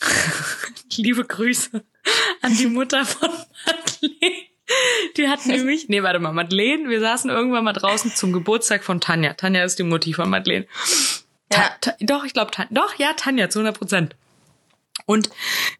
liebe 1.02 1.24
Grüße 1.24 1.84
an 2.42 2.56
die 2.56 2.66
Mutter 2.66 3.04
von 3.04 3.30
Madeleine. 3.66 4.36
Die 5.16 5.28
hat 5.28 5.46
nämlich, 5.46 5.88
nee, 5.88 6.02
warte 6.02 6.18
mal, 6.18 6.32
Madeleine, 6.32 6.88
wir 6.88 7.00
saßen 7.00 7.30
irgendwann 7.30 7.64
mal 7.64 7.72
draußen 7.72 8.14
zum 8.14 8.32
Geburtstag 8.32 8.82
von 8.82 9.00
Tanja. 9.00 9.34
Tanja 9.34 9.64
ist 9.64 9.78
die 9.78 9.84
Mutti 9.84 10.12
von 10.12 10.28
Madeleine. 10.28 10.66
Ta 11.48 11.62
Ja. 11.62 11.70
ta 11.80 11.94
doch, 12.00 12.24
ich 12.24 12.32
glaube, 12.32 12.50
doch, 12.70 12.94
ja, 12.98 13.12
Tanja, 13.12 13.48
zu 13.48 13.60
100 13.60 13.78
Prozent. 13.78 14.16
Und 15.06 15.30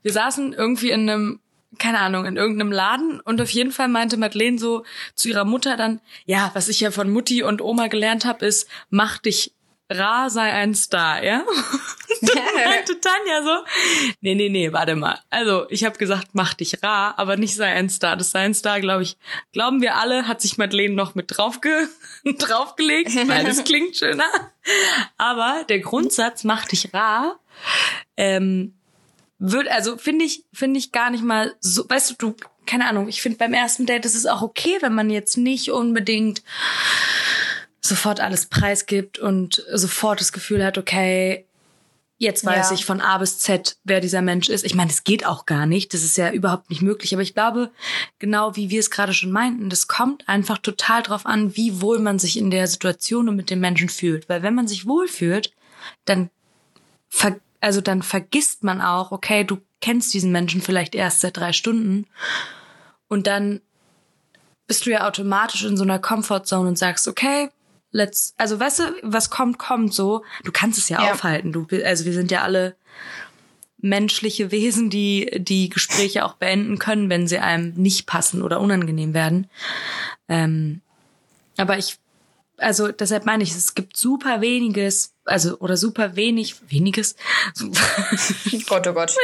wir 0.03 0.13
saßen 0.13 0.53
irgendwie 0.53 0.91
in 0.91 1.09
einem, 1.11 1.41
keine 1.79 1.99
Ahnung, 1.99 2.27
in 2.27 2.37
irgendeinem 2.37 2.71
Laden 2.71 3.21
und 3.21 3.41
auf 3.41 3.51
jeden 3.51 3.73
Fall 3.73 3.89
meinte 3.89 4.17
Madeleine 4.17 4.59
so 4.59 4.85
zu 5.15 5.29
ihrer 5.29 5.45
Mutter 5.45 5.77
dann, 5.77 6.01
ja, 6.25 6.53
was 6.55 6.69
ich 6.69 6.79
ja 6.79 6.93
von 6.93 7.11
Mutti 7.11 7.43
und 7.43 7.61
Oma 7.61 7.89
gelernt 7.89 8.25
habe, 8.25 8.47
ist, 8.47 8.69
mach 8.89 9.19
dich 9.19 9.53
rar, 9.91 10.31
sei 10.31 10.53
ein 10.53 10.75
Star, 10.75 11.23
ja? 11.23 11.45
Dann 12.23 12.55
meinte 12.55 12.99
Tanja 13.01 13.43
so, 13.43 13.65
nee, 14.21 14.35
nee, 14.35 14.49
nee, 14.49 14.73
warte 14.73 14.97
mal. 14.97 15.19
Also, 15.31 15.67
ich 15.71 15.85
habe 15.85 15.99
gesagt, 15.99 16.29
mach 16.33 16.55
dich 16.55 16.83
rar, 16.83 17.19
aber 17.19 17.37
nicht 17.37 17.55
sei 17.55 17.67
ein 17.67 17.91
Star. 17.91 18.17
Das 18.17 18.31
sei 18.31 18.41
ein 18.41 18.55
Star, 18.55 18.81
glaube 18.81 19.03
ich, 19.03 19.17
glauben 19.53 19.81
wir 19.83 19.97
alle, 19.97 20.27
hat 20.27 20.41
sich 20.41 20.59
Madeleine 20.59 20.95
noch 20.95 21.15
mit 21.15 21.37
draufge 21.37 21.89
draufgelegt, 22.25 23.15
weil 23.29 23.45
das 23.45 23.65
klingt 23.65 23.97
schöner. 23.97 24.31
Aber 25.19 25.65
der 25.69 25.81
Grundsatz, 25.81 26.45
mach 26.45 26.65
dich 26.67 26.93
rar, 26.93 27.39
ähm, 28.17 28.75
wird, 29.39 29.69
also 29.69 29.99
finde 29.99 30.25
ich, 30.25 30.45
finde 30.53 30.79
ich 30.79 30.93
gar 30.93 31.11
nicht 31.11 31.23
mal 31.23 31.55
so, 31.61 31.89
weißt 31.89 32.11
du, 32.11 32.15
du, 32.33 32.37
keine 32.65 32.89
Ahnung, 32.89 33.09
ich 33.09 33.21
finde 33.21 33.39
beim 33.39 33.53
ersten 33.53 33.87
Date 33.87 34.07
ist 34.07 34.15
es 34.15 34.27
auch 34.27 34.43
okay, 34.43 34.79
wenn 34.81 34.95
man 34.95 35.11
jetzt 35.11 35.37
nicht 35.37 35.71
unbedingt 35.71 36.43
sofort 37.87 38.21
alles 38.21 38.47
preisgibt 38.47 39.19
und 39.19 39.65
sofort 39.73 40.21
das 40.21 40.33
Gefühl 40.33 40.65
hat, 40.65 40.79
okay, 40.79 41.47
jetzt 42.19 42.45
weiß 42.45 42.71
Ja. 42.71 42.75
ich 42.75 42.85
von 42.85 43.01
A 43.01 43.19
bis 43.19 43.39
Z, 43.39 43.77
wer 43.85 44.01
dieser 44.01 44.23
Mensch 44.23 44.49
ist. 44.49 44.65
Ich 44.65 44.75
meine, 44.75 44.91
es 44.91 45.05
geht 45.05 45.27
auch 45.27 45.45
gar 45.47 45.67
nicht, 45.67 45.93
das 45.93 46.03
ist 46.03 46.17
ja 46.17 46.31
überhaupt 46.31 46.71
nicht 46.71 46.83
möglich, 46.83 47.13
aber 47.13 47.23
ich 47.23 47.35
glaube, 47.35 47.71
genau 48.19 48.57
wie 48.57 48.71
wir 48.71 48.81
es 48.81 48.91
gerade 48.91 49.13
schon 49.13 49.31
meinten, 49.31 49.69
das 49.69 49.87
kommt 49.87 50.29
einfach 50.29 50.59
total 50.59 51.03
drauf 51.03 51.27
an, 51.27 51.57
wie 51.57 51.81
wohl 51.81 51.99
man 51.99 52.19
sich 52.19 52.39
in 52.39 52.51
der 52.51 52.67
Situation 52.69 53.29
und 53.29 53.37
mit 53.37 53.51
dem 53.51 53.61
Menschen 53.61 53.89
fühlt, 53.89 54.29
weil 54.29 54.43
wenn 54.43 54.55
man 54.55 54.67
sich 54.69 54.87
wohl 54.87 55.09
fühlt, 55.09 55.53
dann 56.05 56.31
ver 57.09 57.37
also 57.61 57.81
dann 57.81 58.03
vergisst 58.03 58.65
man 58.65 58.81
auch, 58.81 59.11
okay, 59.13 59.43
du 59.43 59.59
kennst 59.81 60.13
diesen 60.15 60.31
Menschen 60.31 60.61
vielleicht 60.63 60.95
erst 60.95 61.21
seit 61.21 61.37
drei 61.37 61.53
Stunden 61.53 62.07
und 63.09 63.27
dann 63.27 63.61
bist 64.67 64.87
du 64.87 64.91
ja 64.91 65.07
automatisch 65.07 65.65
in 65.65 65.77
so 65.77 65.83
einer 65.83 65.99
Comfortzone 65.99 66.69
und 66.69 66.79
sagst, 66.79 67.09
okay, 67.09 67.51
let's, 67.97 68.35
also 68.37 68.61
weißt 68.61 68.79
du, 68.81 68.83
was 69.03 69.31
kommt, 69.31 69.59
kommt 69.59 69.93
so. 69.95 70.23
Du 70.45 70.53
kannst 70.53 70.79
es 70.79 70.89
ja, 70.89 71.03
Ja. 71.03 71.13
aufhalten. 71.13 71.53
Du, 71.53 71.67
also 71.85 72.05
wir 72.05 72.13
sind 72.13 72.31
ja 72.31 72.43
alle 72.43 72.77
menschliche 73.79 74.51
Wesen, 74.51 74.91
die 74.91 75.31
die 75.39 75.69
Gespräche 75.69 76.25
auch 76.25 76.35
beenden 76.35 76.79
können, 76.79 77.09
wenn 77.11 77.27
sie 77.27 77.39
einem 77.39 77.75
nicht 77.75 78.07
passen 78.07 78.43
oder 78.43 78.61
unangenehm 78.61 79.15
werden. 79.15 79.49
Ähm, 80.29 80.81
aber 81.57 81.79
ich, 81.79 81.99
also 82.59 82.89
deshalb 82.89 83.27
meine 83.27 83.43
ich, 83.43 83.51
es 83.53 83.75
gibt 83.75 83.97
super 83.97 84.41
weniges, 84.41 85.13
also 85.25 85.59
oder 85.59 85.77
super 85.77 86.17
wenig, 86.17 86.57
weniges, 86.71 87.17
Gott, 88.67 88.87
oh 88.87 88.93
Gott. 88.93 89.15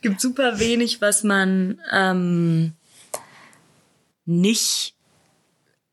gibt 0.00 0.20
super 0.20 0.58
wenig, 0.58 1.00
was 1.00 1.22
man 1.24 1.80
ähm, 1.92 2.72
nicht 4.26 4.93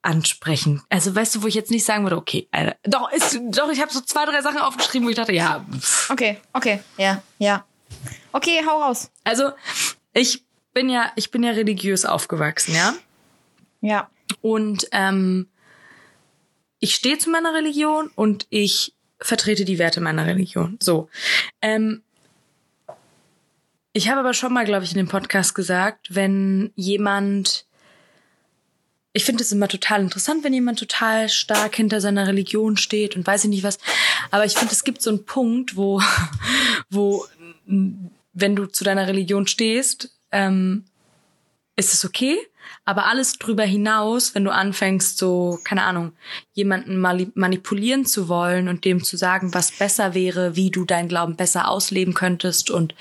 ansprechen. 0.01 0.81
Also 0.89 1.13
weißt 1.15 1.35
du, 1.35 1.43
wo 1.43 1.47
ich 1.47 1.55
jetzt 1.55 1.71
nicht 1.71 1.85
sagen 1.85 2.03
würde, 2.03 2.17
okay, 2.17 2.47
Alter, 2.51 2.75
doch, 2.83 3.11
ist, 3.11 3.39
doch, 3.51 3.69
ich 3.71 3.81
habe 3.81 3.91
so 3.91 4.01
zwei, 4.01 4.25
drei 4.25 4.41
Sachen 4.41 4.59
aufgeschrieben, 4.59 5.05
wo 5.05 5.09
ich 5.09 5.15
dachte, 5.15 5.33
ja, 5.33 5.65
pff. 5.71 6.09
Okay, 6.09 6.37
okay, 6.53 6.79
ja, 6.97 7.21
ja. 7.37 7.65
Okay, 8.31 8.61
hau 8.65 8.81
raus. 8.81 9.11
also 9.23 9.51
ich 10.13 10.43
bin 10.73 10.89
ja, 10.89 11.11
ich 11.15 11.31
bin 11.31 11.43
ja 11.43 11.51
religiös 11.51 12.05
aufgewachsen, 12.05 12.73
ja. 12.73 12.93
Ja. 13.81 14.09
Und 14.41 14.87
ähm, 14.91 15.47
ich 16.79 16.95
stehe 16.95 17.17
zu 17.17 17.29
meiner 17.29 17.53
Religion 17.53 18.09
und 18.15 18.47
ich 18.49 18.93
vertrete 19.19 19.65
die 19.65 19.79
Werte 19.79 20.01
meiner 20.01 20.25
Religion. 20.25 20.77
So. 20.81 21.09
Ähm, 21.61 22.01
ich 23.93 24.09
habe 24.09 24.21
aber 24.21 24.33
schon 24.33 24.53
mal, 24.53 24.65
glaube 24.65 24.85
ich, 24.85 24.91
in 24.91 24.97
dem 24.97 25.07
Podcast 25.07 25.53
gesagt, 25.53 26.15
wenn 26.15 26.71
jemand 26.75 27.65
ich 29.13 29.25
finde 29.25 29.43
es 29.43 29.51
immer 29.51 29.67
total 29.67 30.01
interessant, 30.01 30.43
wenn 30.43 30.53
jemand 30.53 30.79
total 30.79 31.27
stark 31.29 31.75
hinter 31.75 31.99
seiner 31.99 32.27
Religion 32.27 32.77
steht 32.77 33.15
und 33.15 33.27
weiß 33.27 33.43
ich 33.43 33.49
nicht 33.49 33.63
was. 33.63 33.77
Aber 34.29 34.45
ich 34.45 34.53
finde, 34.53 34.73
es 34.73 34.83
gibt 34.83 35.01
so 35.01 35.09
einen 35.09 35.25
Punkt, 35.25 35.75
wo, 35.75 36.01
wo, 36.89 37.25
wenn 37.65 38.55
du 38.55 38.65
zu 38.67 38.83
deiner 38.83 39.07
Religion 39.07 39.47
stehst, 39.47 40.17
ähm, 40.31 40.85
ist 41.75 41.93
es 41.93 42.05
okay. 42.05 42.37
Aber 42.85 43.05
alles 43.05 43.33
drüber 43.33 43.63
hinaus, 43.63 44.33
wenn 44.33 44.43
du 44.43 44.51
anfängst, 44.51 45.17
so, 45.17 45.59
keine 45.63 45.83
Ahnung, 45.83 46.13
jemanden 46.53 46.97
manipulieren 46.97 48.05
zu 48.05 48.27
wollen 48.27 48.69
und 48.69 48.85
dem 48.85 49.03
zu 49.03 49.17
sagen, 49.17 49.53
was 49.53 49.71
besser 49.71 50.13
wäre, 50.13 50.55
wie 50.55 50.71
du 50.71 50.85
deinen 50.85 51.09
Glauben 51.09 51.35
besser 51.35 51.67
ausleben 51.67 52.13
könntest 52.13 52.71
und 52.71 52.95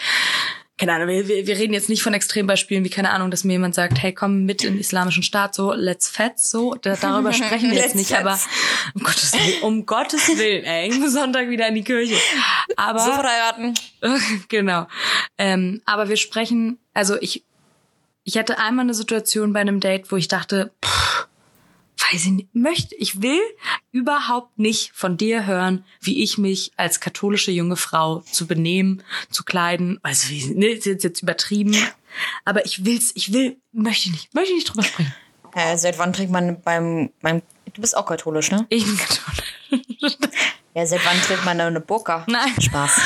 keine 0.80 0.94
Ahnung, 0.94 1.08
wir, 1.08 1.28
wir 1.28 1.58
reden 1.58 1.74
jetzt 1.74 1.90
nicht 1.90 2.02
von 2.02 2.14
Extrembeispielen 2.14 2.82
wie, 2.84 2.88
keine 2.88 3.10
Ahnung, 3.10 3.30
dass 3.30 3.44
mir 3.44 3.52
jemand 3.52 3.74
sagt, 3.74 4.02
hey, 4.02 4.14
komm 4.14 4.46
mit 4.46 4.64
in 4.64 4.72
den 4.72 4.80
islamischen 4.80 5.22
Staat, 5.22 5.54
so, 5.54 5.74
let's 5.74 6.08
fetz, 6.08 6.50
so, 6.50 6.72
da, 6.72 6.96
darüber 6.96 7.34
sprechen 7.34 7.70
wir 7.70 7.76
jetzt 7.82 7.94
nicht, 7.94 8.16
aber 8.16 8.40
um 8.94 9.02
Gottes 9.02 9.34
Willen, 9.34 9.62
um 9.62 9.84
Gottes 9.84 10.26
Willen, 10.38 10.64
ey, 10.64 10.90
Sonntag 11.10 11.50
wieder 11.50 11.68
in 11.68 11.74
die 11.74 11.84
Kirche. 11.84 12.14
Aber, 12.76 12.98
so 12.98 13.12
heiraten. 13.12 13.74
genau. 14.48 14.86
Ähm, 15.36 15.82
aber 15.84 16.08
wir 16.08 16.16
sprechen, 16.16 16.78
also 16.94 17.20
ich, 17.20 17.44
ich 18.24 18.38
hatte 18.38 18.58
einmal 18.58 18.86
eine 18.86 18.94
Situation 18.94 19.52
bei 19.52 19.60
einem 19.60 19.80
Date, 19.80 20.10
wo 20.10 20.16
ich 20.16 20.28
dachte, 20.28 20.72
pff, 20.82 21.28
weiß 22.00 22.24
ich 22.26 22.30
nicht, 22.30 22.54
möchte, 22.54 22.94
ich 22.96 23.22
will 23.22 23.40
überhaupt 23.92 24.58
nicht 24.58 24.92
von 24.94 25.16
dir 25.16 25.46
hören, 25.46 25.84
wie 26.00 26.22
ich 26.22 26.38
mich 26.38 26.72
als 26.76 27.00
katholische 27.00 27.50
junge 27.50 27.76
Frau 27.76 28.20
zu 28.20 28.46
benehmen, 28.46 29.02
zu 29.30 29.44
kleiden. 29.44 29.98
Also, 30.02 30.30
wie, 30.30 30.54
ne, 30.54 30.66
ist 30.66 30.86
jetzt, 30.86 31.04
jetzt 31.04 31.22
übertrieben. 31.22 31.76
Aber 32.44 32.64
ich 32.64 32.84
will's, 32.84 33.12
ich 33.14 33.32
will, 33.32 33.56
möchte 33.72 34.10
nicht, 34.10 34.34
möchte 34.34 34.54
nicht 34.54 34.68
drüber 34.68 34.82
sprechen. 34.82 35.14
Äh, 35.54 35.76
seit 35.76 35.98
wann 35.98 36.12
trägt 36.12 36.30
man 36.30 36.60
beim, 36.62 37.10
beim, 37.22 37.42
du 37.72 37.80
bist 37.80 37.96
auch 37.96 38.06
katholisch, 38.06 38.50
ne? 38.50 38.66
Ich 38.68 38.84
bin 38.84 38.96
katholisch. 38.96 39.50
Ja, 40.72 40.86
seit 40.86 41.04
wann 41.04 41.20
trägt 41.20 41.44
man 41.44 41.58
da 41.58 41.66
eine 41.66 41.80
Burka? 41.80 42.24
Nein. 42.28 42.54
Spaß. 42.60 43.00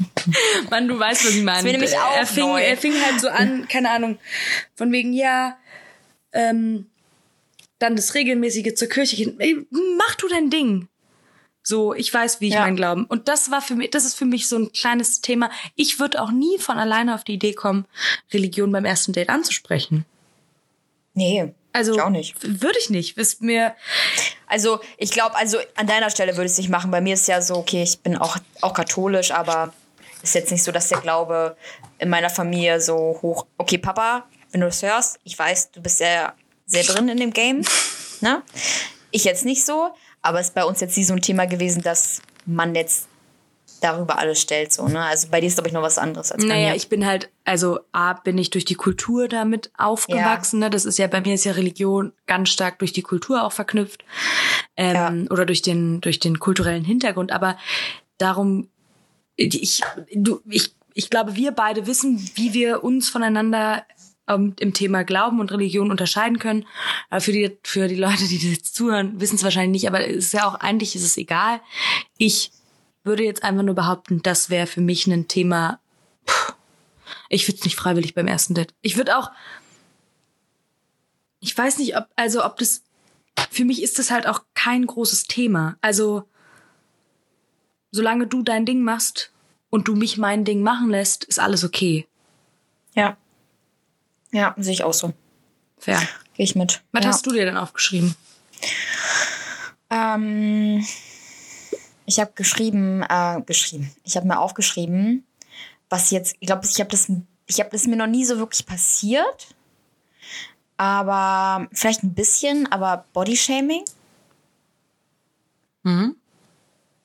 Mann, 0.70 0.86
du 0.86 0.96
weißt, 0.98 1.24
was 1.24 1.34
ich 1.34 1.42
meine. 1.42 1.64
Das 1.64 1.72
nämlich 1.72 1.98
auch 1.98 2.14
er 2.14 2.26
fing, 2.26 2.46
neu. 2.46 2.62
er 2.62 2.76
fing 2.76 2.94
halt 2.94 3.20
so 3.20 3.28
an, 3.28 3.66
keine 3.66 3.90
Ahnung, 3.90 4.18
von 4.76 4.92
wegen, 4.92 5.12
ja, 5.12 5.56
ähm, 6.32 6.86
dann 7.82 7.96
das 7.96 8.14
regelmäßige 8.14 8.74
zur 8.74 8.88
Kirche 8.88 9.16
gehen. 9.16 9.40
Ey, 9.40 9.66
mach 9.70 10.14
du 10.14 10.28
dein 10.28 10.50
Ding. 10.50 10.88
So, 11.64 11.94
ich 11.94 12.12
weiß, 12.12 12.40
wie 12.40 12.48
ich 12.48 12.54
ja. 12.54 12.62
mein 12.62 12.76
Glauben. 12.76 13.04
Und 13.04 13.28
das 13.28 13.50
war 13.50 13.60
für 13.60 13.74
mich, 13.74 13.90
das 13.90 14.04
ist 14.04 14.14
für 14.14 14.24
mich 14.24 14.48
so 14.48 14.56
ein 14.56 14.72
kleines 14.72 15.20
Thema. 15.20 15.50
Ich 15.76 16.00
würde 16.00 16.20
auch 16.20 16.32
nie 16.32 16.58
von 16.58 16.78
alleine 16.78 17.14
auf 17.14 17.22
die 17.22 17.34
Idee 17.34 17.52
kommen, 17.52 17.86
Religion 18.32 18.72
beim 18.72 18.84
ersten 18.84 19.12
Date 19.12 19.28
anzusprechen. 19.28 20.04
Nee. 21.14 21.52
Also, 21.72 21.98
auch 22.00 22.10
nicht. 22.10 22.36
Würde 22.42 22.78
ich 22.78 22.90
nicht. 22.90 23.16
Wisst 23.16 23.42
mir. 23.42 23.74
Also, 24.46 24.80
ich 24.98 25.10
glaube, 25.10 25.36
also 25.36 25.58
an 25.76 25.86
deiner 25.86 26.10
Stelle 26.10 26.32
würde 26.32 26.46
ich 26.46 26.52
es 26.52 26.58
nicht 26.58 26.68
machen. 26.68 26.90
Bei 26.90 27.00
mir 27.00 27.14
ist 27.14 27.28
ja 27.28 27.40
so, 27.40 27.54
okay, 27.54 27.82
ich 27.82 28.00
bin 28.00 28.16
auch, 28.16 28.36
auch 28.60 28.74
katholisch, 28.74 29.30
aber 29.30 29.72
ist 30.22 30.34
jetzt 30.34 30.50
nicht 30.50 30.62
so, 30.62 30.72
dass 30.72 30.88
der 30.88 31.00
Glaube 31.00 31.56
in 31.98 32.08
meiner 32.08 32.28
Familie 32.30 32.80
so 32.80 33.18
hoch. 33.22 33.46
Okay, 33.56 33.78
Papa, 33.78 34.24
wenn 34.50 34.60
du 34.60 34.66
es 34.66 34.82
hörst, 34.82 35.18
ich 35.24 35.38
weiß, 35.38 35.70
du 35.70 35.80
bist 35.80 36.00
ja 36.00 36.34
sehr 36.72 36.84
drin 36.84 37.08
in 37.08 37.18
dem 37.18 37.32
Game. 37.32 37.62
Ne? 38.20 38.42
Ich 39.10 39.24
jetzt 39.24 39.44
nicht 39.44 39.64
so, 39.64 39.90
aber 40.22 40.40
es 40.40 40.48
ist 40.48 40.54
bei 40.54 40.64
uns 40.64 40.80
jetzt 40.80 40.96
nie 40.96 41.04
so 41.04 41.12
ein 41.12 41.20
Thema 41.20 41.46
gewesen, 41.46 41.82
dass 41.82 42.22
man 42.46 42.74
jetzt 42.74 43.08
darüber 43.80 44.18
alles 44.18 44.40
stellt. 44.40 44.72
So, 44.72 44.86
ne? 44.86 45.02
Also 45.04 45.28
bei 45.30 45.40
dir 45.40 45.48
ist, 45.48 45.54
glaube 45.54 45.68
ich, 45.68 45.74
noch 45.74 45.82
was 45.82 45.98
anderes 45.98 46.32
als 46.32 46.42
bei 46.42 46.48
naja, 46.48 46.70
mir. 46.70 46.76
ich 46.76 46.88
bin 46.88 47.04
halt, 47.04 47.30
also 47.44 47.80
A, 47.90 48.14
bin 48.14 48.38
ich 48.38 48.50
durch 48.50 48.64
die 48.64 48.74
Kultur 48.74 49.28
damit 49.28 49.70
aufgewachsen. 49.76 50.60
Ja. 50.60 50.66
Ne? 50.66 50.70
Das 50.70 50.84
ist 50.84 50.98
ja, 50.98 51.08
bei 51.08 51.20
mir 51.20 51.34
ist 51.34 51.44
ja 51.44 51.52
Religion 51.52 52.12
ganz 52.26 52.50
stark 52.50 52.78
durch 52.78 52.92
die 52.92 53.02
Kultur 53.02 53.42
auch 53.42 53.52
verknüpft. 53.52 54.04
Ähm, 54.76 55.24
ja. 55.24 55.30
Oder 55.30 55.46
durch 55.46 55.62
den, 55.62 56.00
durch 56.00 56.20
den 56.20 56.38
kulturellen 56.38 56.84
Hintergrund. 56.84 57.32
Aber 57.32 57.58
darum, 58.18 58.68
ich, 59.36 59.82
du, 60.14 60.40
ich, 60.48 60.74
ich 60.94 61.10
glaube, 61.10 61.34
wir 61.34 61.50
beide 61.50 61.86
wissen, 61.86 62.30
wie 62.36 62.54
wir 62.54 62.84
uns 62.84 63.08
voneinander 63.08 63.84
ähm, 64.34 64.54
im 64.58 64.74
Thema 64.74 65.04
Glauben 65.04 65.40
und 65.40 65.52
Religion 65.52 65.90
unterscheiden 65.90 66.38
können. 66.38 66.66
Aber 67.10 67.20
für 67.20 67.32
die, 67.32 67.58
für 67.62 67.88
die 67.88 67.96
Leute, 67.96 68.26
die 68.28 68.38
das 68.38 68.50
jetzt 68.50 68.74
zuhören, 68.74 69.20
wissen 69.20 69.36
es 69.36 69.44
wahrscheinlich 69.44 69.82
nicht, 69.82 69.88
aber 69.88 70.06
es 70.06 70.26
ist 70.26 70.32
ja 70.32 70.46
auch, 70.46 70.54
eigentlich 70.54 70.96
ist 70.96 71.04
es 71.04 71.16
egal. 71.16 71.60
Ich 72.18 72.52
würde 73.04 73.24
jetzt 73.24 73.42
einfach 73.42 73.62
nur 73.62 73.74
behaupten, 73.74 74.22
das 74.22 74.50
wäre 74.50 74.66
für 74.66 74.80
mich 74.80 75.06
ein 75.06 75.28
Thema, 75.28 75.80
pff, 76.28 76.54
ich 77.28 77.48
würde 77.48 77.58
es 77.58 77.64
nicht 77.64 77.76
freiwillig 77.76 78.14
beim 78.14 78.26
ersten 78.26 78.54
Date. 78.54 78.74
Ich 78.82 78.96
würde 78.96 79.16
auch, 79.16 79.30
ich 81.40 81.56
weiß 81.56 81.78
nicht, 81.78 81.96
ob, 81.96 82.06
also 82.14 82.44
ob 82.44 82.58
das, 82.58 82.82
für 83.50 83.64
mich 83.64 83.82
ist 83.82 83.98
das 83.98 84.10
halt 84.10 84.26
auch 84.26 84.42
kein 84.54 84.86
großes 84.86 85.24
Thema. 85.24 85.76
Also, 85.80 86.24
solange 87.90 88.26
du 88.26 88.42
dein 88.42 88.66
Ding 88.66 88.82
machst 88.82 89.32
und 89.70 89.88
du 89.88 89.96
mich 89.96 90.18
mein 90.18 90.44
Ding 90.44 90.62
machen 90.62 90.90
lässt, 90.90 91.24
ist 91.24 91.40
alles 91.40 91.64
okay. 91.64 92.06
Ja. 92.94 93.16
Ja, 94.32 94.54
sehe 94.58 94.72
ich 94.72 94.84
auch 94.84 94.94
so. 94.94 95.12
Fair. 95.78 96.00
Gehe 96.34 96.44
ich 96.44 96.54
mit. 96.54 96.82
Was 96.92 97.04
ja. 97.04 97.10
hast 97.10 97.26
du 97.26 97.32
dir 97.32 97.44
denn 97.44 97.56
aufgeschrieben? 97.56 98.14
Ähm, 99.90 100.84
ich 102.06 102.18
habe 102.18 102.32
geschrieben, 102.34 103.02
äh, 103.08 103.42
geschrieben. 103.42 103.94
Ich 104.04 104.16
habe 104.16 104.26
mir 104.26 104.38
aufgeschrieben, 104.38 105.26
was 105.90 106.10
jetzt, 106.10 106.36
ich 106.40 106.46
glaube, 106.46 106.66
ich 106.66 106.80
habe 106.80 106.90
das, 106.90 107.10
ich 107.46 107.60
habe 107.60 107.70
das 107.70 107.86
mir 107.86 107.96
noch 107.96 108.06
nie 108.06 108.24
so 108.24 108.38
wirklich 108.38 108.64
passiert, 108.64 109.54
aber 110.78 111.68
vielleicht 111.72 112.02
ein 112.02 112.14
bisschen, 112.14 112.70
aber 112.72 113.04
Bodyshaming. 113.12 113.84
Mhm. 115.82 116.16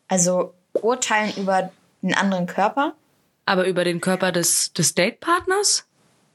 Also 0.07 0.53
urteilen 0.73 1.33
über 1.35 1.71
einen 2.01 2.13
anderen 2.13 2.45
Körper. 2.45 2.95
Aber 3.45 3.67
über 3.67 3.83
den 3.83 4.01
Körper 4.01 4.31
des, 4.31 4.71
des 4.73 4.93
Datepartners? 4.93 5.86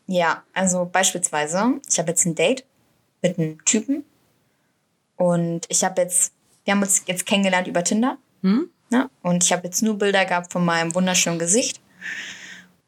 Ja, 0.07 0.43
also 0.53 0.89
beispielsweise, 0.91 1.81
ich 1.89 1.99
habe 1.99 2.11
jetzt 2.11 2.25
ein 2.27 2.35
Date 2.35 2.65
mit 3.23 3.39
einem 3.39 3.65
Typen 3.65 4.05
und 5.17 5.67
ich 5.69 5.85
habe 5.85 6.03
jetzt, 6.03 6.33
wir 6.65 6.75
haben 6.75 6.83
uns 6.83 7.03
jetzt 7.07 7.27
kennengelernt 7.27 7.69
über 7.69 7.85
Tinder. 7.85 8.19
Hm? 8.43 8.69
Ne? 8.91 9.09
Und 9.23 9.45
ich 9.45 9.53
habe 9.53 9.65
jetzt 9.65 9.83
nur 9.83 9.99
Bilder 9.99 10.25
gehabt 10.25 10.53
von 10.53 10.65
meinem 10.65 10.95
wunderschönen 10.95 11.39
Gesicht. 11.39 11.81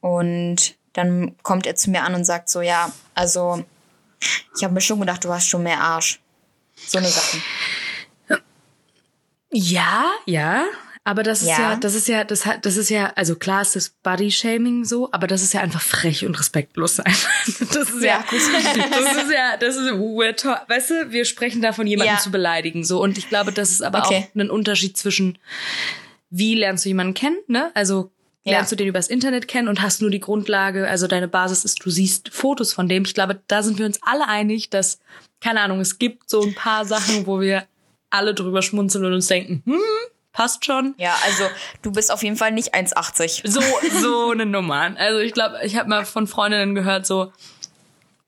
Und 0.01 0.77
dann 0.93 1.37
kommt 1.43 1.67
er 1.67 1.77
zu 1.77 1.91
mir 1.91 2.03
an 2.03 2.15
und 2.15 2.25
sagt 2.25 2.49
so, 2.49 2.61
ja, 2.61 2.93
also 3.15 3.65
ich 4.57 4.65
habe 4.65 4.75
mir 4.75 4.81
schon 4.81 5.01
gedacht, 5.01 5.25
du 5.25 5.33
hast 5.33 5.49
schon 5.49 5.63
mehr 5.63 5.81
Arsch. 5.81 6.21
So 6.77 6.99
eine 6.99 7.09
Sache. 7.09 7.39
Ja, 9.51 10.11
ja. 10.27 10.65
Aber 11.07 11.23
das 11.23 11.43
ist 11.43 11.49
ja, 11.49 11.73
ja 11.73 11.77
das 11.77 11.95
ist 11.95 12.09
ja, 12.09 12.25
das 12.25 12.47
hat, 12.47 12.65
das 12.65 12.79
ist 12.79 12.89
ja, 12.89 13.13
also 13.15 13.37
klar 13.37 13.61
ist 13.61 13.77
das 13.77 13.91
Body-Shaming 13.91 14.87
so, 14.87 15.11
aber 15.13 15.27
das 15.27 15.43
ist 15.43 15.53
ja 15.53 15.61
einfach 15.61 15.83
frech 15.83 16.25
und 16.25 16.39
respektlos 16.39 16.97
sein. 16.97 17.15
Das 17.61 17.91
ist 17.91 18.03
ja, 18.03 18.07
ja 18.07 18.25
das 18.31 19.23
ist 19.23 19.31
ja, 19.31 19.57
das 19.59 19.77
ist 19.77 19.93
weird. 19.93 20.45
Weißt 20.45 20.91
du, 20.91 21.11
wir 21.13 21.27
sprechen 21.27 21.61
davon, 21.61 21.87
jemanden 21.87 22.15
ja. 22.15 22.19
zu 22.19 22.31
beleidigen, 22.31 22.85
so. 22.85 23.03
Und 23.03 23.19
ich 23.19 23.29
glaube, 23.29 23.53
das 23.53 23.71
ist 23.71 23.83
aber 23.83 23.99
okay. 23.99 24.29
auch 24.31 24.35
ein 24.35 24.51
Unterschied 24.51 24.97
zwischen, 24.97 25.37
wie 26.31 26.55
lernst 26.55 26.87
du 26.87 26.89
jemanden 26.89 27.13
kennen, 27.13 27.37
ne? 27.49 27.71
Also, 27.75 28.11
lernst 28.45 28.73
du 28.73 28.77
den 28.77 28.89
übers 28.89 29.09
Internet 29.09 29.47
kennen 29.47 29.69
und 29.69 29.83
hast 29.83 30.01
nur 30.01 30.11
die 30.11 30.21
Grundlage, 30.21 30.89
also 30.89 31.07
deine 31.07 31.29
Basis 31.29 31.65
ist, 31.65 31.85
du 31.85 31.91
siehst 31.91 32.31
Fotos 32.31 32.73
von 32.73 32.89
dem. 32.89 33.05
Ich 33.05 33.15
glaube, 33.15 33.41
da 33.47 33.63
sind 33.63 33.79
wir 33.79 33.87
uns 33.87 33.99
alle 34.03 34.27
einig, 34.27 34.71
dass, 34.71 35.01
keine 35.41 35.61
Ahnung, 35.61 35.81
es 35.81 35.99
gibt 35.99 36.31
so 36.31 36.43
ein 36.43 36.55
paar 36.55 36.85
Sachen, 36.85 37.27
wo 37.27 37.41
wir 37.41 37.65
alle 38.11 38.35
drüber 38.35 38.63
schmunzeln 38.63 39.05
und 39.05 39.13
uns 39.13 39.27
denken, 39.27 39.63
hm, 39.65 39.81
passt 40.35 40.67
schon. 40.67 40.95
Ja, 40.99 41.17
also 41.25 41.45
du 41.81 41.93
bist 41.93 42.13
auf 42.13 42.23
jeden 42.23 42.37
Fall 42.37 42.53
nicht 42.53 42.75
1,80. 42.75 43.49
So, 43.49 43.63
so 44.01 44.31
eine 44.33 44.45
Nummer. 44.45 44.95
Also 44.99 45.21
ich 45.21 45.33
glaube, 45.33 45.61
ich 45.63 45.77
habe 45.77 45.89
mal 45.89 46.05
von 46.05 46.27
Freundinnen 46.27 46.75
gehört, 46.75 47.07
so 47.07 47.33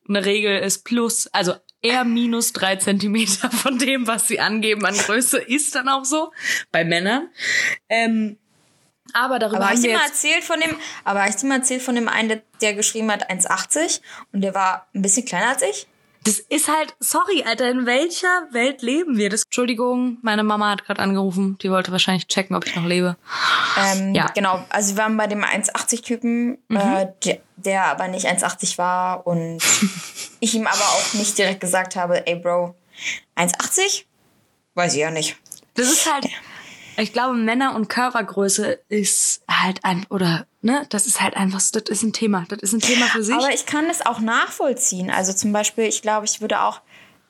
eine 0.08 0.24
Regel 0.24 0.58
ist 0.58 0.84
plus, 0.84 1.26
also 1.32 1.54
eher 1.82 2.04
minus 2.04 2.52
drei 2.52 2.76
Zentimeter 2.76 3.50
von 3.50 3.78
dem, 3.78 4.06
was 4.06 4.28
sie 4.28 4.40
angeben 4.40 4.86
an 4.86 4.96
Größe, 4.96 5.38
ist 5.38 5.74
dann 5.74 5.88
auch 5.88 6.04
so 6.04 6.32
bei 6.70 6.84
Männern. 6.84 7.28
Ähm, 7.88 8.38
aber 9.12 9.38
darüber 9.38 9.58
aber 9.58 9.70
haben 9.70 9.82
wir 9.82 9.94
mal 9.94 10.06
erzählt 10.06 10.44
von 10.44 10.60
dem, 10.60 10.76
aber 11.04 11.28
ich 11.28 11.36
dir 11.36 11.46
mal 11.46 11.56
erzählt 11.56 11.82
von 11.82 11.96
dem 11.96 12.08
einen, 12.08 12.28
der, 12.28 12.42
der 12.60 12.74
geschrieben 12.74 13.10
hat 13.10 13.30
1,80 13.30 14.00
und 14.32 14.42
der 14.42 14.54
war 14.54 14.86
ein 14.94 15.02
bisschen 15.02 15.24
kleiner 15.24 15.50
als 15.50 15.62
ich. 15.62 15.86
Das 16.26 16.40
ist 16.40 16.68
halt, 16.68 16.96
sorry, 16.98 17.44
Alter, 17.46 17.70
in 17.70 17.86
welcher 17.86 18.48
Welt 18.50 18.82
leben 18.82 19.16
wir? 19.16 19.30
Das, 19.30 19.44
Entschuldigung, 19.44 20.18
meine 20.22 20.42
Mama 20.42 20.70
hat 20.70 20.84
gerade 20.84 21.00
angerufen. 21.00 21.56
Die 21.62 21.70
wollte 21.70 21.92
wahrscheinlich 21.92 22.26
checken, 22.26 22.56
ob 22.56 22.66
ich 22.66 22.74
noch 22.74 22.84
lebe. 22.84 23.16
Ähm, 23.78 24.12
ja. 24.12 24.26
Genau, 24.34 24.64
also 24.68 24.96
wir 24.96 25.04
waren 25.04 25.16
bei 25.16 25.28
dem 25.28 25.44
1,80-Typen, 25.44 26.58
mhm. 26.66 26.76
äh, 26.76 27.06
der, 27.24 27.38
der 27.56 27.84
aber 27.84 28.08
nicht 28.08 28.26
1,80 28.26 28.76
war 28.76 29.24
und 29.24 29.62
ich 30.40 30.54
ihm 30.54 30.66
aber 30.66 30.82
auch 30.82 31.14
nicht 31.14 31.38
direkt 31.38 31.60
gesagt 31.60 31.94
habe, 31.94 32.26
ey 32.26 32.34
Bro, 32.34 32.74
1,80? 33.36 34.04
Weiß 34.74 34.94
ich 34.94 35.00
ja 35.00 35.12
nicht. 35.12 35.36
Das 35.74 35.86
ist 35.86 36.12
halt, 36.12 36.26
ich 36.96 37.12
glaube, 37.12 37.34
Männer 37.34 37.74
und 37.74 37.88
Körpergröße 37.88 38.78
ist 38.88 39.42
halt 39.48 39.84
ein, 39.84 40.06
oder, 40.10 40.46
ne, 40.62 40.86
das 40.88 41.06
ist 41.06 41.20
halt 41.20 41.36
einfach, 41.36 41.60
das 41.72 41.82
ist 41.88 42.02
ein 42.02 42.12
Thema. 42.12 42.44
Das 42.48 42.58
ist 42.60 42.72
ein 42.72 42.80
Thema 42.80 43.06
für 43.06 43.22
sich. 43.22 43.34
Aber 43.34 43.52
ich 43.52 43.66
kann 43.66 43.88
das 43.88 44.04
auch 44.04 44.20
nachvollziehen. 44.20 45.10
Also 45.10 45.32
zum 45.32 45.52
Beispiel, 45.52 45.84
ich 45.84 46.02
glaube, 46.02 46.26
ich 46.26 46.40
würde 46.40 46.62
auch, 46.62 46.80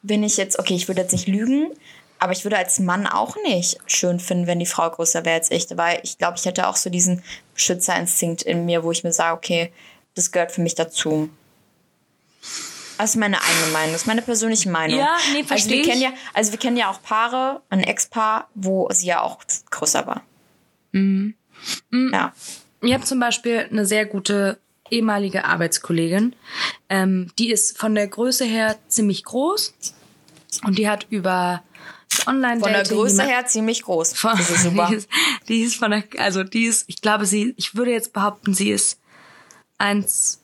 wenn 0.03 0.23
ich 0.23 0.37
jetzt, 0.37 0.59
okay, 0.59 0.75
ich 0.75 0.89
würde 0.89 1.03
jetzt 1.03 1.12
nicht 1.12 1.27
lügen, 1.27 1.73
aber 2.19 2.33
ich 2.33 2.45
würde 2.45 2.57
als 2.57 2.79
Mann 2.79 3.07
auch 3.07 3.37
nicht 3.45 3.79
schön 3.87 4.21
finden, 4.21 4.47
wenn 4.47 4.59
die 4.59 4.67
Frau 4.67 4.89
größer 4.89 5.25
wäre 5.25 5.37
als 5.37 5.51
ich. 5.51 5.67
Weil 5.77 6.01
ich 6.03 6.19
glaube, 6.19 6.37
ich 6.39 6.45
hätte 6.45 6.69
auch 6.69 6.77
so 6.77 6.89
diesen 6.89 7.23
Beschützerinstinkt 7.55 8.43
in 8.43 8.64
mir, 8.64 8.85
wo 8.85 8.93
ich 8.93 9.05
mir 9.05 9.12
sage, 9.12 9.37
okay, 9.37 9.73
das 10.14 10.33
gehört 10.33 10.53
für 10.53 10.62
mich 10.62 10.75
dazu. 10.75 11.29
Das 12.99 13.11
ist 13.11 13.16
meine 13.16 13.42
eigene 13.42 13.72
Meinung, 13.72 13.92
das 13.92 14.03
ist 14.03 14.07
meine 14.07 14.22
persönliche 14.22 14.70
Meinung. 14.70 14.99
Ja, 14.99 15.16
nee, 15.32 15.44
verstehe 15.44 15.49
also 15.49 15.70
wir 15.70 15.80
ich. 15.80 15.88
Kennen 15.88 16.03
ja, 16.03 16.12
also 16.32 16.53
wir 16.53 16.59
kennen 16.59 16.76
ja 16.76 16.90
auch 16.90 17.03
Paare, 17.03 17.62
ein 17.68 17.80
Ex-Paar, 17.80 18.49
wo 18.55 18.88
sie 18.90 19.07
ja 19.07 19.20
auch 19.20 19.38
größer 19.70 20.07
war. 20.07 20.22
Mhm. 20.92 21.34
mhm. 21.90 22.11
Ja. 22.12 22.32
Ich 22.82 22.92
habe 22.92 23.05
zum 23.05 23.18
Beispiel 23.18 23.66
eine 23.70 23.86
sehr 23.86 24.07
gute 24.07 24.59
ehemalige 24.90 25.44
Arbeitskollegin. 25.44 26.36
Ähm, 26.88 27.32
die 27.38 27.51
ist 27.51 27.78
von 27.78 27.94
der 27.94 28.07
Größe 28.07 28.44
her 28.44 28.76
ziemlich 28.88 29.24
groß 29.24 29.74
und 30.64 30.78
die 30.78 30.88
hat 30.88 31.07
über 31.11 31.62
online 32.26 32.61
Von 32.61 32.72
der 32.72 32.84
Größe 32.84 33.22
her 33.22 33.47
ziemlich 33.47 33.82
groß. 33.82 34.14
Von, 34.14 34.36
das 34.36 34.51
ist 34.51 34.62
super. 34.62 34.86
Die 34.90 34.94
ist, 34.97 35.09
die 35.49 35.62
ist 35.62 35.76
von 35.76 35.90
der, 35.90 36.05
also 36.18 36.44
die 36.44 36.64
ist, 36.64 36.84
ich 36.88 37.01
glaube, 37.01 37.26
sie, 37.26 37.55
ich 37.57 37.74
würde 37.74 37.90
jetzt 37.90 38.12
behaupten, 38.12 38.55
sie 38.55 38.70
ist 38.70 39.01
eins 39.78 40.40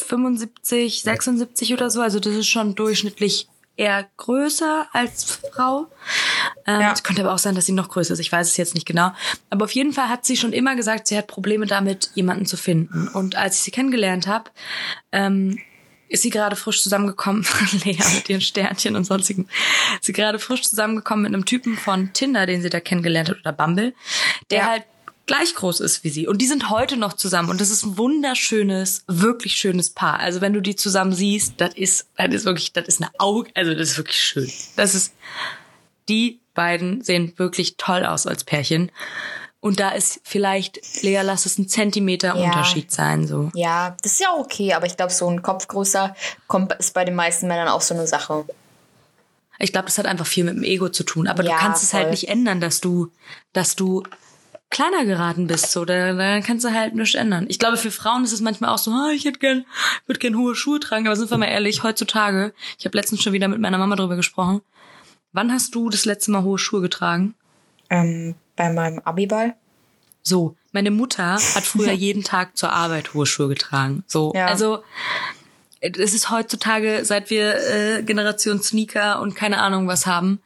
75, 0.00 1.02
76 1.02 1.72
oder 1.72 1.90
so. 1.90 2.00
Also 2.00 2.20
das 2.20 2.34
ist 2.34 2.48
schon 2.48 2.74
durchschnittlich 2.74 3.48
eher 3.76 4.08
größer 4.16 4.88
als 4.92 5.24
Frau. 5.52 5.86
Ähm, 6.66 6.80
ja. 6.80 6.92
Es 6.92 7.04
könnte 7.04 7.22
aber 7.22 7.32
auch 7.32 7.38
sein, 7.38 7.54
dass 7.54 7.66
sie 7.66 7.72
noch 7.72 7.88
größer 7.88 8.12
ist. 8.12 8.18
Ich 8.18 8.32
weiß 8.32 8.48
es 8.48 8.56
jetzt 8.56 8.74
nicht 8.74 8.86
genau. 8.86 9.12
Aber 9.50 9.64
auf 9.64 9.72
jeden 9.72 9.92
Fall 9.92 10.08
hat 10.08 10.26
sie 10.26 10.36
schon 10.36 10.52
immer 10.52 10.74
gesagt, 10.76 11.06
sie 11.06 11.16
hat 11.16 11.28
Probleme 11.28 11.66
damit, 11.66 12.10
jemanden 12.14 12.44
zu 12.44 12.56
finden. 12.56 13.08
Und 13.08 13.36
als 13.36 13.56
ich 13.56 13.62
sie 13.62 13.70
kennengelernt 13.70 14.26
habe, 14.26 14.50
ähm, 15.12 15.58
ist 16.08 16.22
sie 16.22 16.30
gerade 16.30 16.56
frisch 16.56 16.82
zusammengekommen, 16.82 17.46
Lea 17.84 17.98
mit 18.14 18.28
ihren 18.28 18.40
Sternchen 18.40 18.96
und 18.96 19.04
sonstigen, 19.04 19.48
ist 19.94 20.06
sie 20.06 20.12
gerade 20.12 20.38
frisch 20.38 20.62
zusammengekommen 20.62 21.22
mit 21.24 21.34
einem 21.34 21.44
Typen 21.44 21.76
von 21.76 22.12
Tinder, 22.12 22.46
den 22.46 22.62
sie 22.62 22.70
da 22.70 22.80
kennengelernt 22.80 23.28
hat, 23.28 23.38
oder 23.40 23.52
Bumble, 23.52 23.94
der 24.50 24.58
ja. 24.58 24.66
halt 24.66 24.84
gleich 25.28 25.54
groß 25.54 25.78
ist 25.78 26.02
wie 26.02 26.10
sie. 26.10 26.26
Und 26.26 26.38
die 26.38 26.48
sind 26.48 26.70
heute 26.70 26.96
noch 26.96 27.12
zusammen. 27.12 27.50
Und 27.50 27.60
das 27.60 27.70
ist 27.70 27.84
ein 27.84 27.96
wunderschönes, 27.96 29.04
wirklich 29.06 29.54
schönes 29.54 29.90
Paar. 29.90 30.18
Also 30.18 30.40
wenn 30.40 30.52
du 30.52 30.60
die 30.60 30.74
zusammen 30.74 31.12
siehst, 31.12 31.54
das 31.58 31.74
ist, 31.74 32.08
das 32.16 32.34
ist 32.34 32.44
wirklich, 32.44 32.72
das 32.72 32.88
ist 32.88 33.00
eine 33.00 33.12
Auge, 33.18 33.50
also 33.54 33.72
das 33.74 33.90
ist 33.90 33.98
wirklich 33.98 34.18
schön. 34.18 34.50
Das 34.74 34.96
ist, 34.96 35.14
die 36.08 36.40
beiden 36.54 37.04
sehen 37.04 37.34
wirklich 37.36 37.76
toll 37.76 38.04
aus 38.04 38.26
als 38.26 38.42
Pärchen. 38.42 38.90
Und 39.60 39.80
da 39.80 39.90
ist 39.90 40.20
vielleicht, 40.24 41.02
Lea, 41.02 41.20
lass 41.22 41.44
es 41.44 41.58
ein 41.58 41.68
Zentimeter 41.68 42.36
ja. 42.36 42.44
Unterschied 42.44 42.90
sein, 42.90 43.26
so. 43.26 43.50
Ja, 43.54 43.96
das 44.02 44.12
ist 44.12 44.20
ja 44.20 44.34
okay, 44.36 44.72
aber 44.72 44.86
ich 44.86 44.96
glaube, 44.96 45.12
so 45.12 45.28
ein 45.28 45.42
Kopf 45.42 45.68
größer 45.68 46.16
kommt, 46.46 46.72
ist 46.74 46.94
bei 46.94 47.04
den 47.04 47.14
meisten 47.14 47.48
Männern 47.48 47.68
auch 47.68 47.80
so 47.80 47.94
eine 47.94 48.06
Sache. 48.06 48.44
Ich 49.58 49.72
glaube, 49.72 49.86
das 49.86 49.98
hat 49.98 50.06
einfach 50.06 50.26
viel 50.26 50.44
mit 50.44 50.54
dem 50.54 50.62
Ego 50.62 50.88
zu 50.88 51.02
tun. 51.02 51.26
Aber 51.26 51.42
ja, 51.42 51.50
du 51.50 51.58
kannst 51.58 51.80
voll. 51.80 51.86
es 51.86 51.94
halt 51.94 52.10
nicht 52.12 52.28
ändern, 52.28 52.60
dass 52.60 52.80
du, 52.80 53.10
dass 53.52 53.74
du 53.74 54.04
kleiner 54.70 55.04
geraten 55.04 55.46
bist, 55.46 55.72
so, 55.72 55.84
da, 55.84 56.12
da 56.12 56.40
kannst 56.40 56.64
du 56.64 56.72
halt 56.72 56.94
nichts 56.94 57.14
ändern. 57.14 57.46
Ich 57.48 57.58
glaube, 57.58 57.76
für 57.76 57.90
Frauen 57.90 58.24
ist 58.24 58.32
es 58.32 58.40
manchmal 58.40 58.70
auch 58.70 58.78
so, 58.78 58.90
ah, 58.90 59.10
ich 59.14 59.24
hätte 59.24 59.38
gern, 59.38 59.64
würde 60.06 60.20
gern 60.20 60.36
hohe 60.36 60.54
Schuhe 60.54 60.80
tragen, 60.80 61.06
aber 61.06 61.16
sind 61.16 61.30
wir 61.30 61.38
mal 61.38 61.46
ehrlich, 61.46 61.82
heutzutage, 61.82 62.52
ich 62.78 62.84
habe 62.84 62.96
letztens 62.96 63.22
schon 63.22 63.32
wieder 63.32 63.48
mit 63.48 63.60
meiner 63.60 63.78
Mama 63.78 63.96
drüber 63.96 64.16
gesprochen. 64.16 64.60
Wann 65.32 65.52
hast 65.52 65.74
du 65.74 65.88
das 65.88 66.04
letzte 66.04 66.30
Mal 66.30 66.42
hohe 66.42 66.58
Schuhe 66.58 66.80
getragen? 66.80 67.34
Ähm, 67.90 68.34
bei 68.56 68.70
meinem 68.70 68.98
Abiball. 69.00 69.54
So, 70.22 70.56
meine 70.72 70.90
Mutter 70.90 71.34
hat 71.34 71.64
früher 71.64 71.92
jeden 71.92 72.22
Tag 72.22 72.56
zur 72.56 72.72
Arbeit 72.72 73.14
hohe 73.14 73.26
Schuhe 73.26 73.48
getragen. 73.48 74.04
So, 74.06 74.32
ja. 74.34 74.46
also 74.46 74.82
es 75.80 76.12
ist 76.12 76.30
heutzutage, 76.30 77.04
seit 77.04 77.30
wir 77.30 77.54
äh, 77.56 78.02
Generation 78.02 78.60
Sneaker 78.60 79.20
und 79.20 79.34
keine 79.34 79.58
Ahnung 79.58 79.86
was 79.86 80.06
haben, 80.06 80.40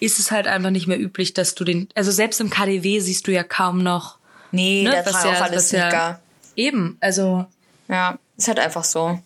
ist 0.00 0.18
es 0.18 0.30
halt 0.30 0.46
einfach 0.46 0.70
nicht 0.70 0.86
mehr 0.86 0.98
üblich, 0.98 1.34
dass 1.34 1.54
du 1.54 1.64
den, 1.64 1.88
also 1.94 2.10
selbst 2.10 2.40
im 2.40 2.50
KDW 2.50 3.00
siehst 3.00 3.26
du 3.26 3.32
ja 3.32 3.42
kaum 3.42 3.82
noch. 3.82 4.18
Nee, 4.52 4.84
ne, 4.84 5.02
da 5.04 5.12
war 5.12 5.26
ja, 5.26 5.32
auch 5.32 5.42
alles 5.42 5.68
Sneaker. 5.70 5.92
Ja, 5.92 6.20
eben, 6.54 6.96
also. 7.00 7.46
Ja, 7.88 8.18
ist 8.36 8.48
halt 8.48 8.58
einfach 8.58 8.84
so. 8.84 9.20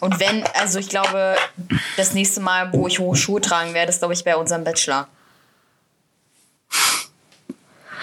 Und 0.00 0.18
wenn, 0.20 0.44
also 0.54 0.78
ich 0.78 0.88
glaube, 0.88 1.36
das 1.96 2.12
nächste 2.12 2.40
Mal, 2.40 2.72
wo 2.72 2.88
ich 2.88 2.98
hohe 2.98 3.16
Schuhe 3.16 3.40
tragen 3.40 3.74
werde, 3.74 3.90
ist, 3.90 3.98
glaube 3.98 4.14
ich, 4.14 4.24
bei 4.24 4.36
unserem 4.36 4.64
Bachelor. 4.64 5.08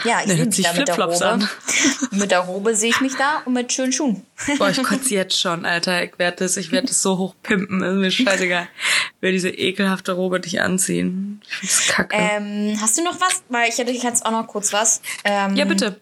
Ja, 0.03 0.21
ich 0.23 0.31
sehe 0.31 0.45
mich 0.45 0.61
da 0.61 0.73
mit 0.73 0.87
der 0.87 0.99
Robe. 0.99 1.25
An. 1.25 1.49
Mit 2.11 2.31
der 2.31 2.39
Robe 2.39 2.75
sehe 2.75 2.89
ich 2.89 3.01
mich 3.01 3.15
da 3.15 3.41
und 3.45 3.53
mit 3.53 3.71
schönen 3.73 3.91
Schuhen. 3.91 4.25
Boah, 4.57 4.69
ich 4.69 4.83
kotze 4.83 5.15
jetzt 5.15 5.39
schon, 5.39 5.65
Alter. 5.65 6.03
Ich 6.03 6.19
werde 6.19 6.37
das, 6.37 6.57
ich 6.57 6.71
werde 6.71 6.87
das 6.87 7.01
so 7.01 7.17
hoch 7.17 7.35
pimpen. 7.41 7.81
Ist 7.81 7.95
mir 7.95 8.11
scheißegal. 8.11 8.67
Ich 9.15 9.25
will 9.25 9.31
diese 9.31 9.49
ekelhafte 9.49 10.11
Robe 10.11 10.37
nicht 10.41 10.59
anziehen. 10.59 11.41
Ich 11.47 11.55
find's 11.55 11.87
kacke. 11.87 12.13
Ähm, 12.17 12.77
hast 12.81 12.97
du 12.97 13.03
noch 13.03 13.21
was? 13.21 13.41
Weil 13.47 13.69
ich 13.69 13.77
hätte 13.77 13.91
jetzt 13.91 14.25
auch 14.25 14.31
noch 14.31 14.47
kurz 14.47 14.73
was. 14.73 15.01
Ähm, 15.23 15.55
ja, 15.55 15.63
bitte. 15.63 15.97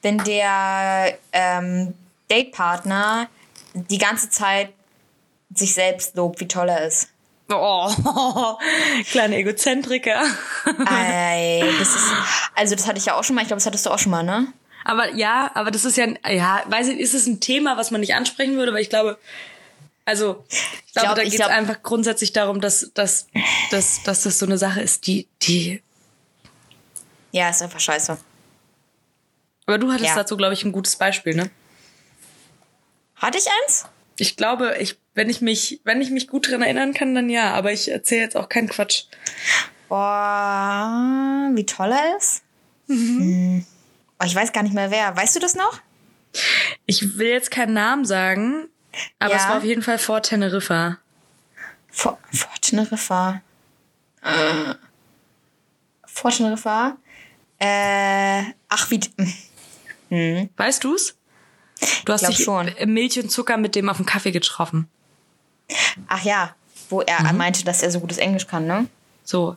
Wenn 0.00 0.18
der 0.18 1.18
ähm, 1.32 1.94
Datepartner 2.28 3.28
die 3.74 3.98
ganze 3.98 4.30
Zeit 4.30 4.72
sich 5.52 5.74
selbst 5.74 6.14
lobt, 6.14 6.38
wie 6.38 6.46
toll 6.46 6.68
er 6.68 6.86
ist. 6.86 7.08
Oh, 7.54 8.58
kleine 9.10 9.36
Egozentriker. 9.36 10.22
Ey, 10.90 11.64
das 11.78 11.88
ist, 11.94 12.12
also 12.54 12.74
das 12.74 12.86
hatte 12.86 12.98
ich 12.98 13.06
ja 13.06 13.14
auch 13.14 13.24
schon 13.24 13.34
mal. 13.34 13.42
Ich 13.42 13.48
glaube, 13.48 13.58
das 13.58 13.66
hattest 13.66 13.86
du 13.86 13.90
auch 13.90 13.98
schon 13.98 14.10
mal, 14.10 14.22
ne? 14.22 14.52
Aber 14.84 15.14
ja, 15.14 15.50
aber 15.54 15.70
das 15.70 15.84
ist 15.84 15.96
ja, 15.96 16.06
ja, 16.28 16.62
weiß 16.66 16.88
ich, 16.88 16.98
ist 16.98 17.14
es 17.14 17.26
ein 17.26 17.40
Thema, 17.40 17.76
was 17.76 17.90
man 17.90 18.00
nicht 18.00 18.14
ansprechen 18.14 18.56
würde, 18.56 18.72
weil 18.72 18.82
ich 18.82 18.90
glaube, 18.90 19.18
also 20.04 20.44
ich 20.50 20.92
glaube, 20.92 21.06
glaub, 21.06 21.16
da 21.16 21.24
geht 21.24 21.34
es 21.34 21.40
einfach 21.40 21.82
grundsätzlich 21.82 22.32
darum, 22.32 22.60
dass, 22.60 22.90
dass, 22.94 23.28
dass, 23.70 24.02
dass 24.02 24.22
das 24.22 24.38
so 24.38 24.46
eine 24.46 24.58
Sache 24.58 24.80
ist, 24.80 25.06
die, 25.06 25.28
die. 25.42 25.82
Ja, 27.30 27.48
ist 27.48 27.62
einfach 27.62 27.80
scheiße. 27.80 28.18
Aber 29.66 29.78
du 29.78 29.92
hattest 29.92 30.08
ja. 30.08 30.16
dazu, 30.16 30.36
glaube 30.36 30.54
ich, 30.54 30.64
ein 30.64 30.72
gutes 30.72 30.96
Beispiel, 30.96 31.34
ne? 31.34 31.50
Hatte 33.14 33.38
ich 33.38 33.46
eins? 33.62 33.86
Ich 34.16 34.36
glaube, 34.36 34.76
ich 34.80 34.98
wenn 35.14 35.28
ich 35.28 35.40
mich, 35.40 35.80
wenn 35.84 36.00
ich 36.00 36.10
mich 36.10 36.28
gut 36.28 36.50
dran 36.50 36.62
erinnern 36.62 36.94
kann, 36.94 37.14
dann 37.14 37.28
ja. 37.28 37.52
Aber 37.54 37.72
ich 37.72 37.90
erzähle 37.90 38.22
jetzt 38.22 38.36
auch 38.36 38.48
keinen 38.48 38.68
Quatsch. 38.68 39.04
Boah, 39.88 41.50
wie 41.52 41.66
toll 41.66 41.92
er 41.92 42.16
ist. 42.16 42.42
Mhm. 42.86 43.20
Hm. 43.20 43.66
Oh, 44.20 44.24
ich 44.24 44.34
weiß 44.34 44.52
gar 44.52 44.62
nicht 44.62 44.74
mehr 44.74 44.90
wer. 44.90 45.14
Weißt 45.16 45.36
du 45.36 45.40
das 45.40 45.54
noch? 45.54 45.80
Ich 46.86 47.18
will 47.18 47.28
jetzt 47.28 47.50
keinen 47.50 47.74
Namen 47.74 48.04
sagen, 48.04 48.68
aber 49.18 49.34
ja. 49.34 49.36
es 49.36 49.48
war 49.48 49.58
auf 49.58 49.64
jeden 49.64 49.82
Fall 49.82 49.98
vor 49.98 50.22
Teneriffa. 50.22 50.98
Vor, 51.90 52.18
vor 52.32 52.54
Teneriffa. 52.60 53.42
Äh. 54.22 54.74
Vor 56.06 56.30
Teneriffa. 56.30 56.96
Äh, 57.58 58.44
ach, 58.68 58.90
wie. 58.90 59.00
Hm. 60.08 60.48
Weißt 60.56 60.84
du's? 60.84 61.16
Du 62.04 62.12
hast 62.12 62.26
dich 62.26 62.42
schon. 62.42 62.70
Milch 62.86 63.18
und 63.18 63.30
Zucker 63.30 63.56
mit 63.56 63.74
dem 63.74 63.88
auf 63.88 63.96
dem 63.98 64.06
Kaffee 64.06 64.30
getroffen. 64.30 64.88
Ach 66.08 66.22
ja, 66.22 66.54
wo 66.88 67.00
er 67.02 67.22
mhm. 67.22 67.36
meinte, 67.36 67.64
dass 67.64 67.82
er 67.82 67.90
so 67.90 68.00
gutes 68.00 68.18
Englisch 68.18 68.46
kann, 68.46 68.66
ne? 68.66 68.86
So. 69.24 69.56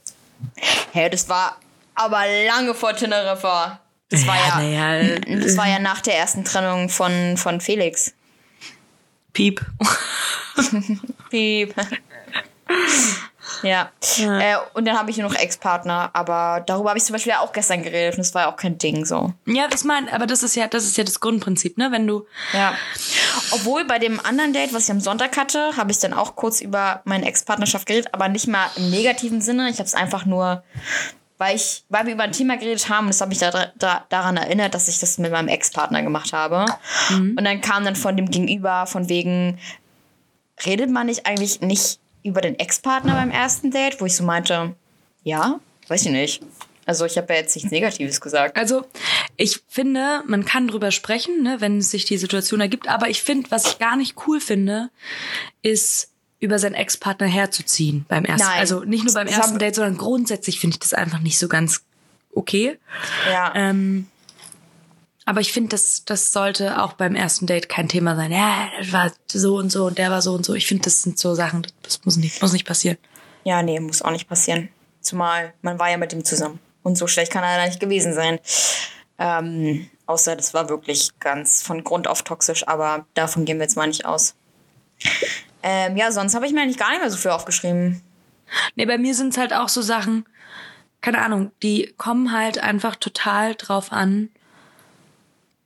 Hä, 0.55 0.68
hey, 0.93 1.09
das 1.09 1.28
war 1.30 1.57
aber 1.95 2.24
lange 2.47 2.74
vor 2.74 2.95
Teneriffa. 2.95 3.80
Das 4.09 4.28
war 4.28 4.36
ja, 4.36 4.61
ja, 4.61 4.95
ja, 5.01 5.20
das 5.20 5.57
war 5.57 5.68
ja 5.68 5.80
nach 5.80 6.01
der 6.01 6.18
ersten 6.18 6.43
Trennung 6.43 6.89
von, 6.89 7.38
von 7.38 7.59
Felix. 7.59 8.13
Piep. 9.34 9.66
Piep. 11.30 11.74
Ja. 13.64 13.89
ja. 14.18 14.39
Äh, 14.39 14.58
und 14.74 14.86
dann 14.86 14.98
habe 14.98 15.12
ich 15.12 15.18
nur 15.18 15.30
noch 15.30 15.38
Ex-Partner, 15.38 16.10
aber 16.14 16.64
darüber 16.66 16.89
habe 16.89 16.98
ich 16.98 17.06
zum 17.06 17.14
Beispiel 17.14 17.34
auch 17.34 17.52
gestern 17.52 17.84
geredet 17.84 18.16
und 18.16 18.20
das 18.20 18.34
war 18.34 18.43
ja 18.43 18.52
auch 18.52 18.56
kein 18.56 18.78
Ding 18.78 19.06
so. 19.06 19.34
Ja, 19.46 19.68
das 19.68 19.84
mein, 19.84 20.10
aber 20.10 20.28
das 20.28 20.43
ist 20.43 20.56
ja, 20.56 20.68
das 20.68 20.86
ist 20.86 20.98
ja 20.98 21.04
das 21.04 21.20
Grundprinzip, 21.20 21.78
ne? 21.78 21.91
Wenn 21.91 22.08
du. 22.08 22.26
Ja. 22.54 22.76
Obwohl 23.52 23.86
bei 23.86 24.00
dem 24.00 24.20
anderen 24.20 24.54
Date, 24.54 24.74
was 24.74 24.86
ich 24.86 24.91
am 24.91 25.02
Sonntag 25.02 25.38
hatte, 25.38 25.78
habe 25.78 25.91
ich 25.91 26.00
dann 26.00 26.14
auch 26.14 26.36
kurz 26.36 26.62
über 26.62 27.02
meine 27.06 27.26
Ex-Partnerschaft 27.26 27.86
geredet, 27.86 28.10
aber 28.14 28.28
nicht 28.28 28.48
mal 28.48 28.68
im 28.76 28.89
negativen 28.89 29.41
Sinne. 29.41 29.70
Ich 29.70 29.78
habe 29.78 29.88
es 29.88 29.93
einfach 29.93 30.26
nur, 30.26 30.64
weil 31.38 31.56
ich, 31.56 31.84
weil 31.89 32.06
wir 32.06 32.14
über 32.14 32.24
ein 32.24 32.32
Thema 32.32 32.58
geredet 32.58 32.89
haben, 32.89 33.06
und 33.06 33.14
das 33.14 33.22
habe 33.22 33.30
mich 33.30 33.39
da, 33.39 33.72
da, 33.76 34.06
daran 34.10 34.38
erinnert, 34.38 34.74
dass 34.74 34.88
ich 34.88 35.00
das 35.00 35.18
mit 35.18 35.32
meinem 35.32 35.48
Ex-Partner 35.48 36.02
gemacht 36.02 36.34
habe. 36.34 36.66
Mhm. 37.10 37.36
Und 37.38 37.43
dann 37.43 37.62
kam 37.62 37.84
dann 37.84 37.96
von 37.96 38.16
dem 38.18 38.30
Gegenüber 38.30 38.86
von 38.88 39.10
wegen, 39.10 39.60
redet 40.66 40.89
man 40.89 41.08
nicht 41.08 41.26
eigentlich 41.26 41.62
nicht 41.62 42.00
über 42.26 42.41
den 42.41 42.57
Ex-Partner 42.57 43.13
beim 43.13 43.30
ersten 43.30 43.71
Date, 43.71 44.01
wo 44.01 44.05
ich 44.05 44.15
so 44.15 44.23
meinte, 44.23 44.76
ja, 45.23 45.59
weiß 45.88 46.05
ich 46.05 46.11
nicht. 46.11 46.41
Also 46.86 47.05
ich 47.05 47.17
habe 47.17 47.34
ja 47.34 47.39
jetzt 47.39 47.55
nichts 47.55 47.71
Negatives 47.71 48.21
gesagt. 48.21 48.57
Also 48.57 48.86
ich 49.38 49.61
finde, 49.67 50.23
man 50.28 50.45
kann 50.45 50.67
drüber 50.67 50.91
sprechen, 50.91 51.41
ne, 51.41 51.57
wenn 51.59 51.82
sich 51.82 52.05
die 52.05 52.17
Situation 52.17 52.61
ergibt. 52.61 52.88
Aber 52.88 53.09
ich 53.09 53.23
finde, 53.23 53.49
was 53.51 53.65
ich 53.65 53.80
gar 53.80 53.95
nicht 53.95 54.15
cool 54.28 54.39
finde, 54.39 54.89
ist 55.61 56.11
über 56.39 56.59
seinen 56.59 56.76
Ex-Partner 56.76 57.28
herzuziehen 57.28 58.05
beim 58.07 58.26
ersten. 58.26 58.47
Nein. 58.47 58.59
Also 58.59 58.84
nicht 58.84 59.03
nur 59.03 59.13
beim 59.13 59.28
ersten 59.28 59.57
Date, 59.57 59.76
sondern 59.76 59.97
grundsätzlich 59.97 60.59
finde 60.59 60.76
ich 60.76 60.80
das 60.80 60.93
einfach 60.93 61.19
nicht 61.19 61.39
so 61.39 61.47
ganz 61.47 61.84
okay. 62.34 62.78
Ja. 63.32 63.53
Ähm, 63.55 64.07
aber 65.26 65.41
ich 65.41 65.51
finde, 65.51 65.69
das, 65.69 66.05
das 66.05 66.32
sollte 66.32 66.82
auch 66.82 66.93
beim 66.93 67.15
ersten 67.15 67.47
Date 67.47 67.67
kein 67.67 67.89
Thema 67.89 68.15
sein. 68.15 68.32
Ja, 68.32 68.69
das 68.80 68.93
war 68.93 69.11
so 69.28 69.57
und 69.57 69.71
so 69.71 69.86
und 69.86 69.97
der 69.97 70.11
war 70.11 70.21
so 70.21 70.34
und 70.34 70.45
so. 70.45 70.53
Ich 70.53 70.67
finde, 70.67 70.84
das 70.84 71.01
sind 71.01 71.17
so 71.17 71.34
Sachen, 71.34 71.65
das 71.82 72.05
muss 72.05 72.17
nicht, 72.17 72.41
muss 72.41 72.53
nicht 72.53 72.67
passieren. 72.67 72.97
Ja, 73.43 73.63
nee, 73.63 73.80
muss 73.80 74.01
auch 74.03 74.11
nicht 74.11 74.30
passieren. 74.30 74.69
Zumal 75.01 75.53
man 75.61 75.80
war 75.80 75.89
ja 75.89 75.97
mit 75.97 76.13
ihm 76.13 76.23
zusammen. 76.23 76.59
Und 76.84 76.97
so 76.97 77.07
schlecht 77.07 77.32
kann 77.32 77.43
er 77.43 77.57
da 77.57 77.65
nicht 77.65 77.80
gewesen 77.80 78.13
sein. 78.13 78.39
Ähm, 79.17 79.89
außer 80.05 80.36
das 80.36 80.53
war 80.53 80.69
wirklich 80.69 81.09
ganz 81.19 81.63
von 81.63 81.84
Grund 81.84 82.07
auf 82.07 82.21
toxisch, 82.21 82.67
aber 82.67 83.07
davon 83.15 83.45
gehen 83.45 83.57
wir 83.57 83.63
jetzt 83.63 83.78
mal 83.78 83.88
nicht 83.88 84.05
aus. 84.05 84.36
Ähm, 85.63 85.97
ja, 85.97 86.11
sonst 86.11 86.36
habe 86.36 86.45
ich 86.45 86.53
mir 86.53 86.61
eigentlich 86.61 86.78
gar 86.78 86.91
nicht 86.91 86.99
mehr 87.01 87.09
so 87.09 87.17
viel 87.17 87.32
aufgeschrieben. 87.32 88.01
Nee, 88.76 88.86
bei 88.86 88.99
mir 88.99 89.15
sind 89.15 89.30
es 89.30 89.38
halt 89.38 89.53
auch 89.53 89.69
so 89.69 89.82
Sachen, 89.82 90.26
keine 91.01 91.21
Ahnung, 91.23 91.51
die 91.63 91.93
kommen 91.97 92.32
halt 92.32 92.59
einfach 92.59 92.95
total 92.95 93.55
drauf 93.55 93.91
an. 93.91 94.30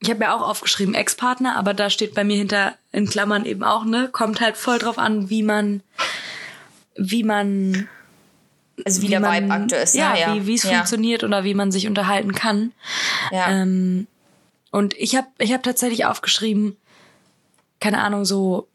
Ich 0.00 0.10
habe 0.10 0.24
ja 0.24 0.34
auch 0.34 0.42
aufgeschrieben 0.42 0.94
Ex-Partner, 0.94 1.56
aber 1.56 1.74
da 1.74 1.90
steht 1.90 2.14
bei 2.14 2.24
mir 2.24 2.36
hinter 2.36 2.74
in 2.90 3.06
Klammern 3.06 3.44
eben 3.44 3.62
auch, 3.62 3.84
ne, 3.84 4.08
kommt 4.10 4.40
halt 4.40 4.56
voll 4.56 4.78
drauf 4.78 4.98
an, 4.98 5.28
wie 5.28 5.42
man, 5.42 5.82
wie 6.96 7.22
man 7.22 7.88
also 8.84 9.02
wie, 9.02 9.06
wie 9.06 9.10
der 9.10 9.20
man, 9.20 9.44
Vibe 9.44 9.52
aktuell 9.52 9.82
ist. 9.82 9.94
Ja, 9.94 10.16
ja. 10.16 10.34
wie 10.34 10.46
wie 10.46 10.54
es 10.54 10.62
ja. 10.62 10.70
funktioniert 10.70 11.24
oder 11.24 11.44
wie 11.44 11.54
man 11.54 11.70
sich 11.70 11.86
unterhalten 11.86 12.34
kann. 12.34 12.72
Ja. 13.30 13.50
Ähm, 13.50 14.06
und 14.70 14.94
ich 14.94 15.16
habe 15.16 15.26
ich 15.38 15.52
hab 15.52 15.62
tatsächlich 15.62 16.06
aufgeschrieben, 16.06 16.76
keine 17.80 18.02
Ahnung, 18.02 18.24
so, 18.24 18.68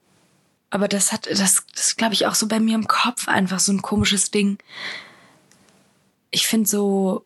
aber 0.69 0.88
das 0.88 1.11
hat, 1.11 1.28
das, 1.28 1.65
das 1.73 1.95
glaube 1.95 2.13
ich 2.13 2.26
auch 2.26 2.36
so 2.36 2.47
bei 2.47 2.59
mir 2.59 2.76
im 2.76 2.88
Kopf 2.88 3.28
einfach 3.28 3.59
so 3.59 3.71
ein 3.71 3.82
komisches 3.82 4.32
Ding. 4.32 4.57
Ich 6.32 6.47
finde 6.47 6.67
so 6.67 7.26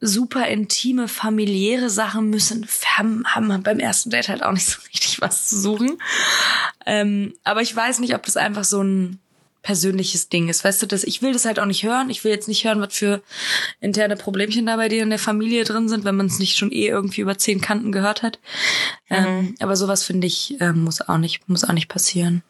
super 0.00 0.46
intime, 0.46 1.08
familiäre 1.08 1.90
Sachen 1.90 2.30
müssen, 2.30 2.66
haben, 2.96 3.24
haben 3.26 3.62
beim 3.62 3.80
ersten 3.80 4.10
Date 4.10 4.28
halt 4.28 4.42
auch 4.42 4.52
nicht 4.52 4.66
so 4.70 4.80
richtig 4.88 5.20
was 5.20 5.48
zu 5.48 5.60
suchen. 5.60 6.00
Ähm, 6.86 7.34
aber 7.44 7.62
ich 7.62 7.74
weiß 7.74 7.98
nicht, 8.00 8.14
ob 8.14 8.24
das 8.24 8.36
einfach 8.36 8.64
so 8.64 8.82
ein, 8.82 9.18
persönliches 9.68 10.30
Ding 10.30 10.48
ist. 10.48 10.64
Weißt 10.64 10.80
du, 10.80 10.86
das, 10.86 11.04
ich 11.04 11.20
will 11.20 11.34
das 11.34 11.44
halt 11.44 11.60
auch 11.60 11.66
nicht 11.66 11.82
hören. 11.82 12.08
Ich 12.08 12.24
will 12.24 12.32
jetzt 12.32 12.48
nicht 12.48 12.64
hören, 12.64 12.80
was 12.80 12.94
für 12.94 13.22
interne 13.80 14.16
Problemchen 14.16 14.64
da 14.64 14.76
bei 14.76 14.88
dir 14.88 15.02
in 15.02 15.10
der 15.10 15.18
Familie 15.18 15.64
drin 15.64 15.90
sind, 15.90 16.06
wenn 16.06 16.16
man 16.16 16.24
es 16.24 16.38
nicht 16.38 16.56
schon 16.56 16.72
eh 16.72 16.86
irgendwie 16.86 17.20
über 17.20 17.36
zehn 17.36 17.60
Kanten 17.60 17.92
gehört 17.92 18.22
hat. 18.22 18.38
Mhm. 19.10 19.16
Ähm, 19.16 19.54
aber 19.60 19.76
sowas 19.76 20.04
finde 20.04 20.26
ich, 20.26 20.58
äh, 20.60 20.72
muss 20.72 21.02
auch 21.02 21.18
nicht, 21.18 21.46
muss 21.48 21.64
auch 21.64 21.74
nicht 21.74 21.88
passieren. 21.88 22.42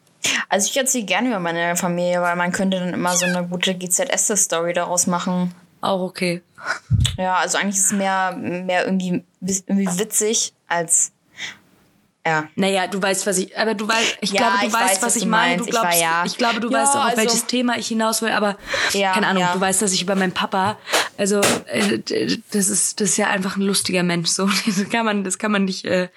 Also 0.47 0.69
ich 0.69 0.77
erzähle 0.77 1.03
gerne 1.05 1.27
über 1.27 1.39
meine 1.39 1.75
Familie, 1.75 2.21
weil 2.21 2.37
man 2.37 2.53
könnte 2.53 2.79
dann 2.79 2.93
immer 2.93 3.15
so 3.15 3.25
eine 3.25 3.45
gute 3.45 3.73
GZS-Story 3.73 4.71
daraus 4.71 5.05
machen. 5.05 5.53
Auch 5.81 6.01
okay. 6.01 6.41
Ja, 7.19 7.35
also 7.35 7.57
eigentlich 7.57 7.75
ist 7.75 7.87
es 7.87 7.91
mehr, 7.91 8.31
mehr 8.31 8.85
irgendwie, 8.85 9.25
irgendwie 9.41 9.99
witzig 9.99 10.53
als 10.69 11.11
ja. 12.25 12.47
Naja, 12.55 12.87
du 12.87 13.01
weißt, 13.01 13.25
was 13.27 13.37
ich, 13.37 13.57
aber 13.57 13.73
du 13.73 13.87
weißt, 13.87 14.19
ich 14.21 14.31
ja, 14.31 14.41
glaube, 14.41 14.57
du 14.61 14.67
ich 14.67 14.73
weißt, 14.73 14.83
weiß, 14.83 15.01
was, 15.01 15.15
ich 15.15 15.25
meine. 15.25 15.57
Du 15.57 15.65
glaubst, 15.65 15.95
ich, 15.97 16.01
war, 16.03 16.11
ja. 16.11 16.23
ich 16.25 16.37
glaube, 16.37 16.59
du 16.59 16.69
ja, 16.69 16.79
weißt 16.79 16.95
auch, 16.95 16.99
auf 16.99 17.05
also, 17.05 17.17
welches 17.17 17.45
Thema 17.45 17.77
ich 17.77 17.87
hinaus 17.87 18.21
will, 18.21 18.31
aber 18.31 18.57
keine 18.91 19.27
Ahnung, 19.27 19.43
du 19.53 19.59
weißt, 19.59 19.81
dass 19.81 19.93
ich 19.93 20.01
über 20.01 20.15
meinen 20.15 20.33
Papa, 20.33 20.77
also 21.17 21.41
äh, 21.65 21.99
das 22.51 22.69
ist, 22.69 23.01
das 23.01 23.09
ist 23.09 23.17
ja 23.17 23.27
einfach 23.27 23.57
ein 23.57 23.63
lustiger 23.63 24.03
Mensch, 24.03 24.29
so. 24.29 24.49
Das 24.65 24.89
kann 24.89 25.05
man, 25.05 25.23
das 25.23 25.39
kann 25.39 25.51
man 25.51 25.65
nicht, 25.65 25.85
äh, 25.85 26.09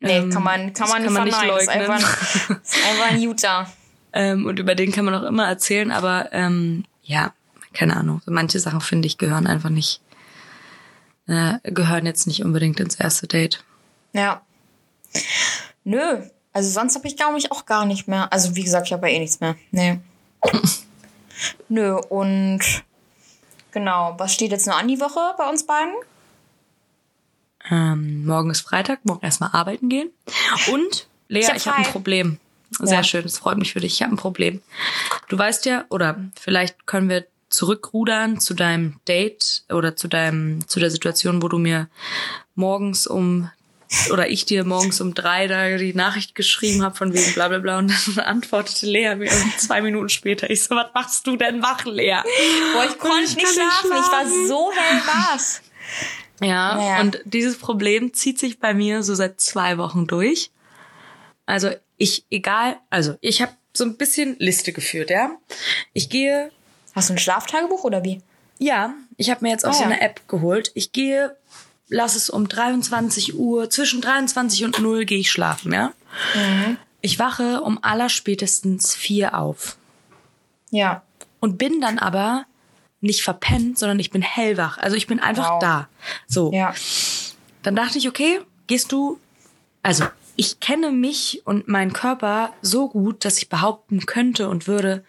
Nee, 0.00 0.28
kann 0.28 0.42
man, 0.42 0.72
kann 0.74 0.88
man, 0.88 1.04
kann 1.04 1.12
man 1.14 1.24
nicht 1.24 1.42
leugnen. 1.42 1.58
Ist 1.58 1.68
einfach, 1.68 2.22
ist 2.62 2.86
einfach 2.86 3.10
ein 3.10 3.20
Utah. 3.20 3.72
ähm, 4.12 4.46
und 4.46 4.58
über 4.58 4.74
den 4.74 4.92
kann 4.92 5.04
man 5.06 5.14
auch 5.14 5.22
immer 5.22 5.46
erzählen, 5.48 5.90
aber 5.90 6.28
ähm, 6.32 6.84
ja, 7.02 7.32
keine 7.74 7.96
Ahnung. 7.96 8.22
So 8.24 8.30
manche 8.30 8.58
Sachen, 8.60 8.80
finde 8.80 9.06
ich, 9.06 9.18
gehören 9.18 9.46
einfach 9.46 9.70
nicht, 9.70 10.00
äh, 11.26 11.58
gehören 11.64 12.06
jetzt 12.06 12.26
nicht 12.26 12.44
unbedingt 12.44 12.80
ins 12.80 12.96
erste 12.96 13.26
Date. 13.26 13.64
Ja, 14.12 14.42
Nö. 15.84 16.22
Also 16.52 16.70
sonst 16.70 16.94
habe 16.94 17.06
ich, 17.08 17.16
glaube 17.16 17.38
ich, 17.38 17.50
auch 17.50 17.66
gar 17.66 17.84
nicht 17.84 18.06
mehr. 18.08 18.32
Also 18.32 18.54
wie 18.54 18.62
gesagt, 18.62 18.86
ich 18.86 18.92
habe 18.92 19.08
ja 19.08 19.16
eh 19.16 19.18
nichts 19.18 19.40
mehr. 19.40 19.56
Nee. 19.70 19.98
Nö, 21.68 21.96
und 21.96 22.60
genau, 23.72 24.14
was 24.18 24.32
steht 24.32 24.52
jetzt 24.52 24.66
noch 24.66 24.78
an 24.78 24.88
die 24.88 25.00
Woche 25.00 25.34
bei 25.36 25.48
uns 25.48 25.66
beiden? 25.66 25.94
Ähm, 27.70 28.24
morgen 28.24 28.50
ist 28.50 28.60
Freitag, 28.60 29.04
morgen 29.04 29.24
erstmal 29.24 29.50
arbeiten 29.52 29.88
gehen. 29.88 30.10
Und, 30.70 31.08
Lea, 31.28 31.40
ich 31.40 31.48
habe 31.48 31.78
hab 31.78 31.78
ein 31.78 31.92
Problem. 31.92 32.38
Sehr 32.70 32.98
ja. 32.98 33.04
schön, 33.04 33.22
das 33.22 33.38
freut 33.38 33.58
mich 33.58 33.72
für 33.72 33.80
dich. 33.80 33.94
Ich 33.94 34.02
habe 34.02 34.14
ein 34.14 34.18
Problem. 34.18 34.60
Du 35.28 35.38
weißt 35.38 35.64
ja, 35.64 35.84
oder 35.90 36.20
vielleicht 36.38 36.86
können 36.86 37.08
wir 37.08 37.26
zurückrudern 37.54 38.40
zu 38.40 38.54
deinem 38.54 39.00
Date 39.06 39.64
oder 39.70 39.96
zu 39.96 40.08
deinem, 40.08 40.66
zu 40.68 40.80
der 40.80 40.90
Situation, 40.90 41.42
wo 41.42 41.48
du 41.48 41.58
mir 41.58 41.88
morgens 42.54 43.06
um 43.06 43.50
oder 44.10 44.28
ich 44.28 44.44
dir 44.44 44.64
morgens 44.64 45.00
um 45.00 45.14
drei 45.14 45.46
da 45.46 45.76
die 45.76 45.94
Nachricht 45.94 46.34
geschrieben 46.34 46.82
habe 46.82 46.96
von 46.96 47.12
wegen 47.14 47.32
bla 47.34 47.48
bla 47.48 47.58
bla 47.58 47.78
und 47.78 47.92
dann 48.16 48.24
antwortete 48.24 48.86
Lea 48.86 49.14
mir 49.14 49.30
zwei 49.58 49.82
Minuten 49.82 50.08
später. 50.08 50.50
Ich 50.50 50.64
so, 50.64 50.74
was 50.74 50.88
machst 50.94 51.26
du 51.26 51.36
denn 51.36 51.62
wach, 51.62 51.84
Lea? 51.84 52.18
Boah, 52.72 52.84
ich 52.86 52.98
konnte 52.98 53.20
nicht, 53.20 53.40
schlafen. 53.40 53.90
nicht 53.90 54.04
schlafen. 54.04 54.04
Ich 54.04 54.12
war 54.12 54.48
so 54.48 54.72
hellwach. 54.72 55.40
Ja, 56.40 56.74
naja. 56.74 57.00
und 57.00 57.20
dieses 57.24 57.56
Problem 57.56 58.12
zieht 58.12 58.40
sich 58.40 58.58
bei 58.58 58.74
mir 58.74 59.02
so 59.04 59.14
seit 59.14 59.40
zwei 59.40 59.78
Wochen 59.78 60.06
durch. 60.08 60.50
Also 61.46 61.70
ich, 61.96 62.24
egal, 62.30 62.78
also 62.90 63.16
ich 63.20 63.42
habe 63.42 63.52
so 63.72 63.84
ein 63.84 63.96
bisschen 63.96 64.36
Liste 64.38 64.72
geführt, 64.72 65.10
ja. 65.10 65.30
Ich 65.92 66.08
gehe. 66.08 66.50
Hast 66.94 67.08
du 67.08 67.14
ein 67.14 67.18
Schlaftagebuch 67.18 67.84
oder 67.84 68.04
wie? 68.04 68.22
Ja, 68.58 68.94
ich 69.16 69.30
habe 69.30 69.40
mir 69.42 69.50
jetzt 69.50 69.66
auch 69.66 69.70
oh, 69.70 69.78
so 69.78 69.84
eine 69.84 70.00
App 70.00 70.26
geholt. 70.28 70.70
Ich 70.74 70.92
gehe 70.92 71.36
lass 71.88 72.16
es 72.16 72.30
um 72.30 72.48
23 72.48 73.38
Uhr, 73.38 73.70
zwischen 73.70 74.00
23 74.00 74.64
und 74.64 74.78
0 74.80 75.04
gehe 75.04 75.18
ich 75.18 75.30
schlafen, 75.30 75.72
ja? 75.72 75.92
Mhm. 76.34 76.76
Ich 77.00 77.18
wache 77.18 77.60
um 77.60 77.82
allerspätestens 77.82 78.94
vier 78.94 79.38
auf. 79.38 79.76
Ja. 80.70 81.02
Und 81.40 81.58
bin 81.58 81.80
dann 81.80 81.98
aber 81.98 82.46
nicht 83.00 83.22
verpennt, 83.22 83.78
sondern 83.78 83.98
ich 83.98 84.10
bin 84.10 84.22
hellwach. 84.22 84.78
Also 84.78 84.96
ich 84.96 85.06
bin 85.06 85.20
einfach 85.20 85.50
wow. 85.50 85.58
da. 85.60 85.88
So. 86.26 86.52
Ja. 86.52 86.74
Dann 87.62 87.76
dachte 87.76 87.98
ich, 87.98 88.08
okay, 88.08 88.40
gehst 88.66 88.90
du, 88.92 89.18
also 89.82 90.04
ich 90.36 90.60
kenne 90.60 90.90
mich 90.90 91.42
und 91.44 91.68
meinen 91.68 91.92
Körper 91.92 92.52
so 92.60 92.88
gut, 92.88 93.24
dass 93.24 93.38
ich 93.38 93.48
behaupten 93.48 94.04
könnte 94.06 94.48
und 94.48 94.66
würde, 94.66 95.04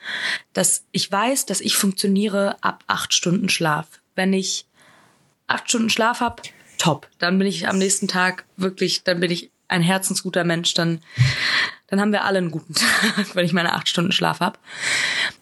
dass 0.53 0.85
ich 0.91 1.11
weiß, 1.11 1.45
dass 1.45 1.61
ich 1.61 1.75
funktioniere 1.75 2.57
ab 2.61 2.83
acht 2.87 3.13
Stunden 3.13 3.49
Schlaf. 3.49 3.87
Wenn 4.15 4.33
ich 4.33 4.65
acht 5.47 5.69
Stunden 5.69 5.89
Schlaf 5.89 6.19
habe, 6.19 6.43
top. 6.77 7.07
Dann 7.17 7.37
bin 7.39 7.47
ich 7.47 7.67
am 7.67 7.77
nächsten 7.77 8.07
Tag 8.07 8.45
wirklich, 8.57 9.03
dann 9.03 9.19
bin 9.19 9.31
ich 9.31 9.51
ein 9.67 9.81
herzensguter 9.81 10.43
Mensch. 10.43 10.73
Dann, 10.73 11.01
dann 11.87 11.99
haben 11.99 12.11
wir 12.11 12.23
alle 12.23 12.37
einen 12.37 12.51
guten 12.51 12.73
Tag, 13.15 13.35
wenn 13.35 13.45
ich 13.45 13.53
meine 13.53 13.73
acht 13.73 13.89
Stunden 13.89 14.11
Schlaf 14.11 14.39
habe. 14.39 14.59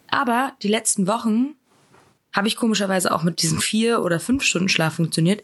Aber 0.08 0.54
die 0.62 0.68
letzten 0.68 1.08
Wochen 1.08 1.56
habe 2.32 2.48
ich 2.48 2.56
komischerweise 2.56 3.14
auch 3.14 3.24
mit 3.24 3.42
diesen 3.42 3.60
vier 3.60 4.02
oder 4.02 4.20
fünf 4.20 4.44
Stunden 4.44 4.70
Schlaf 4.70 4.96
funktioniert. 4.96 5.44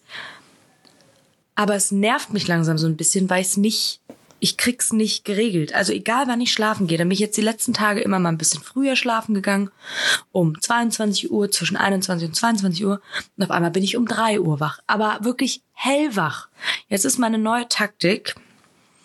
Aber 1.55 1.75
es 1.75 1.91
nervt 1.91 2.31
mich 2.31 2.47
langsam 2.47 2.77
so 2.77 2.87
ein 2.87 2.95
bisschen, 2.95 3.29
weil 3.29 3.41
ich 3.41 3.47
es 3.47 3.57
nicht 3.57 3.99
ich 4.39 4.57
krieg's 4.57 4.93
nicht 4.93 5.25
geregelt. 5.25 5.73
Also 5.73 5.93
egal 5.93 6.27
wann 6.27 6.41
ich 6.41 6.51
schlafen 6.51 6.87
gehe, 6.87 6.97
dann 6.97 7.09
bin 7.09 7.13
ich 7.13 7.19
jetzt 7.19 7.37
die 7.37 7.41
letzten 7.41 7.73
Tage 7.73 8.01
immer 8.01 8.19
mal 8.19 8.29
ein 8.29 8.37
bisschen 8.37 8.61
früher 8.61 8.95
schlafen 8.95 9.33
gegangen, 9.33 9.69
um 10.31 10.59
22 10.59 11.31
Uhr, 11.31 11.51
zwischen 11.51 11.77
21 11.77 12.29
und 12.29 12.35
22 12.35 12.85
Uhr. 12.85 13.01
Und 13.37 13.43
auf 13.43 13.51
einmal 13.51 13.71
bin 13.71 13.83
ich 13.83 13.97
um 13.97 14.07
3 14.07 14.39
Uhr 14.39 14.59
wach, 14.59 14.79
aber 14.87 15.19
wirklich 15.21 15.61
hellwach. 15.73 16.47
Jetzt 16.87 17.05
ist 17.05 17.17
meine 17.17 17.37
neue 17.37 17.67
Taktik. 17.67 18.35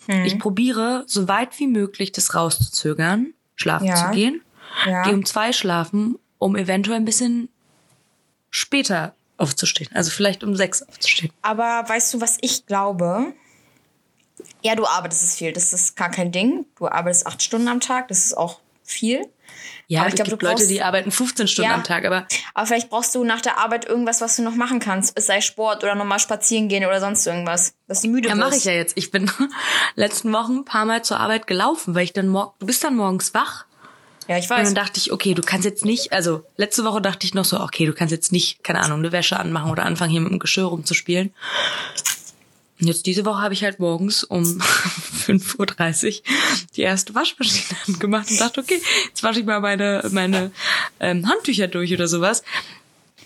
Hm. 0.06 0.24
Ich 0.24 0.38
probiere, 0.38 1.04
so 1.06 1.28
weit 1.28 1.58
wie 1.58 1.66
möglich 1.66 2.12
das 2.12 2.34
rauszuzögern, 2.34 3.34
schlafen 3.56 3.86
ja. 3.86 3.96
zu 3.96 4.10
gehen. 4.10 4.42
Ja. 4.86 5.02
Gehe 5.02 5.14
um 5.14 5.24
zwei 5.24 5.52
schlafen, 5.52 6.18
um 6.38 6.56
eventuell 6.56 6.96
ein 6.96 7.04
bisschen 7.04 7.48
später 8.50 9.14
aufzustehen. 9.36 9.90
Also 9.94 10.10
vielleicht 10.10 10.44
um 10.44 10.54
sechs 10.54 10.82
aufzustehen. 10.82 11.32
Aber 11.42 11.84
weißt 11.88 12.14
du, 12.14 12.20
was 12.20 12.38
ich 12.40 12.66
glaube? 12.66 13.32
Ja, 14.62 14.74
du 14.74 14.86
arbeitest 14.86 15.38
viel. 15.38 15.52
Das 15.52 15.72
ist 15.72 15.96
gar 15.96 16.10
kein 16.10 16.32
Ding. 16.32 16.66
Du 16.76 16.88
arbeitest 16.88 17.26
acht 17.26 17.42
Stunden 17.42 17.68
am 17.68 17.80
Tag. 17.80 18.08
Das 18.08 18.24
ist 18.24 18.36
auch 18.36 18.60
viel. 18.82 19.28
Ja, 19.86 20.00
aber 20.00 20.08
ich 20.08 20.14
glaube, 20.14 20.30
du 20.30 20.36
Leute, 20.36 20.56
brauchst, 20.56 20.70
die 20.70 20.82
arbeiten 20.82 21.10
15 21.10 21.46
Stunden 21.46 21.70
ja, 21.70 21.76
am 21.76 21.84
Tag, 21.84 22.04
aber. 22.04 22.26
Aber 22.54 22.66
vielleicht 22.66 22.90
brauchst 22.90 23.14
du 23.14 23.22
nach 23.24 23.40
der 23.40 23.58
Arbeit 23.58 23.84
irgendwas, 23.84 24.20
was 24.20 24.36
du 24.36 24.42
noch 24.42 24.54
machen 24.54 24.80
kannst. 24.80 25.16
Es 25.16 25.26
sei 25.26 25.40
Sport 25.40 25.84
oder 25.84 25.94
nochmal 25.94 26.18
spazieren 26.18 26.68
gehen 26.68 26.84
oder 26.84 27.00
sonst 27.00 27.26
irgendwas. 27.26 27.74
Dass 27.86 28.00
du 28.00 28.08
müde. 28.08 28.28
Ja, 28.28 28.34
mache 28.34 28.56
ich 28.56 28.64
ja 28.64 28.72
jetzt. 28.72 28.96
Ich 28.96 29.10
bin 29.10 29.30
letzten 29.94 30.32
Wochen 30.32 30.58
ein 30.58 30.64
paar 30.64 30.86
Mal 30.86 31.04
zur 31.04 31.20
Arbeit 31.20 31.46
gelaufen, 31.46 31.94
weil 31.94 32.04
ich 32.04 32.12
dann 32.12 32.28
morgen, 32.28 32.52
du 32.58 32.66
bist 32.66 32.82
dann 32.82 32.96
morgens 32.96 33.34
wach. 33.34 33.66
Ja, 34.26 34.38
ich 34.38 34.48
weiß. 34.48 34.60
Und 34.60 34.64
dann 34.64 34.84
dachte 34.86 34.98
ich, 34.98 35.12
okay, 35.12 35.34
du 35.34 35.42
kannst 35.42 35.66
jetzt 35.66 35.84
nicht, 35.84 36.12
also 36.12 36.44
letzte 36.56 36.84
Woche 36.84 37.02
dachte 37.02 37.26
ich 37.26 37.34
noch 37.34 37.44
so, 37.44 37.60
okay, 37.60 37.84
du 37.84 37.92
kannst 37.92 38.10
jetzt 38.10 38.32
nicht, 38.32 38.64
keine 38.64 38.80
Ahnung, 38.80 39.00
eine 39.00 39.12
Wäsche 39.12 39.38
anmachen 39.38 39.70
oder 39.70 39.84
anfangen 39.84 40.10
hier 40.10 40.22
mit 40.22 40.32
dem 40.32 40.38
Geschirr 40.38 40.64
rumzuspielen. 40.64 41.34
Und 42.84 42.88
jetzt 42.88 43.06
diese 43.06 43.24
Woche 43.24 43.40
habe 43.40 43.54
ich 43.54 43.64
halt 43.64 43.78
morgens 43.78 44.24
um 44.24 44.42
5.30 45.26 46.18
Uhr 46.18 46.22
die 46.76 46.82
erste 46.82 47.14
Waschmaschine 47.14 47.78
angemacht 47.88 48.30
und 48.30 48.38
dachte, 48.38 48.60
okay, 48.60 48.78
jetzt 49.06 49.22
wasche 49.22 49.40
ich 49.40 49.46
mal 49.46 49.60
meine, 49.60 50.06
meine 50.10 50.52
ähm, 51.00 51.26
Handtücher 51.26 51.66
durch 51.66 51.94
oder 51.94 52.08
sowas. 52.08 52.42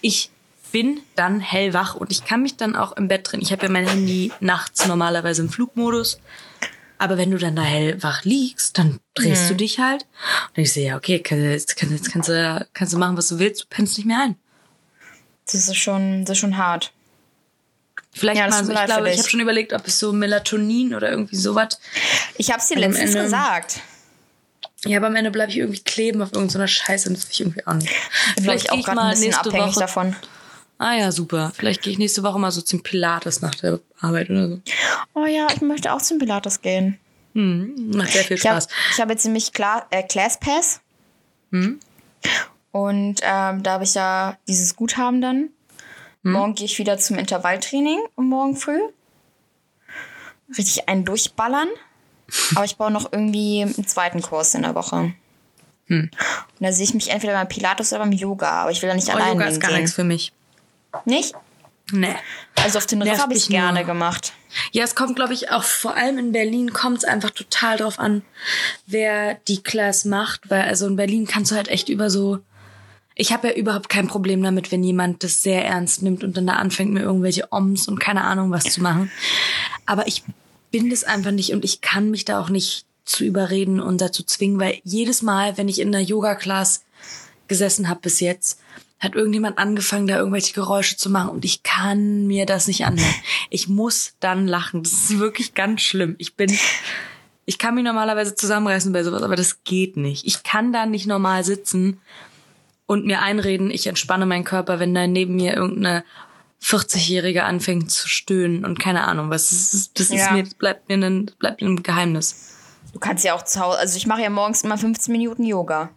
Ich 0.00 0.30
bin 0.70 1.00
dann 1.16 1.40
hellwach 1.40 1.96
und 1.96 2.12
ich 2.12 2.24
kann 2.24 2.42
mich 2.42 2.56
dann 2.56 2.76
auch 2.76 2.96
im 2.96 3.08
Bett 3.08 3.32
drin. 3.32 3.40
Ich 3.42 3.50
habe 3.50 3.66
ja 3.66 3.68
mein 3.68 3.88
Handy 3.88 4.30
nachts 4.38 4.86
normalerweise 4.86 5.42
im 5.42 5.48
Flugmodus. 5.48 6.20
Aber 6.98 7.18
wenn 7.18 7.32
du 7.32 7.38
dann 7.38 7.56
da 7.56 7.62
hellwach 7.62 8.22
liegst, 8.22 8.78
dann 8.78 9.00
drehst 9.14 9.46
mhm. 9.46 9.48
du 9.48 9.54
dich 9.56 9.80
halt. 9.80 10.06
Und 10.56 10.62
ich 10.62 10.72
sehe, 10.72 10.86
ja, 10.86 10.96
okay, 10.96 11.20
jetzt, 11.50 11.76
kann, 11.76 11.90
jetzt 11.90 12.12
kannst 12.12 12.28
du, 12.28 12.68
kannst 12.74 12.94
du 12.94 12.98
machen, 12.98 13.16
was 13.16 13.26
du 13.26 13.40
willst, 13.40 13.62
du 13.62 13.66
pennst 13.68 13.98
nicht 13.98 14.06
mehr 14.06 14.20
ein. 14.22 14.36
Das 15.46 15.66
ist 15.66 15.76
schon, 15.76 16.24
das 16.24 16.36
ist 16.36 16.38
schon 16.38 16.58
hart. 16.58 16.92
Vielleicht 18.18 18.40
ja, 18.40 18.48
mal 18.48 18.64
so, 18.64 18.72
ich 18.72 18.84
glaube, 18.84 19.10
ich 19.10 19.18
habe 19.18 19.28
schon 19.28 19.40
überlegt, 19.40 19.72
ob 19.72 19.86
es 19.86 19.98
so 19.98 20.12
Melatonin 20.12 20.94
oder 20.94 21.10
irgendwie 21.10 21.36
sowas. 21.36 21.78
Ich 22.36 22.50
habe 22.50 22.60
es 22.60 22.68
dir 22.68 22.76
letztens 22.76 23.10
Ende, 23.10 23.22
gesagt. 23.24 23.80
Ja, 24.84 24.98
aber 24.98 25.08
am 25.08 25.16
Ende 25.16 25.30
bleibe 25.30 25.50
ich 25.50 25.58
irgendwie 25.58 25.80
kleben 25.80 26.22
auf 26.22 26.32
irgendeiner 26.32 26.68
Scheiße 26.68 27.08
und 27.08 27.16
das 27.16 27.24
will 27.24 27.32
ich 27.32 27.40
irgendwie 27.40 27.84
nicht. 27.84 27.94
Vielleicht 28.40 28.70
auch 28.70 28.82
gerade 28.82 29.00
ein 29.00 29.10
bisschen 29.10 29.34
abhängig 29.34 29.76
Woche, 29.76 29.80
davon. 29.80 30.16
Ah 30.78 30.94
ja, 30.94 31.10
super. 31.10 31.52
Vielleicht 31.56 31.82
gehe 31.82 31.92
ich 31.92 31.98
nächste 31.98 32.22
Woche 32.22 32.38
mal 32.38 32.52
so 32.52 32.60
zum 32.60 32.82
Pilates 32.82 33.40
nach 33.40 33.54
der 33.56 33.80
Arbeit 34.00 34.30
oder 34.30 34.48
so. 34.48 34.60
Oh 35.14 35.26
ja, 35.26 35.48
ich 35.52 35.60
möchte 35.60 35.92
auch 35.92 36.00
zum 36.00 36.18
Pilates 36.18 36.60
gehen. 36.60 36.98
Hm, 37.34 37.90
macht 37.94 38.12
sehr 38.12 38.24
viel 38.24 38.38
Spaß. 38.38 38.66
Ich 38.66 39.00
habe 39.00 39.02
hab 39.02 39.10
jetzt 39.10 39.24
nämlich 39.24 39.52
Kla 39.52 39.86
äh, 39.90 40.04
Classpass. 40.04 40.80
Hm. 41.50 41.80
Und 42.70 43.20
ähm, 43.22 43.62
da 43.62 43.72
habe 43.72 43.84
ich 43.84 43.94
ja 43.94 44.38
dieses 44.46 44.76
Guthaben 44.76 45.20
dann. 45.20 45.50
Hm. 46.28 46.32
Morgen 46.32 46.54
gehe 46.54 46.66
ich 46.66 46.78
wieder 46.78 46.98
zum 46.98 47.16
Intervalltraining 47.16 48.00
morgen 48.16 48.56
früh. 48.56 48.80
Richtig 50.56 50.88
einen 50.88 51.04
durchballern. 51.04 51.68
Aber 52.54 52.64
ich 52.64 52.76
brauche 52.76 52.90
noch 52.90 53.12
irgendwie 53.12 53.62
einen 53.62 53.86
zweiten 53.86 54.20
Kurs 54.20 54.54
in 54.54 54.62
der 54.62 54.74
Woche. 54.74 55.14
Hm. 55.86 56.10
Und 56.10 56.60
da 56.60 56.70
sehe 56.70 56.84
ich 56.84 56.92
mich 56.92 57.10
entweder 57.10 57.32
beim 57.32 57.48
Pilates 57.48 57.92
oder 57.92 58.00
beim 58.02 58.12
Yoga, 58.12 58.62
aber 58.62 58.70
ich 58.70 58.82
will 58.82 58.90
da 58.90 58.94
nicht 58.94 59.08
oh, 59.08 59.12
alleine 59.12 59.32
Yoga 59.32 59.46
ist 59.46 59.60
gar 59.60 59.72
nichts 59.72 59.94
für 59.94 60.04
mich. 60.04 60.34
Nicht? 61.06 61.34
Nee. 61.92 62.14
Also 62.62 62.76
auf 62.76 62.84
den 62.84 63.00
Riff 63.00 63.18
habe 63.18 63.32
ich 63.32 63.48
gerne 63.48 63.78
nur. 63.78 63.86
gemacht. 63.86 64.34
Ja, 64.72 64.84
es 64.84 64.94
kommt, 64.94 65.16
glaube 65.16 65.32
ich, 65.32 65.50
auch 65.50 65.62
vor 65.62 65.94
allem 65.96 66.18
in 66.18 66.32
Berlin 66.32 66.74
kommt 66.74 66.98
es 66.98 67.04
einfach 67.04 67.30
total 67.30 67.78
drauf 67.78 67.98
an, 67.98 68.22
wer 68.86 69.36
die 69.48 69.62
Class 69.62 70.04
macht. 70.04 70.50
Weil 70.50 70.62
also 70.62 70.86
in 70.86 70.96
Berlin 70.96 71.26
kannst 71.26 71.52
du 71.52 71.56
halt 71.56 71.68
echt 71.68 71.88
über 71.88 72.10
so 72.10 72.40
ich 73.18 73.32
habe 73.32 73.48
ja 73.48 73.54
überhaupt 73.54 73.88
kein 73.88 74.06
Problem 74.06 74.42
damit, 74.42 74.70
wenn 74.70 74.84
jemand 74.84 75.24
das 75.24 75.42
sehr 75.42 75.64
ernst 75.64 76.02
nimmt 76.02 76.22
und 76.22 76.36
dann 76.36 76.46
da 76.46 76.54
anfängt, 76.54 76.92
mir 76.92 77.02
irgendwelche 77.02 77.48
Oms 77.50 77.88
und 77.88 77.98
keine 77.98 78.22
Ahnung 78.22 78.52
was 78.52 78.64
zu 78.64 78.80
machen. 78.80 79.10
Aber 79.86 80.06
ich 80.06 80.22
bin 80.70 80.88
das 80.88 81.02
einfach 81.02 81.32
nicht 81.32 81.52
und 81.52 81.64
ich 81.64 81.80
kann 81.80 82.10
mich 82.10 82.24
da 82.24 82.40
auch 82.40 82.48
nicht 82.48 82.86
zu 83.04 83.24
überreden 83.24 83.80
und 83.80 84.00
dazu 84.00 84.22
zwingen, 84.22 84.60
weil 84.60 84.78
jedes 84.84 85.22
Mal, 85.22 85.58
wenn 85.58 85.68
ich 85.68 85.80
in 85.80 85.90
der 85.90 86.02
Yoga-Class 86.02 86.84
gesessen 87.48 87.88
habe 87.88 88.00
bis 88.00 88.20
jetzt, 88.20 88.60
hat 89.00 89.16
irgendjemand 89.16 89.58
angefangen, 89.58 90.06
da 90.06 90.16
irgendwelche 90.18 90.54
Geräusche 90.54 90.96
zu 90.96 91.10
machen 91.10 91.30
und 91.30 91.44
ich 91.44 91.64
kann 91.64 92.26
mir 92.28 92.46
das 92.46 92.68
nicht 92.68 92.84
anhören. 92.84 93.14
Ich 93.50 93.68
muss 93.68 94.14
dann 94.20 94.46
lachen. 94.46 94.84
Das 94.84 94.92
ist 94.92 95.18
wirklich 95.18 95.54
ganz 95.54 95.82
schlimm. 95.82 96.14
Ich 96.18 96.36
bin, 96.36 96.56
ich 97.46 97.58
kann 97.58 97.74
mich 97.74 97.84
normalerweise 97.84 98.36
zusammenreißen 98.36 98.92
bei 98.92 99.02
sowas, 99.02 99.22
aber 99.22 99.36
das 99.36 99.64
geht 99.64 99.96
nicht. 99.96 100.24
Ich 100.24 100.44
kann 100.44 100.72
da 100.72 100.86
nicht 100.86 101.06
normal 101.06 101.42
sitzen 101.42 101.98
und 102.88 103.04
mir 103.04 103.20
einreden, 103.20 103.70
ich 103.70 103.86
entspanne 103.86 104.26
meinen 104.26 104.44
Körper, 104.44 104.80
wenn 104.80 104.94
da 104.94 105.06
neben 105.06 105.36
mir 105.36 105.54
irgendeine 105.54 106.04
40-Jährige 106.62 107.44
anfängt 107.44 107.90
zu 107.90 108.08
stöhnen 108.08 108.64
und 108.64 108.80
keine 108.80 109.04
Ahnung 109.04 109.30
was. 109.30 109.50
Das 109.50 109.74
ist, 109.74 110.00
das 110.00 110.06
ist 110.06 110.16
ja. 110.16 110.32
mir, 110.32 110.42
das 110.42 110.54
bleibt 110.54 110.88
mir 110.88 110.94
ein, 110.94 111.30
bleibt 111.38 111.60
mir 111.60 111.68
ein 111.68 111.82
Geheimnis. 111.82 112.56
Du 112.94 112.98
kannst 112.98 113.24
ja 113.24 113.34
auch 113.34 113.44
zu 113.44 113.60
Hause, 113.60 113.78
also 113.78 113.96
ich 113.96 114.06
mache 114.06 114.22
ja 114.22 114.30
morgens 114.30 114.62
immer 114.62 114.78
15 114.78 115.12
Minuten 115.12 115.44
Yoga. 115.44 115.90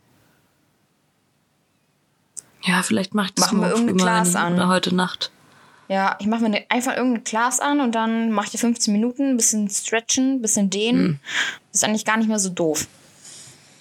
Ja, 2.63 2.83
vielleicht 2.83 3.15
mache 3.15 3.27
ich 3.27 3.33
das 3.35 3.45
Machen 3.45 3.61
wir 3.61 3.69
irgendeine 3.69 3.97
Glas 3.97 4.35
an. 4.35 4.55
Oder 4.55 4.67
heute 4.67 4.93
Nacht. 4.93 5.31
Ja, 5.87 6.17
ich 6.19 6.27
mache 6.27 6.41
mir 6.41 6.49
ne, 6.49 6.65
einfach 6.67 6.95
irgendein 6.95 7.23
Glas 7.23 7.61
an 7.61 7.79
und 7.79 7.95
dann 7.95 8.31
mache 8.31 8.49
ich 8.53 8.59
15 8.59 8.93
Minuten, 8.93 9.29
ein 9.29 9.37
bisschen 9.37 9.69
stretchen, 9.69 10.35
ein 10.35 10.41
bisschen 10.41 10.69
dehnen. 10.69 11.05
Hm. 11.05 11.19
Das 11.71 11.81
ist 11.81 11.83
eigentlich 11.85 12.05
gar 12.05 12.17
nicht 12.17 12.27
mehr 12.27 12.39
so 12.39 12.49
doof. 12.49 12.87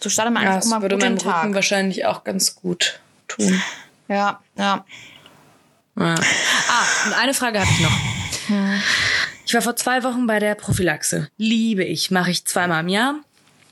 So 0.02 0.08
startet 0.08 0.34
man 0.34 0.44
ja, 0.44 0.54
einfach 0.54 0.68
mal 0.68 0.82
würde 0.82 0.96
meinem 0.96 1.18
Tag. 1.18 1.44
Rücken 1.44 1.54
wahrscheinlich 1.54 2.06
auch 2.06 2.24
ganz 2.24 2.54
gut 2.54 3.00
tun. 3.28 3.62
Ja, 4.08 4.40
ja. 4.56 4.84
ja. 5.96 6.14
Ah, 6.68 7.06
und 7.06 7.12
eine 7.12 7.34
Frage 7.34 7.60
habe 7.60 7.70
ich 7.70 7.80
noch. 7.80 7.98
Hm. 8.48 8.82
Ich 9.44 9.54
war 9.54 9.62
vor 9.62 9.76
zwei 9.76 10.02
Wochen 10.02 10.26
bei 10.26 10.38
der 10.38 10.54
Prophylaxe. 10.54 11.28
Liebe 11.36 11.84
ich, 11.84 12.10
mache 12.10 12.30
ich 12.30 12.44
zweimal 12.44 12.82
im 12.82 12.88
Jahr. 12.88 13.14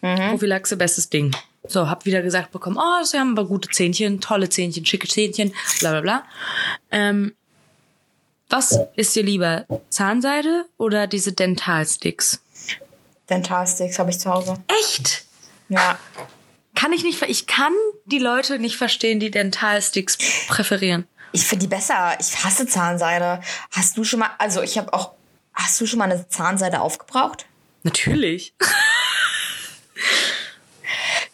Mhm. 0.02 0.30
Prophylaxe, 0.30 0.76
bestes 0.76 1.08
Ding. 1.08 1.34
So, 1.66 1.88
hab 1.88 2.04
wieder 2.04 2.22
gesagt 2.22 2.52
bekommen, 2.52 2.78
oh, 2.78 3.04
sie 3.04 3.18
haben 3.18 3.38
aber 3.38 3.46
gute 3.46 3.68
Zähnchen, 3.68 4.20
tolle 4.20 4.48
Zähnchen, 4.48 4.84
schicke 4.86 5.06
Zähnchen, 5.08 5.52
bla 5.80 5.92
bla 5.92 6.00
bla. 6.00 6.24
Ähm, 6.90 7.34
was 8.48 8.78
ist 8.96 9.14
dir 9.14 9.22
lieber, 9.22 9.66
Zahnseide 9.90 10.64
oder 10.78 11.06
diese 11.06 11.32
Dentalsticks? 11.32 12.40
Dentalsticks 13.28 13.98
habe 13.98 14.10
ich 14.10 14.18
zu 14.18 14.30
Hause. 14.30 14.56
Echt? 14.80 15.27
Ja. 15.68 15.98
Kann 16.74 16.92
ich 16.92 17.02
nicht, 17.02 17.20
ich 17.22 17.46
kann 17.46 17.72
die 18.04 18.18
Leute 18.18 18.58
nicht 18.58 18.76
verstehen, 18.76 19.20
die 19.20 19.30
Dentalsticks 19.30 20.16
präferieren. 20.46 21.06
Ich 21.32 21.44
finde 21.44 21.66
die 21.66 21.68
besser. 21.68 22.16
Ich 22.20 22.44
hasse 22.44 22.66
Zahnseide. 22.66 23.40
Hast 23.70 23.96
du 23.96 24.04
schon 24.04 24.20
mal, 24.20 24.30
also 24.38 24.62
ich 24.62 24.78
habe 24.78 24.92
auch, 24.92 25.12
hast 25.52 25.80
du 25.80 25.86
schon 25.86 25.98
mal 25.98 26.10
eine 26.10 26.28
Zahnseide 26.28 26.80
aufgebraucht? 26.80 27.46
Natürlich. 27.82 28.54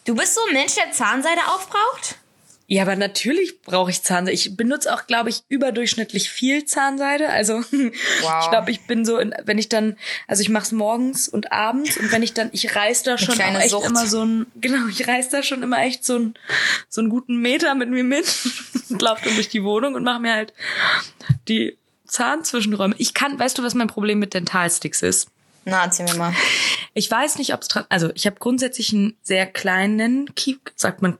du 0.05 0.15
bist 0.15 0.35
so 0.35 0.41
ein 0.47 0.53
Mensch, 0.53 0.75
der 0.75 0.91
Zahnseide 0.91 1.41
aufbraucht? 1.47 2.17
Ja, 2.67 2.81
aber 2.81 2.95
natürlich 2.95 3.61
brauche 3.61 3.91
ich 3.91 4.01
Zahnseide. 4.01 4.33
Ich 4.33 4.57
benutze 4.57 4.91
auch, 4.93 5.05
glaube 5.05 5.29
ich, 5.29 5.43
überdurchschnittlich 5.49 6.31
viel 6.31 6.65
Zahnseide. 6.65 7.29
Also 7.29 7.53
wow. 7.61 8.39
ich 8.41 8.49
glaube, 8.49 8.71
ich 8.71 8.87
bin 8.87 9.05
so, 9.05 9.19
in, 9.19 9.35
wenn 9.43 9.59
ich 9.59 9.69
dann, 9.69 9.97
also 10.27 10.41
ich 10.41 10.49
mache 10.49 10.63
es 10.63 10.71
morgens 10.71 11.27
und 11.27 11.51
abends 11.51 11.95
und 11.97 12.11
wenn 12.11 12.23
ich 12.23 12.33
dann, 12.33 12.49
ich 12.53 12.75
reiß 12.75 13.03
da 13.03 13.19
schon 13.19 13.39
auch 13.39 13.59
echt 13.59 13.69
Sucht. 13.69 13.85
immer 13.85 14.07
so 14.07 14.25
ein, 14.25 14.47
genau, 14.55 14.87
ich 14.87 15.07
reiß 15.07 15.29
da 15.29 15.43
schon 15.43 15.61
immer 15.61 15.79
echt 15.83 16.03
so 16.03 16.17
ein 16.17 16.33
so 16.89 17.01
einen 17.01 17.11
guten 17.11 17.37
Meter 17.37 17.75
mit 17.75 17.89
mir 17.89 18.03
mit 18.03 18.25
und 18.89 19.01
laufe 19.01 19.25
dann 19.25 19.35
durch 19.35 19.49
die 19.49 19.63
Wohnung 19.63 19.93
und 19.93 20.03
mache 20.03 20.19
mir 20.19 20.33
halt 20.33 20.53
die 21.47 21.77
Zahnzwischenräume. 22.07 22.95
Ich 22.97 23.13
kann, 23.13 23.37
weißt 23.37 23.57
du, 23.57 23.63
was 23.63 23.75
mein 23.75 23.87
Problem 23.87 24.17
mit 24.17 24.33
Dentalsticks 24.33 25.03
ist? 25.03 25.29
Na, 25.65 25.83
erzähl 25.83 26.05
mir 26.05 26.15
mal. 26.15 26.33
Ich 26.93 27.09
weiß 27.09 27.37
nicht, 27.37 27.53
ob 27.53 27.61
es 27.61 27.67
dran, 27.67 27.85
also 27.89 28.11
ich 28.15 28.25
habe 28.25 28.37
grundsätzlich 28.39 28.93
einen 28.93 29.17
sehr 29.21 29.45
kleinen 29.45 30.33
Kief, 30.35 30.57
sagt 30.75 31.01
man 31.01 31.17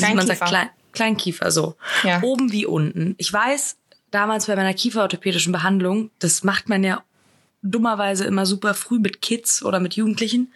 man 0.00 0.26
sagt 0.26 0.44
Klein, 0.44 0.70
Kleinkiefer 0.92 1.50
so. 1.50 1.76
Ja. 2.02 2.22
Oben 2.22 2.52
wie 2.52 2.66
unten. 2.66 3.14
Ich 3.18 3.32
weiß, 3.32 3.76
damals 4.10 4.46
bei 4.46 4.56
meiner 4.56 4.74
kieferorthopädischen 4.74 5.52
Behandlung, 5.52 6.10
das 6.18 6.42
macht 6.42 6.68
man 6.68 6.84
ja 6.84 7.02
dummerweise 7.62 8.24
immer 8.24 8.46
super 8.46 8.74
früh 8.74 8.98
mit 8.98 9.22
Kids 9.22 9.62
oder 9.62 9.80
mit 9.80 9.94
Jugendlichen. 9.94 10.52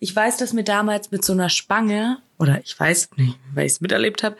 Ich 0.00 0.14
weiß, 0.14 0.36
dass 0.36 0.52
mir 0.52 0.64
damals 0.64 1.10
mit 1.10 1.24
so 1.24 1.32
einer 1.32 1.48
Spange, 1.48 2.18
oder 2.38 2.60
ich 2.64 2.78
weiß 2.78 3.10
nicht, 3.16 3.38
weil 3.54 3.66
ich 3.66 3.72
es 3.72 3.80
miterlebt 3.80 4.22
habe, 4.22 4.36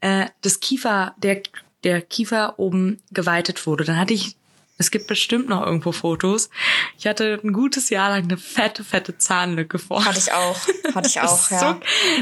äh, 0.00 0.26
das 0.40 0.60
Kiefer, 0.60 1.14
der, 1.18 1.42
der 1.84 2.00
Kiefer 2.00 2.58
oben 2.58 3.02
geweitet 3.12 3.66
wurde. 3.66 3.84
Dann 3.84 3.98
hatte 3.98 4.14
ich 4.14 4.36
es 4.76 4.90
gibt 4.90 5.06
bestimmt 5.06 5.48
noch 5.48 5.64
irgendwo 5.64 5.92
Fotos. 5.92 6.50
Ich 6.98 7.06
hatte 7.06 7.40
ein 7.42 7.52
gutes 7.52 7.90
Jahr 7.90 8.10
lang 8.10 8.24
eine 8.24 8.36
fette, 8.36 8.82
fette 8.82 9.16
Zahnlücke 9.16 9.78
vor. 9.78 10.04
Hatte 10.04 10.18
ich 10.18 10.32
auch. 10.32 10.56
Hatte 10.94 11.08
ich 11.08 11.20
auch, 11.20 11.50
ja. 11.50 11.58
So, 11.58 11.80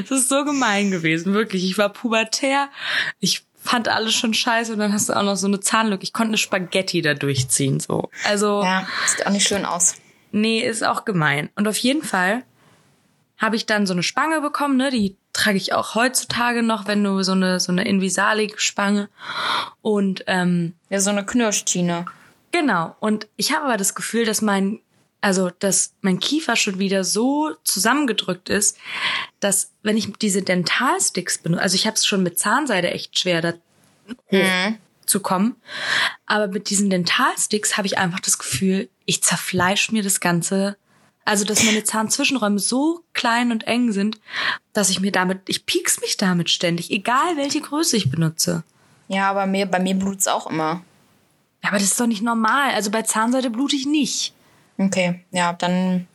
das 0.08 0.10
ist 0.10 0.28
so 0.28 0.44
gemein 0.44 0.90
gewesen, 0.90 1.32
wirklich. 1.32 1.64
Ich 1.64 1.78
war 1.78 1.88
pubertär. 1.88 2.68
Ich 3.20 3.44
fand 3.56 3.88
alles 3.88 4.14
schon 4.14 4.34
scheiße 4.34 4.72
und 4.74 4.80
dann 4.80 4.92
hast 4.92 5.08
du 5.08 5.14
auch 5.14 5.22
noch 5.22 5.36
so 5.36 5.46
eine 5.46 5.60
Zahnlücke. 5.60 6.02
Ich 6.02 6.12
konnte 6.12 6.30
eine 6.30 6.38
Spaghetti 6.38 7.00
da 7.00 7.14
durchziehen, 7.14 7.80
so. 7.80 8.10
Also. 8.24 8.62
Ja, 8.62 8.86
sieht 9.06 9.26
auch 9.26 9.30
nicht 9.30 9.46
schön 9.46 9.64
aus. 9.64 9.94
Nee, 10.30 10.60
ist 10.60 10.84
auch 10.84 11.04
gemein. 11.04 11.50
Und 11.54 11.68
auf 11.68 11.76
jeden 11.78 12.02
Fall 12.02 12.42
habe 13.38 13.56
ich 13.56 13.66
dann 13.66 13.86
so 13.86 13.92
eine 13.92 14.02
Spange 14.02 14.40
bekommen, 14.40 14.76
ne? 14.76 14.90
Die 14.90 15.16
trage 15.32 15.56
ich 15.56 15.72
auch 15.72 15.94
heutzutage 15.94 16.62
noch, 16.62 16.86
wenn 16.86 17.02
du 17.02 17.22
so 17.22 17.32
eine 17.32 17.60
so 17.60 17.72
eine 17.72 17.86
Invisalig-Spange 17.86 19.08
und 19.80 20.24
ähm, 20.26 20.74
ja 20.90 21.00
so 21.00 21.10
eine 21.10 21.24
Knirschschiene. 21.24 22.06
Genau. 22.52 22.94
Und 23.00 23.26
ich 23.36 23.52
habe 23.52 23.64
aber 23.64 23.76
das 23.76 23.94
Gefühl, 23.94 24.24
dass 24.24 24.42
mein 24.42 24.80
also 25.24 25.50
dass 25.50 25.94
mein 26.00 26.18
Kiefer 26.18 26.56
schon 26.56 26.80
wieder 26.80 27.04
so 27.04 27.54
zusammengedrückt 27.62 28.48
ist, 28.48 28.76
dass 29.38 29.70
wenn 29.82 29.96
ich 29.96 30.12
diese 30.20 30.42
Dentalsticks 30.42 31.38
benutze, 31.38 31.62
also 31.62 31.76
ich 31.76 31.86
habe 31.86 31.94
es 31.94 32.04
schon 32.04 32.24
mit 32.24 32.40
Zahnseide 32.40 32.90
echt 32.90 33.16
schwer 33.16 33.40
da 33.40 33.52
mhm. 34.32 34.78
zu 35.06 35.20
kommen, 35.20 35.54
aber 36.26 36.48
mit 36.48 36.70
diesen 36.70 36.90
Dentalsticks 36.90 37.76
habe 37.76 37.86
ich 37.86 37.98
einfach 37.98 38.18
das 38.18 38.36
Gefühl, 38.36 38.88
ich 39.06 39.22
zerfleisch 39.22 39.92
mir 39.92 40.02
das 40.02 40.18
ganze 40.18 40.76
also, 41.24 41.44
dass 41.44 41.62
meine 41.62 41.84
Zahnzwischenräume 41.84 42.58
so 42.58 43.04
klein 43.12 43.52
und 43.52 43.66
eng 43.68 43.92
sind, 43.92 44.18
dass 44.72 44.90
ich 44.90 45.00
mir 45.00 45.12
damit, 45.12 45.42
ich 45.46 45.66
pieks 45.66 46.00
mich 46.00 46.16
damit 46.16 46.50
ständig, 46.50 46.90
egal 46.90 47.36
welche 47.36 47.60
Größe 47.60 47.96
ich 47.96 48.10
benutze. 48.10 48.64
Ja, 49.06 49.30
aber 49.30 49.46
mir, 49.46 49.66
bei 49.66 49.78
mir 49.78 49.94
blut's 49.94 50.26
auch 50.26 50.48
immer. 50.48 50.82
Aber 51.62 51.78
das 51.78 51.84
ist 51.84 52.00
doch 52.00 52.06
nicht 52.06 52.22
normal. 52.22 52.72
Also 52.74 52.90
bei 52.90 53.02
Zahnseide 53.02 53.50
blute 53.50 53.76
ich 53.76 53.86
nicht. 53.86 54.34
Okay, 54.78 55.20
ja, 55.30 55.52
dann 55.52 56.06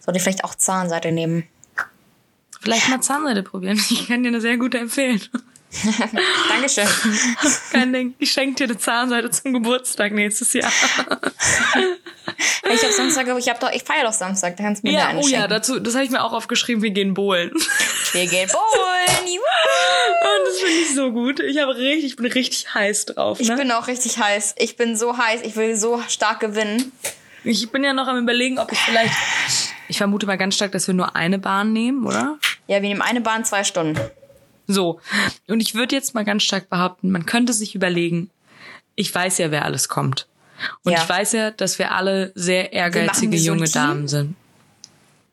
sollte 0.00 0.18
ich 0.18 0.22
vielleicht 0.22 0.44
auch 0.44 0.54
Zahnseide 0.54 1.12
nehmen. 1.12 1.44
Vielleicht 2.60 2.88
mal 2.88 3.00
Zahnseide 3.00 3.42
probieren. 3.42 3.80
Ich 3.90 4.08
kann 4.08 4.22
dir 4.22 4.28
eine 4.28 4.40
sehr 4.40 4.56
gute 4.56 4.78
empfehlen. 4.78 5.20
Dankeschön. 6.48 6.86
Kein 7.72 7.92
Ding. 7.92 8.14
Ich 8.18 8.32
schenke 8.32 8.56
dir 8.56 8.64
eine 8.64 8.78
Zahnseide 8.78 9.30
zum 9.30 9.52
Geburtstag 9.52 10.12
nächstes 10.12 10.52
Jahr. 10.52 10.70
ich 12.72 12.82
habe 12.82 12.92
Samstag, 12.92 13.26
ich 13.38 13.48
habe 13.48 13.58
doch, 13.60 13.72
ich 13.72 13.82
feiere 13.82 14.04
doch 14.04 14.12
Samstag, 14.12 14.56
da 14.56 14.64
kannst 14.64 14.82
du 14.82 14.88
mir 14.88 14.94
ja, 14.94 15.06
eine 15.08 15.18
Oh 15.18 15.22
schenken. 15.22 15.40
ja, 15.40 15.48
dazu, 15.48 15.78
das 15.80 15.94
habe 15.94 16.04
ich 16.04 16.10
mir 16.10 16.22
auch 16.22 16.32
aufgeschrieben, 16.32 16.82
wir 16.82 16.90
gehen 16.90 17.14
bowlen. 17.14 17.50
Wir 18.12 18.26
gehen 18.26 18.48
bowlen. 18.48 19.26
Und 19.26 20.46
das 20.46 20.58
finde 20.58 20.80
ich 20.82 20.94
so 20.94 21.12
gut. 21.12 21.40
Ich 21.40 21.58
habe 21.58 21.76
richtig, 21.76 22.04
ich 22.04 22.16
bin 22.16 22.26
richtig 22.26 22.74
heiß 22.74 23.06
drauf. 23.06 23.38
Ne? 23.38 23.44
Ich 23.44 23.54
bin 23.54 23.70
auch 23.70 23.86
richtig 23.86 24.18
heiß. 24.18 24.54
Ich 24.58 24.76
bin 24.76 24.96
so 24.96 25.16
heiß, 25.16 25.40
ich 25.42 25.56
will 25.56 25.76
so 25.76 26.02
stark 26.08 26.40
gewinnen. 26.40 26.92
Ich 27.44 27.70
bin 27.70 27.84
ja 27.84 27.92
noch 27.92 28.08
am 28.08 28.18
überlegen, 28.18 28.58
ob 28.58 28.72
ich 28.72 28.78
vielleicht. 28.78 29.14
Ich 29.88 29.98
vermute 29.98 30.26
mal 30.26 30.36
ganz 30.36 30.56
stark, 30.56 30.72
dass 30.72 30.86
wir 30.88 30.94
nur 30.94 31.14
eine 31.14 31.38
Bahn 31.38 31.72
nehmen, 31.72 32.04
oder? 32.06 32.38
Ja, 32.66 32.82
wir 32.82 32.88
nehmen 32.88 33.02
eine 33.02 33.20
Bahn 33.20 33.44
zwei 33.44 33.62
Stunden. 33.62 34.00
So. 34.66 35.00
Und 35.48 35.60
ich 35.60 35.74
würde 35.74 35.94
jetzt 35.94 36.14
mal 36.14 36.24
ganz 36.24 36.42
stark 36.42 36.68
behaupten, 36.68 37.10
man 37.10 37.26
könnte 37.26 37.52
sich 37.52 37.74
überlegen, 37.74 38.30
ich 38.94 39.14
weiß 39.14 39.38
ja, 39.38 39.50
wer 39.50 39.64
alles 39.64 39.88
kommt. 39.88 40.26
Und 40.82 40.92
ja. 40.92 41.02
ich 41.02 41.08
weiß 41.08 41.32
ja, 41.32 41.50
dass 41.50 41.78
wir 41.78 41.92
alle 41.92 42.32
sehr 42.34 42.72
ehrgeizige 42.72 43.36
junge 43.36 43.66
so 43.66 43.78
Damen 43.78 44.08
sind. 44.08 44.34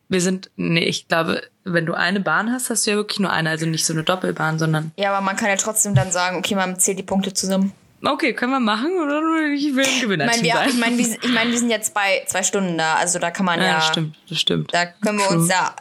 Wir 0.10 0.22
sind, 0.22 0.52
nee, 0.58 0.84
ich 0.84 1.08
glaube, 1.08 1.42
wenn 1.64 1.86
du 1.86 1.94
eine 1.94 2.20
Bahn 2.20 2.52
hast, 2.52 2.70
hast 2.70 2.86
du 2.86 2.92
ja 2.92 2.98
wirklich 2.98 3.20
nur 3.20 3.32
eine, 3.32 3.50
also 3.50 3.66
nicht 3.66 3.86
so 3.86 3.94
eine 3.94 4.04
Doppelbahn, 4.04 4.60
sondern. 4.60 4.92
Ja, 4.98 5.14
aber 5.14 5.26
man 5.26 5.38
kann 5.38 5.50
ja 5.50 5.56
trotzdem 5.56 5.96
dann 5.96 6.12
sagen, 6.12 6.38
okay, 6.38 6.56
man 6.56 6.78
zählt 6.78 7.00
die 7.00 7.04
Punkte 7.04 7.34
zusammen. 7.34 7.74
Okay, 8.06 8.34
können 8.34 8.52
wir 8.52 8.60
machen 8.60 8.92
oder 9.02 9.22
ich 9.54 9.74
will 9.76 9.86
ein 9.86 10.02
Gewinner 10.02 10.26
ich 10.26 10.32
mein, 10.32 10.44
wir, 10.44 10.54
sein. 10.54 10.70
Ich 10.70 10.78
meine, 10.78 10.98
wir, 10.98 11.06
ich 11.24 11.34
mein, 11.34 11.52
wir 11.52 11.58
sind 11.58 11.70
jetzt 11.70 11.94
bei 11.94 12.24
zwei 12.28 12.44
Stunden 12.44 12.78
da, 12.78 12.96
also 12.96 13.18
da 13.18 13.32
kann 13.32 13.46
man 13.46 13.60
ja. 13.60 13.68
Ja, 13.68 13.76
das 13.76 13.88
stimmt, 13.88 14.18
das 14.30 14.40
stimmt. 14.40 14.74
Da 14.74 14.88
können 14.88 15.20
wir 15.20 15.28
True. 15.28 15.38
uns 15.38 15.48
da 15.48 15.74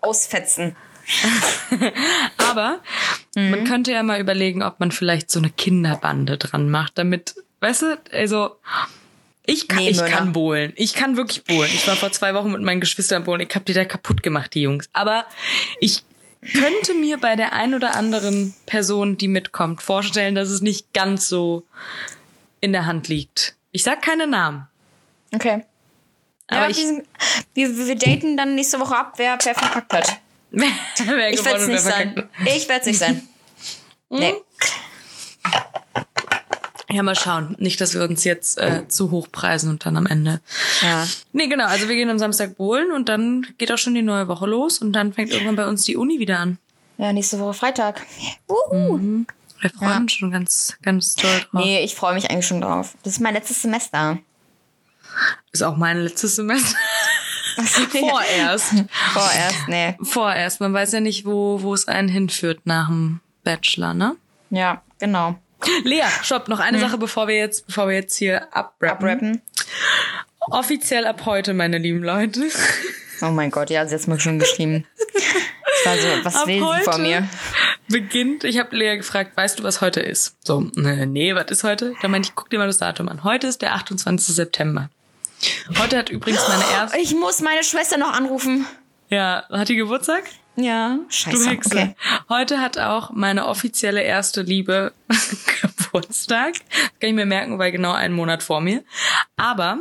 ausfetzen. 0.00 0.76
Aber 2.38 2.80
mhm. 3.34 3.50
man 3.50 3.64
könnte 3.64 3.92
ja 3.92 4.02
mal 4.02 4.20
überlegen, 4.20 4.62
ob 4.62 4.80
man 4.80 4.90
vielleicht 4.92 5.30
so 5.30 5.38
eine 5.38 5.50
Kinderbande 5.50 6.38
dran 6.38 6.70
macht, 6.70 6.98
damit, 6.98 7.34
weißt 7.60 7.82
du, 7.82 7.98
also 8.12 8.56
ich 9.46 9.68
kann, 9.68 9.78
nee, 9.78 9.90
ich 9.90 10.04
kann 10.04 10.32
bohlen. 10.32 10.72
Ich 10.76 10.94
kann 10.94 11.16
wirklich 11.16 11.44
bohlen. 11.44 11.70
Ich 11.74 11.86
war 11.86 11.96
vor 11.96 12.10
zwei 12.12 12.32
Wochen 12.34 12.52
mit 12.52 12.62
meinen 12.62 12.80
Geschwistern 12.80 13.24
bohlen. 13.24 13.42
Ich 13.42 13.54
habe 13.54 13.64
die 13.64 13.74
da 13.74 13.84
kaputt 13.84 14.22
gemacht, 14.22 14.54
die 14.54 14.62
Jungs. 14.62 14.88
Aber 14.94 15.26
ich 15.80 16.02
könnte 16.52 16.94
mir 16.94 17.18
bei 17.18 17.36
der 17.36 17.52
ein 17.52 17.74
oder 17.74 17.94
anderen 17.94 18.54
Person, 18.64 19.18
die 19.18 19.28
mitkommt, 19.28 19.82
vorstellen, 19.82 20.34
dass 20.34 20.48
es 20.48 20.62
nicht 20.62 20.92
ganz 20.94 21.28
so 21.28 21.64
in 22.60 22.72
der 22.72 22.86
Hand 22.86 23.08
liegt. 23.08 23.56
Ich 23.70 23.82
sag 23.82 24.00
keine 24.00 24.26
Namen. 24.26 24.66
Okay. 25.34 25.64
Aber 26.46 26.68
ja, 26.68 26.70
ich, 26.70 26.78
wir, 27.54 27.86
wir 27.86 27.96
daten 27.96 28.36
dann 28.36 28.54
nächste 28.54 28.80
Woche 28.80 28.96
ab, 28.96 29.14
wer, 29.16 29.38
wer 29.42 29.54
verpackt 29.54 29.92
hat. 29.92 30.20
Ich 30.56 31.44
werde 31.44 31.60
es 31.60 31.68
nicht 31.68 31.80
sein. 31.80 32.28
Ich 32.46 32.68
werde 32.68 32.80
es 32.80 32.86
nicht 32.86 32.98
sein. 32.98 33.28
Nee. 34.10 34.34
Ja, 36.90 37.02
mal 37.02 37.16
schauen. 37.16 37.56
Nicht, 37.58 37.80
dass 37.80 37.94
wir 37.94 38.02
uns 38.02 38.22
jetzt 38.22 38.56
äh, 38.56 38.86
zu 38.86 39.10
hoch 39.10 39.26
preisen 39.32 39.68
und 39.68 39.84
dann 39.84 39.96
am 39.96 40.06
Ende. 40.06 40.40
Ja. 40.80 41.06
Nee, 41.32 41.48
genau. 41.48 41.66
Also 41.66 41.88
wir 41.88 41.96
gehen 41.96 42.08
am 42.08 42.20
Samstag 42.20 42.56
bohlen 42.56 42.92
und 42.92 43.08
dann 43.08 43.46
geht 43.58 43.72
auch 43.72 43.78
schon 43.78 43.94
die 43.94 44.02
neue 44.02 44.28
Woche 44.28 44.46
los 44.46 44.78
und 44.78 44.92
dann 44.92 45.12
fängt 45.12 45.32
irgendwann 45.32 45.56
bei 45.56 45.66
uns 45.66 45.84
die 45.84 45.96
Uni 45.96 46.20
wieder 46.20 46.38
an. 46.38 46.58
Ja, 46.98 47.12
nächste 47.12 47.40
Woche 47.40 47.54
Freitag. 47.54 48.06
Uhu. 48.48 48.98
Mhm. 48.98 49.26
Wir 49.60 49.70
freuen 49.70 49.90
ja. 49.90 49.96
uns 49.96 50.12
schon 50.12 50.30
ganz, 50.30 50.76
ganz 50.82 51.14
toll 51.16 51.40
drauf. 51.50 51.64
Nee, 51.64 51.82
ich 51.82 51.94
freue 51.94 52.14
mich 52.14 52.30
eigentlich 52.30 52.46
schon 52.46 52.60
drauf. 52.60 52.94
Das 53.02 53.14
ist 53.14 53.20
mein 53.20 53.34
letztes 53.34 53.62
Semester. 53.62 54.18
Ist 55.50 55.62
auch 55.62 55.76
mein 55.76 56.00
letztes 56.00 56.36
Semester. 56.36 56.76
Vorerst. 57.56 58.74
Vorerst, 59.12 59.68
nee. 59.68 59.96
Vorerst. 60.02 60.60
Man 60.60 60.72
weiß 60.72 60.92
ja 60.92 61.00
nicht, 61.00 61.24
wo, 61.24 61.62
wo 61.62 61.74
es 61.74 61.88
einen 61.88 62.08
hinführt 62.08 62.60
nach 62.64 62.88
dem 62.88 63.20
Bachelor, 63.44 63.94
ne? 63.94 64.16
Ja, 64.50 64.82
genau. 64.98 65.38
Lea, 65.84 66.04
stopp, 66.22 66.48
noch 66.48 66.60
eine 66.60 66.78
hm. 66.78 66.86
Sache, 66.86 66.98
bevor 66.98 67.28
wir 67.28 67.36
jetzt, 67.36 67.66
bevor 67.66 67.88
wir 67.88 67.94
jetzt 67.94 68.16
hier 68.16 68.54
abrappen. 68.54 69.08
abrappen. 69.08 69.42
Offiziell 70.50 71.06
ab 71.06 71.22
heute, 71.24 71.54
meine 71.54 71.78
lieben 71.78 72.02
Leute. 72.02 72.48
Oh 73.22 73.30
mein 73.30 73.50
Gott, 73.50 73.70
ja, 73.70 73.86
sie 73.86 73.94
hat 73.94 74.06
mir 74.06 74.20
schon 74.20 74.38
geschrieben. 74.38 74.86
Ich 75.14 75.86
war 75.86 75.96
so, 75.96 76.24
was 76.24 76.36
ab 76.36 76.46
will 76.46 76.60
sie 76.60 76.90
von 76.90 77.02
mir? 77.02 77.28
Beginnt, 77.88 78.44
ich 78.44 78.58
habe 78.58 78.74
Lea 78.76 78.96
gefragt, 78.96 79.36
weißt 79.36 79.58
du, 79.58 79.62
was 79.62 79.80
heute 79.80 80.00
ist? 80.00 80.36
So, 80.44 80.60
nee, 80.74 81.34
was 81.34 81.50
ist 81.50 81.64
heute? 81.64 81.94
Da 82.02 82.08
meinte 82.08 82.28
ich, 82.28 82.34
guck 82.34 82.50
dir 82.50 82.58
mal 82.58 82.66
das 82.66 82.78
Datum 82.78 83.08
an. 83.08 83.24
Heute 83.24 83.46
ist 83.46 83.62
der 83.62 83.74
28. 83.74 84.34
September. 84.34 84.90
Heute 85.78 85.98
hat 85.98 86.10
übrigens 86.10 86.46
meine 86.48 86.64
erste. 86.70 86.98
Ich 86.98 87.14
muss 87.14 87.40
meine 87.40 87.64
Schwester 87.64 87.96
noch 87.96 88.12
anrufen. 88.12 88.66
Ja, 89.08 89.44
hat 89.50 89.68
die 89.68 89.76
Geburtstag? 89.76 90.24
Ja, 90.56 90.98
scheiße. 91.08 91.36
Du 91.36 91.50
Hexe. 91.50 91.70
Okay. 91.70 91.96
Heute 92.28 92.60
hat 92.60 92.78
auch 92.78 93.10
meine 93.10 93.46
offizielle 93.46 94.02
erste 94.02 94.42
Liebe 94.42 94.92
Geburtstag. 95.60 96.54
Das 96.54 97.00
kann 97.00 97.10
ich 97.10 97.14
mir 97.14 97.26
merken, 97.26 97.58
weil 97.58 97.72
genau 97.72 97.92
einen 97.92 98.14
Monat 98.14 98.42
vor 98.42 98.60
mir. 98.60 98.84
Aber 99.36 99.78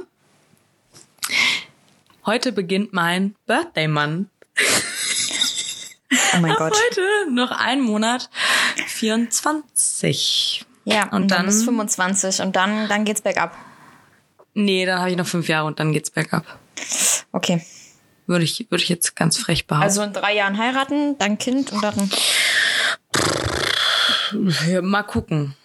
heute 2.26 2.51
beginnt 2.51 2.93
mein 2.93 3.36
Birthday 3.45 3.88
Month. 3.88 4.30
Oh 6.36 6.39
mein 6.39 6.55
Gott. 6.55 6.74
Heute 6.74 7.32
noch 7.32 7.51
ein 7.51 7.82
Monat 7.82 8.30
24. 8.88 10.66
Ja, 10.86 11.03
und, 11.03 11.14
und 11.14 11.28
dann, 11.32 11.38
dann 11.38 11.45
bis 11.45 11.64
25 11.64 12.41
und 12.41 12.55
dann, 12.55 12.88
dann 12.88 13.05
geht's 13.05 13.22
bergab. 13.22 13.55
Nee, 14.54 14.86
dann 14.86 14.99
habe 14.99 15.12
ich 15.12 15.18
noch 15.18 15.28
fünf 15.28 15.47
Jahre 15.47 15.68
und 15.68 15.80
dann 15.80 15.91
geht's 15.93 16.12
bergab. 16.12 16.45
Okay. 17.32 17.62
Würde 18.28 18.45
ich, 18.45 18.68
würde 18.70 18.84
ich 18.84 18.89
jetzt 18.89 19.16
ganz 19.16 19.38
frech 19.38 19.68
behaupten. 19.68 19.84
Also 19.84 20.01
in 20.01 20.14
drei 20.14 20.36
Jahren 20.36 20.58
heiraten, 20.58 21.18
dann 21.18 21.38
Kind 21.38 21.72
und 21.72 21.84
dann. 21.84 22.10
Ja, 24.68 24.82
mal 24.82 25.04
gucken. 25.04 25.56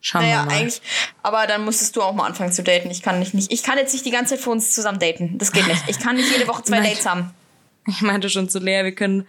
Schauen 0.00 0.22
naja, 0.22 0.42
wir 0.42 0.46
mal. 0.46 0.56
eigentlich, 0.56 0.80
aber 1.22 1.46
dann 1.46 1.64
musstest 1.64 1.96
du 1.96 2.02
auch 2.02 2.14
mal 2.14 2.26
anfangen 2.26 2.52
zu 2.52 2.62
daten. 2.62 2.90
Ich 2.90 3.02
kann 3.02 3.18
nicht, 3.18 3.34
nicht, 3.34 3.52
ich 3.52 3.62
kann 3.62 3.78
jetzt 3.78 3.92
nicht 3.92 4.06
die 4.06 4.10
ganze 4.10 4.34
Zeit 4.34 4.44
für 4.44 4.50
uns 4.50 4.72
zusammen 4.72 4.98
daten. 4.98 5.38
Das 5.38 5.52
geht 5.52 5.66
nicht. 5.66 5.82
Ich 5.88 5.98
kann 5.98 6.16
nicht 6.16 6.30
jede 6.30 6.46
Woche 6.46 6.62
zwei 6.62 6.80
Dates 6.82 7.04
haben. 7.04 7.34
Ich 7.98 8.02
meinte 8.02 8.28
schon 8.28 8.48
zu 8.48 8.58
Lea, 8.58 8.84
wir 8.84 8.92
können 8.92 9.26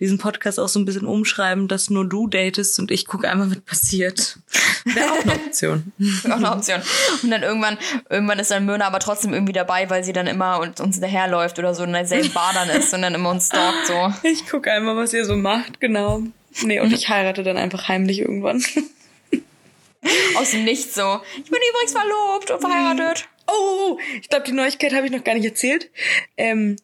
diesen 0.00 0.18
Podcast 0.18 0.58
auch 0.58 0.68
so 0.68 0.78
ein 0.80 0.84
bisschen 0.84 1.06
umschreiben, 1.06 1.68
dass 1.68 1.90
nur 1.90 2.08
du 2.08 2.26
datest 2.26 2.78
und 2.78 2.90
ich 2.90 3.06
gucke 3.06 3.30
einmal, 3.30 3.50
was 3.50 3.60
passiert. 3.60 4.38
Wäre 4.84 5.12
auch 5.12 5.22
eine 5.22 5.34
Option. 5.34 5.92
Wäre 5.98 6.34
auch 6.34 6.38
eine 6.38 6.52
Option. 6.52 6.82
Und 7.22 7.30
dann 7.30 7.42
irgendwann, 7.42 7.78
irgendwann 8.08 8.38
ist 8.38 8.50
dann 8.50 8.66
Myrna 8.66 8.86
aber 8.86 8.98
trotzdem 8.98 9.32
irgendwie 9.32 9.52
dabei, 9.52 9.88
weil 9.90 10.02
sie 10.02 10.12
dann 10.12 10.26
immer 10.26 10.60
und 10.60 10.80
uns 10.80 10.96
hinterherläuft 10.96 11.58
oder 11.58 11.74
so 11.74 11.84
in 11.84 11.92
derselben 11.92 12.32
Bar 12.32 12.52
dann 12.52 12.68
ist 12.70 12.92
und 12.92 13.02
dann 13.02 13.14
immer 13.14 13.30
uns 13.30 13.46
stalkt 13.46 13.86
so. 13.86 14.12
Ich 14.22 14.48
gucke 14.48 14.72
einmal, 14.72 14.96
was 14.96 15.12
ihr 15.12 15.24
so 15.24 15.36
macht, 15.36 15.80
genau. 15.80 16.22
Nee, 16.62 16.80
und 16.80 16.92
ich 16.92 17.08
heirate 17.08 17.42
dann 17.42 17.56
einfach 17.56 17.88
heimlich 17.88 18.20
irgendwann. 18.20 18.62
Aus 20.36 20.50
dem 20.50 20.64
Nichts 20.64 20.94
so. 20.94 21.20
Ich 21.36 21.50
bin 21.50 21.60
übrigens 21.70 21.92
verlobt 21.92 22.50
und 22.50 22.60
verheiratet. 22.60 23.28
Oh. 23.46 23.98
ich 24.20 24.28
glaube, 24.28 24.46
die 24.46 24.52
Neuigkeit 24.52 24.94
habe 24.94 25.06
ich 25.06 25.12
noch 25.12 25.24
gar 25.24 25.34
nicht 25.34 25.44
erzählt. 25.44 25.90
Ähm, 26.36 26.76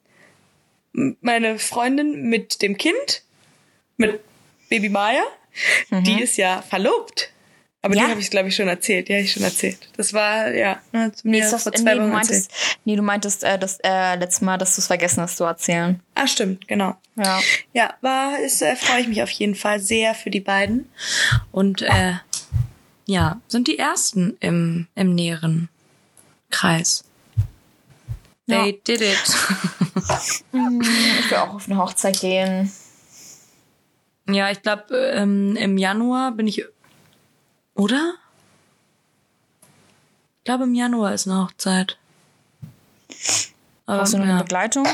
meine 1.20 1.58
Freundin 1.58 2.28
mit 2.28 2.62
dem 2.62 2.76
Kind, 2.76 3.22
mit 3.96 4.20
Baby 4.68 4.88
Maya, 4.88 5.24
mhm. 5.90 6.04
die 6.04 6.22
ist 6.22 6.36
ja 6.36 6.62
verlobt. 6.62 7.32
Aber 7.82 7.94
ja? 7.94 8.04
die 8.04 8.10
habe 8.10 8.20
ich, 8.20 8.30
glaube 8.30 8.48
ich, 8.48 8.56
schon 8.56 8.66
erzählt. 8.66 9.08
Ja, 9.08 9.18
ich 9.18 9.32
schon 9.32 9.44
erzählt. 9.44 9.78
Das 9.96 10.12
war, 10.12 10.52
ja, 10.52 10.80
zu 11.14 11.28
mir 11.28 11.44
nee, 11.44 11.48
vor 11.48 11.72
zwei 11.72 11.94
nee, 11.94 12.00
Wochen 12.00 12.06
du 12.08 12.12
meintest, 12.14 12.50
Nee, 12.84 12.96
du 12.96 13.02
meintest 13.02 13.44
äh, 13.44 13.58
das 13.58 13.78
äh, 13.84 14.16
letzte 14.16 14.44
Mal, 14.44 14.58
dass 14.58 14.74
du 14.74 14.80
es 14.80 14.88
vergessen 14.88 15.22
hast 15.22 15.36
zu 15.36 15.44
erzählen. 15.44 16.00
Ah, 16.16 16.26
stimmt, 16.26 16.66
genau. 16.66 16.96
Ja. 17.14 17.40
Ja, 17.74 17.94
war, 18.00 18.40
ist, 18.40 18.60
äh, 18.60 18.74
freue 18.74 19.02
ich 19.02 19.08
mich 19.08 19.22
auf 19.22 19.30
jeden 19.30 19.54
Fall 19.54 19.78
sehr 19.78 20.14
für 20.14 20.30
die 20.30 20.40
beiden. 20.40 20.90
Und 21.52 21.82
äh, 21.82 22.14
ja, 23.06 23.40
sind 23.46 23.68
die 23.68 23.78
ersten 23.78 24.36
im, 24.40 24.88
im 24.96 25.14
näheren 25.14 25.68
Kreis. 26.50 27.04
They 28.46 28.70
ja. 28.70 28.72
did 28.86 29.00
it. 29.00 29.18
Mm, 30.52 30.80
ich 30.82 31.30
will 31.30 31.38
auch 31.38 31.54
auf 31.54 31.66
eine 31.66 31.78
Hochzeit 31.78 32.20
gehen. 32.20 32.70
Ja, 34.28 34.50
ich 34.50 34.62
glaube, 34.62 34.94
ähm, 34.94 35.56
im 35.56 35.78
Januar 35.78 36.32
bin 36.32 36.46
ich. 36.46 36.64
Oder? 37.74 38.14
Ich 40.38 40.44
glaube, 40.44 40.64
im 40.64 40.74
Januar 40.74 41.14
ist 41.14 41.26
eine 41.26 41.42
Hochzeit. 41.42 41.98
Brauchst 43.86 44.12
du 44.12 44.18
noch 44.18 44.26
ja. 44.26 44.32
eine 44.34 44.42
Begleitung? 44.42 44.86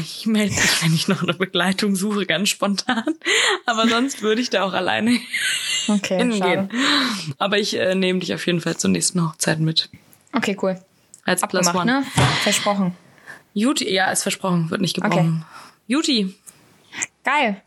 Ich 0.00 0.26
melde 0.26 0.54
mich, 0.54 0.82
wenn 0.82 0.94
ich 0.94 1.08
noch 1.08 1.22
eine 1.22 1.34
Begleitung 1.34 1.96
suche, 1.96 2.26
ganz 2.26 2.50
spontan. 2.50 3.04
Aber 3.66 3.88
sonst 3.88 4.22
würde 4.22 4.40
ich 4.40 4.50
da 4.50 4.64
auch 4.64 4.72
alleine 4.72 5.18
Okay, 5.88 6.18
hingehen. 6.18 6.38
schade. 6.38 6.68
Aber 7.38 7.58
ich 7.58 7.76
äh, 7.76 7.94
nehme 7.94 8.20
dich 8.20 8.32
auf 8.34 8.46
jeden 8.46 8.60
Fall 8.60 8.76
zur 8.76 8.90
nächsten 8.90 9.22
Hochzeit 9.22 9.60
mit. 9.60 9.90
Okay, 10.32 10.56
cool. 10.62 10.80
Als 11.24 11.40
Plus 11.42 11.66
Abgemacht, 11.66 11.86
One. 11.88 12.00
ne? 12.00 12.06
Versprochen. 12.42 12.96
Juti, 13.54 13.92
ja, 13.92 14.10
ist 14.10 14.22
versprochen, 14.22 14.70
wird 14.70 14.80
nicht 14.80 14.94
gebrochen. 14.94 15.44
Juti, 15.86 16.34
Geil. 17.24 17.62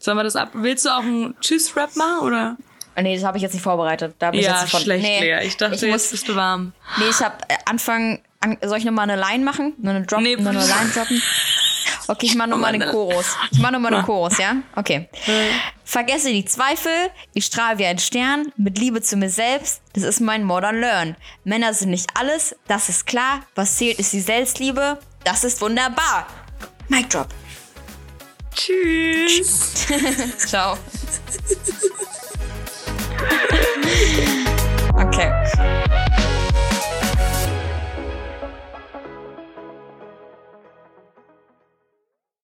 sollen 0.00 0.16
wir 0.18 0.24
das 0.24 0.36
ab? 0.36 0.50
Willst 0.54 0.84
du 0.84 0.90
auch 0.90 1.00
einen 1.02 1.38
Tschüss-Rap 1.40 1.96
machen 1.96 2.20
oder? 2.26 2.56
Oh, 2.96 3.00
Nee, 3.00 3.14
das 3.14 3.24
habe 3.24 3.36
ich 3.38 3.42
jetzt 3.42 3.52
nicht 3.52 3.62
vorbereitet. 3.62 4.16
Da 4.18 4.32
ich 4.32 4.42
Ja, 4.44 4.60
jetzt 4.60 4.70
von, 4.72 4.80
schlecht, 4.80 5.04
nee, 5.04 5.20
Lea. 5.20 5.46
Ich 5.46 5.56
dachte, 5.56 5.76
ich 5.76 5.82
jetzt 5.82 5.90
muss, 5.92 6.10
bist 6.10 6.28
du 6.28 6.34
warm. 6.34 6.72
Nee, 6.98 7.04
ich 7.10 7.20
habe 7.20 7.36
äh, 7.48 7.54
Anfang. 7.66 8.18
An, 8.40 8.56
soll 8.64 8.78
ich 8.78 8.84
nochmal 8.84 9.08
eine 9.08 9.20
Line 9.20 9.44
machen? 9.44 9.74
Nur 9.78 9.94
eine 9.94 10.04
Drop? 10.04 10.20
Nee, 10.20 10.34
nur 10.36 10.50
eine 10.50 10.58
Line 10.66 10.90
droppen? 10.94 11.22
Okay, 12.08 12.24
ich 12.24 12.34
mache 12.34 12.48
nochmal 12.48 12.72
den 12.72 12.88
Chorus. 12.88 13.36
Ich 13.50 13.58
mache 13.58 13.72
nochmal 13.74 13.92
den 13.92 14.02
Chorus, 14.02 14.38
ja? 14.38 14.56
Okay. 14.74 15.10
Vergesse 15.84 16.30
die 16.30 16.46
Zweifel, 16.46 17.10
ich 17.34 17.44
strahle 17.44 17.78
wie 17.78 17.84
ein 17.84 17.98
Stern, 17.98 18.50
mit 18.56 18.78
Liebe 18.78 19.02
zu 19.02 19.16
mir 19.16 19.28
selbst, 19.28 19.82
das 19.92 20.04
ist 20.04 20.20
mein 20.20 20.42
Modern 20.42 20.80
Learn. 20.80 21.16
Männer 21.44 21.74
sind 21.74 21.90
nicht 21.90 22.08
alles, 22.18 22.56
das 22.66 22.88
ist 22.88 23.06
klar, 23.06 23.40
was 23.54 23.76
zählt 23.76 23.98
ist 23.98 24.14
die 24.14 24.20
Selbstliebe, 24.20 24.98
das 25.24 25.44
ist 25.44 25.60
wunderbar. 25.60 26.26
Mic 26.88 27.08
drop. 27.10 27.28
Tschüss. 28.54 29.86
Ciao. 30.38 30.78
okay. 34.94 35.37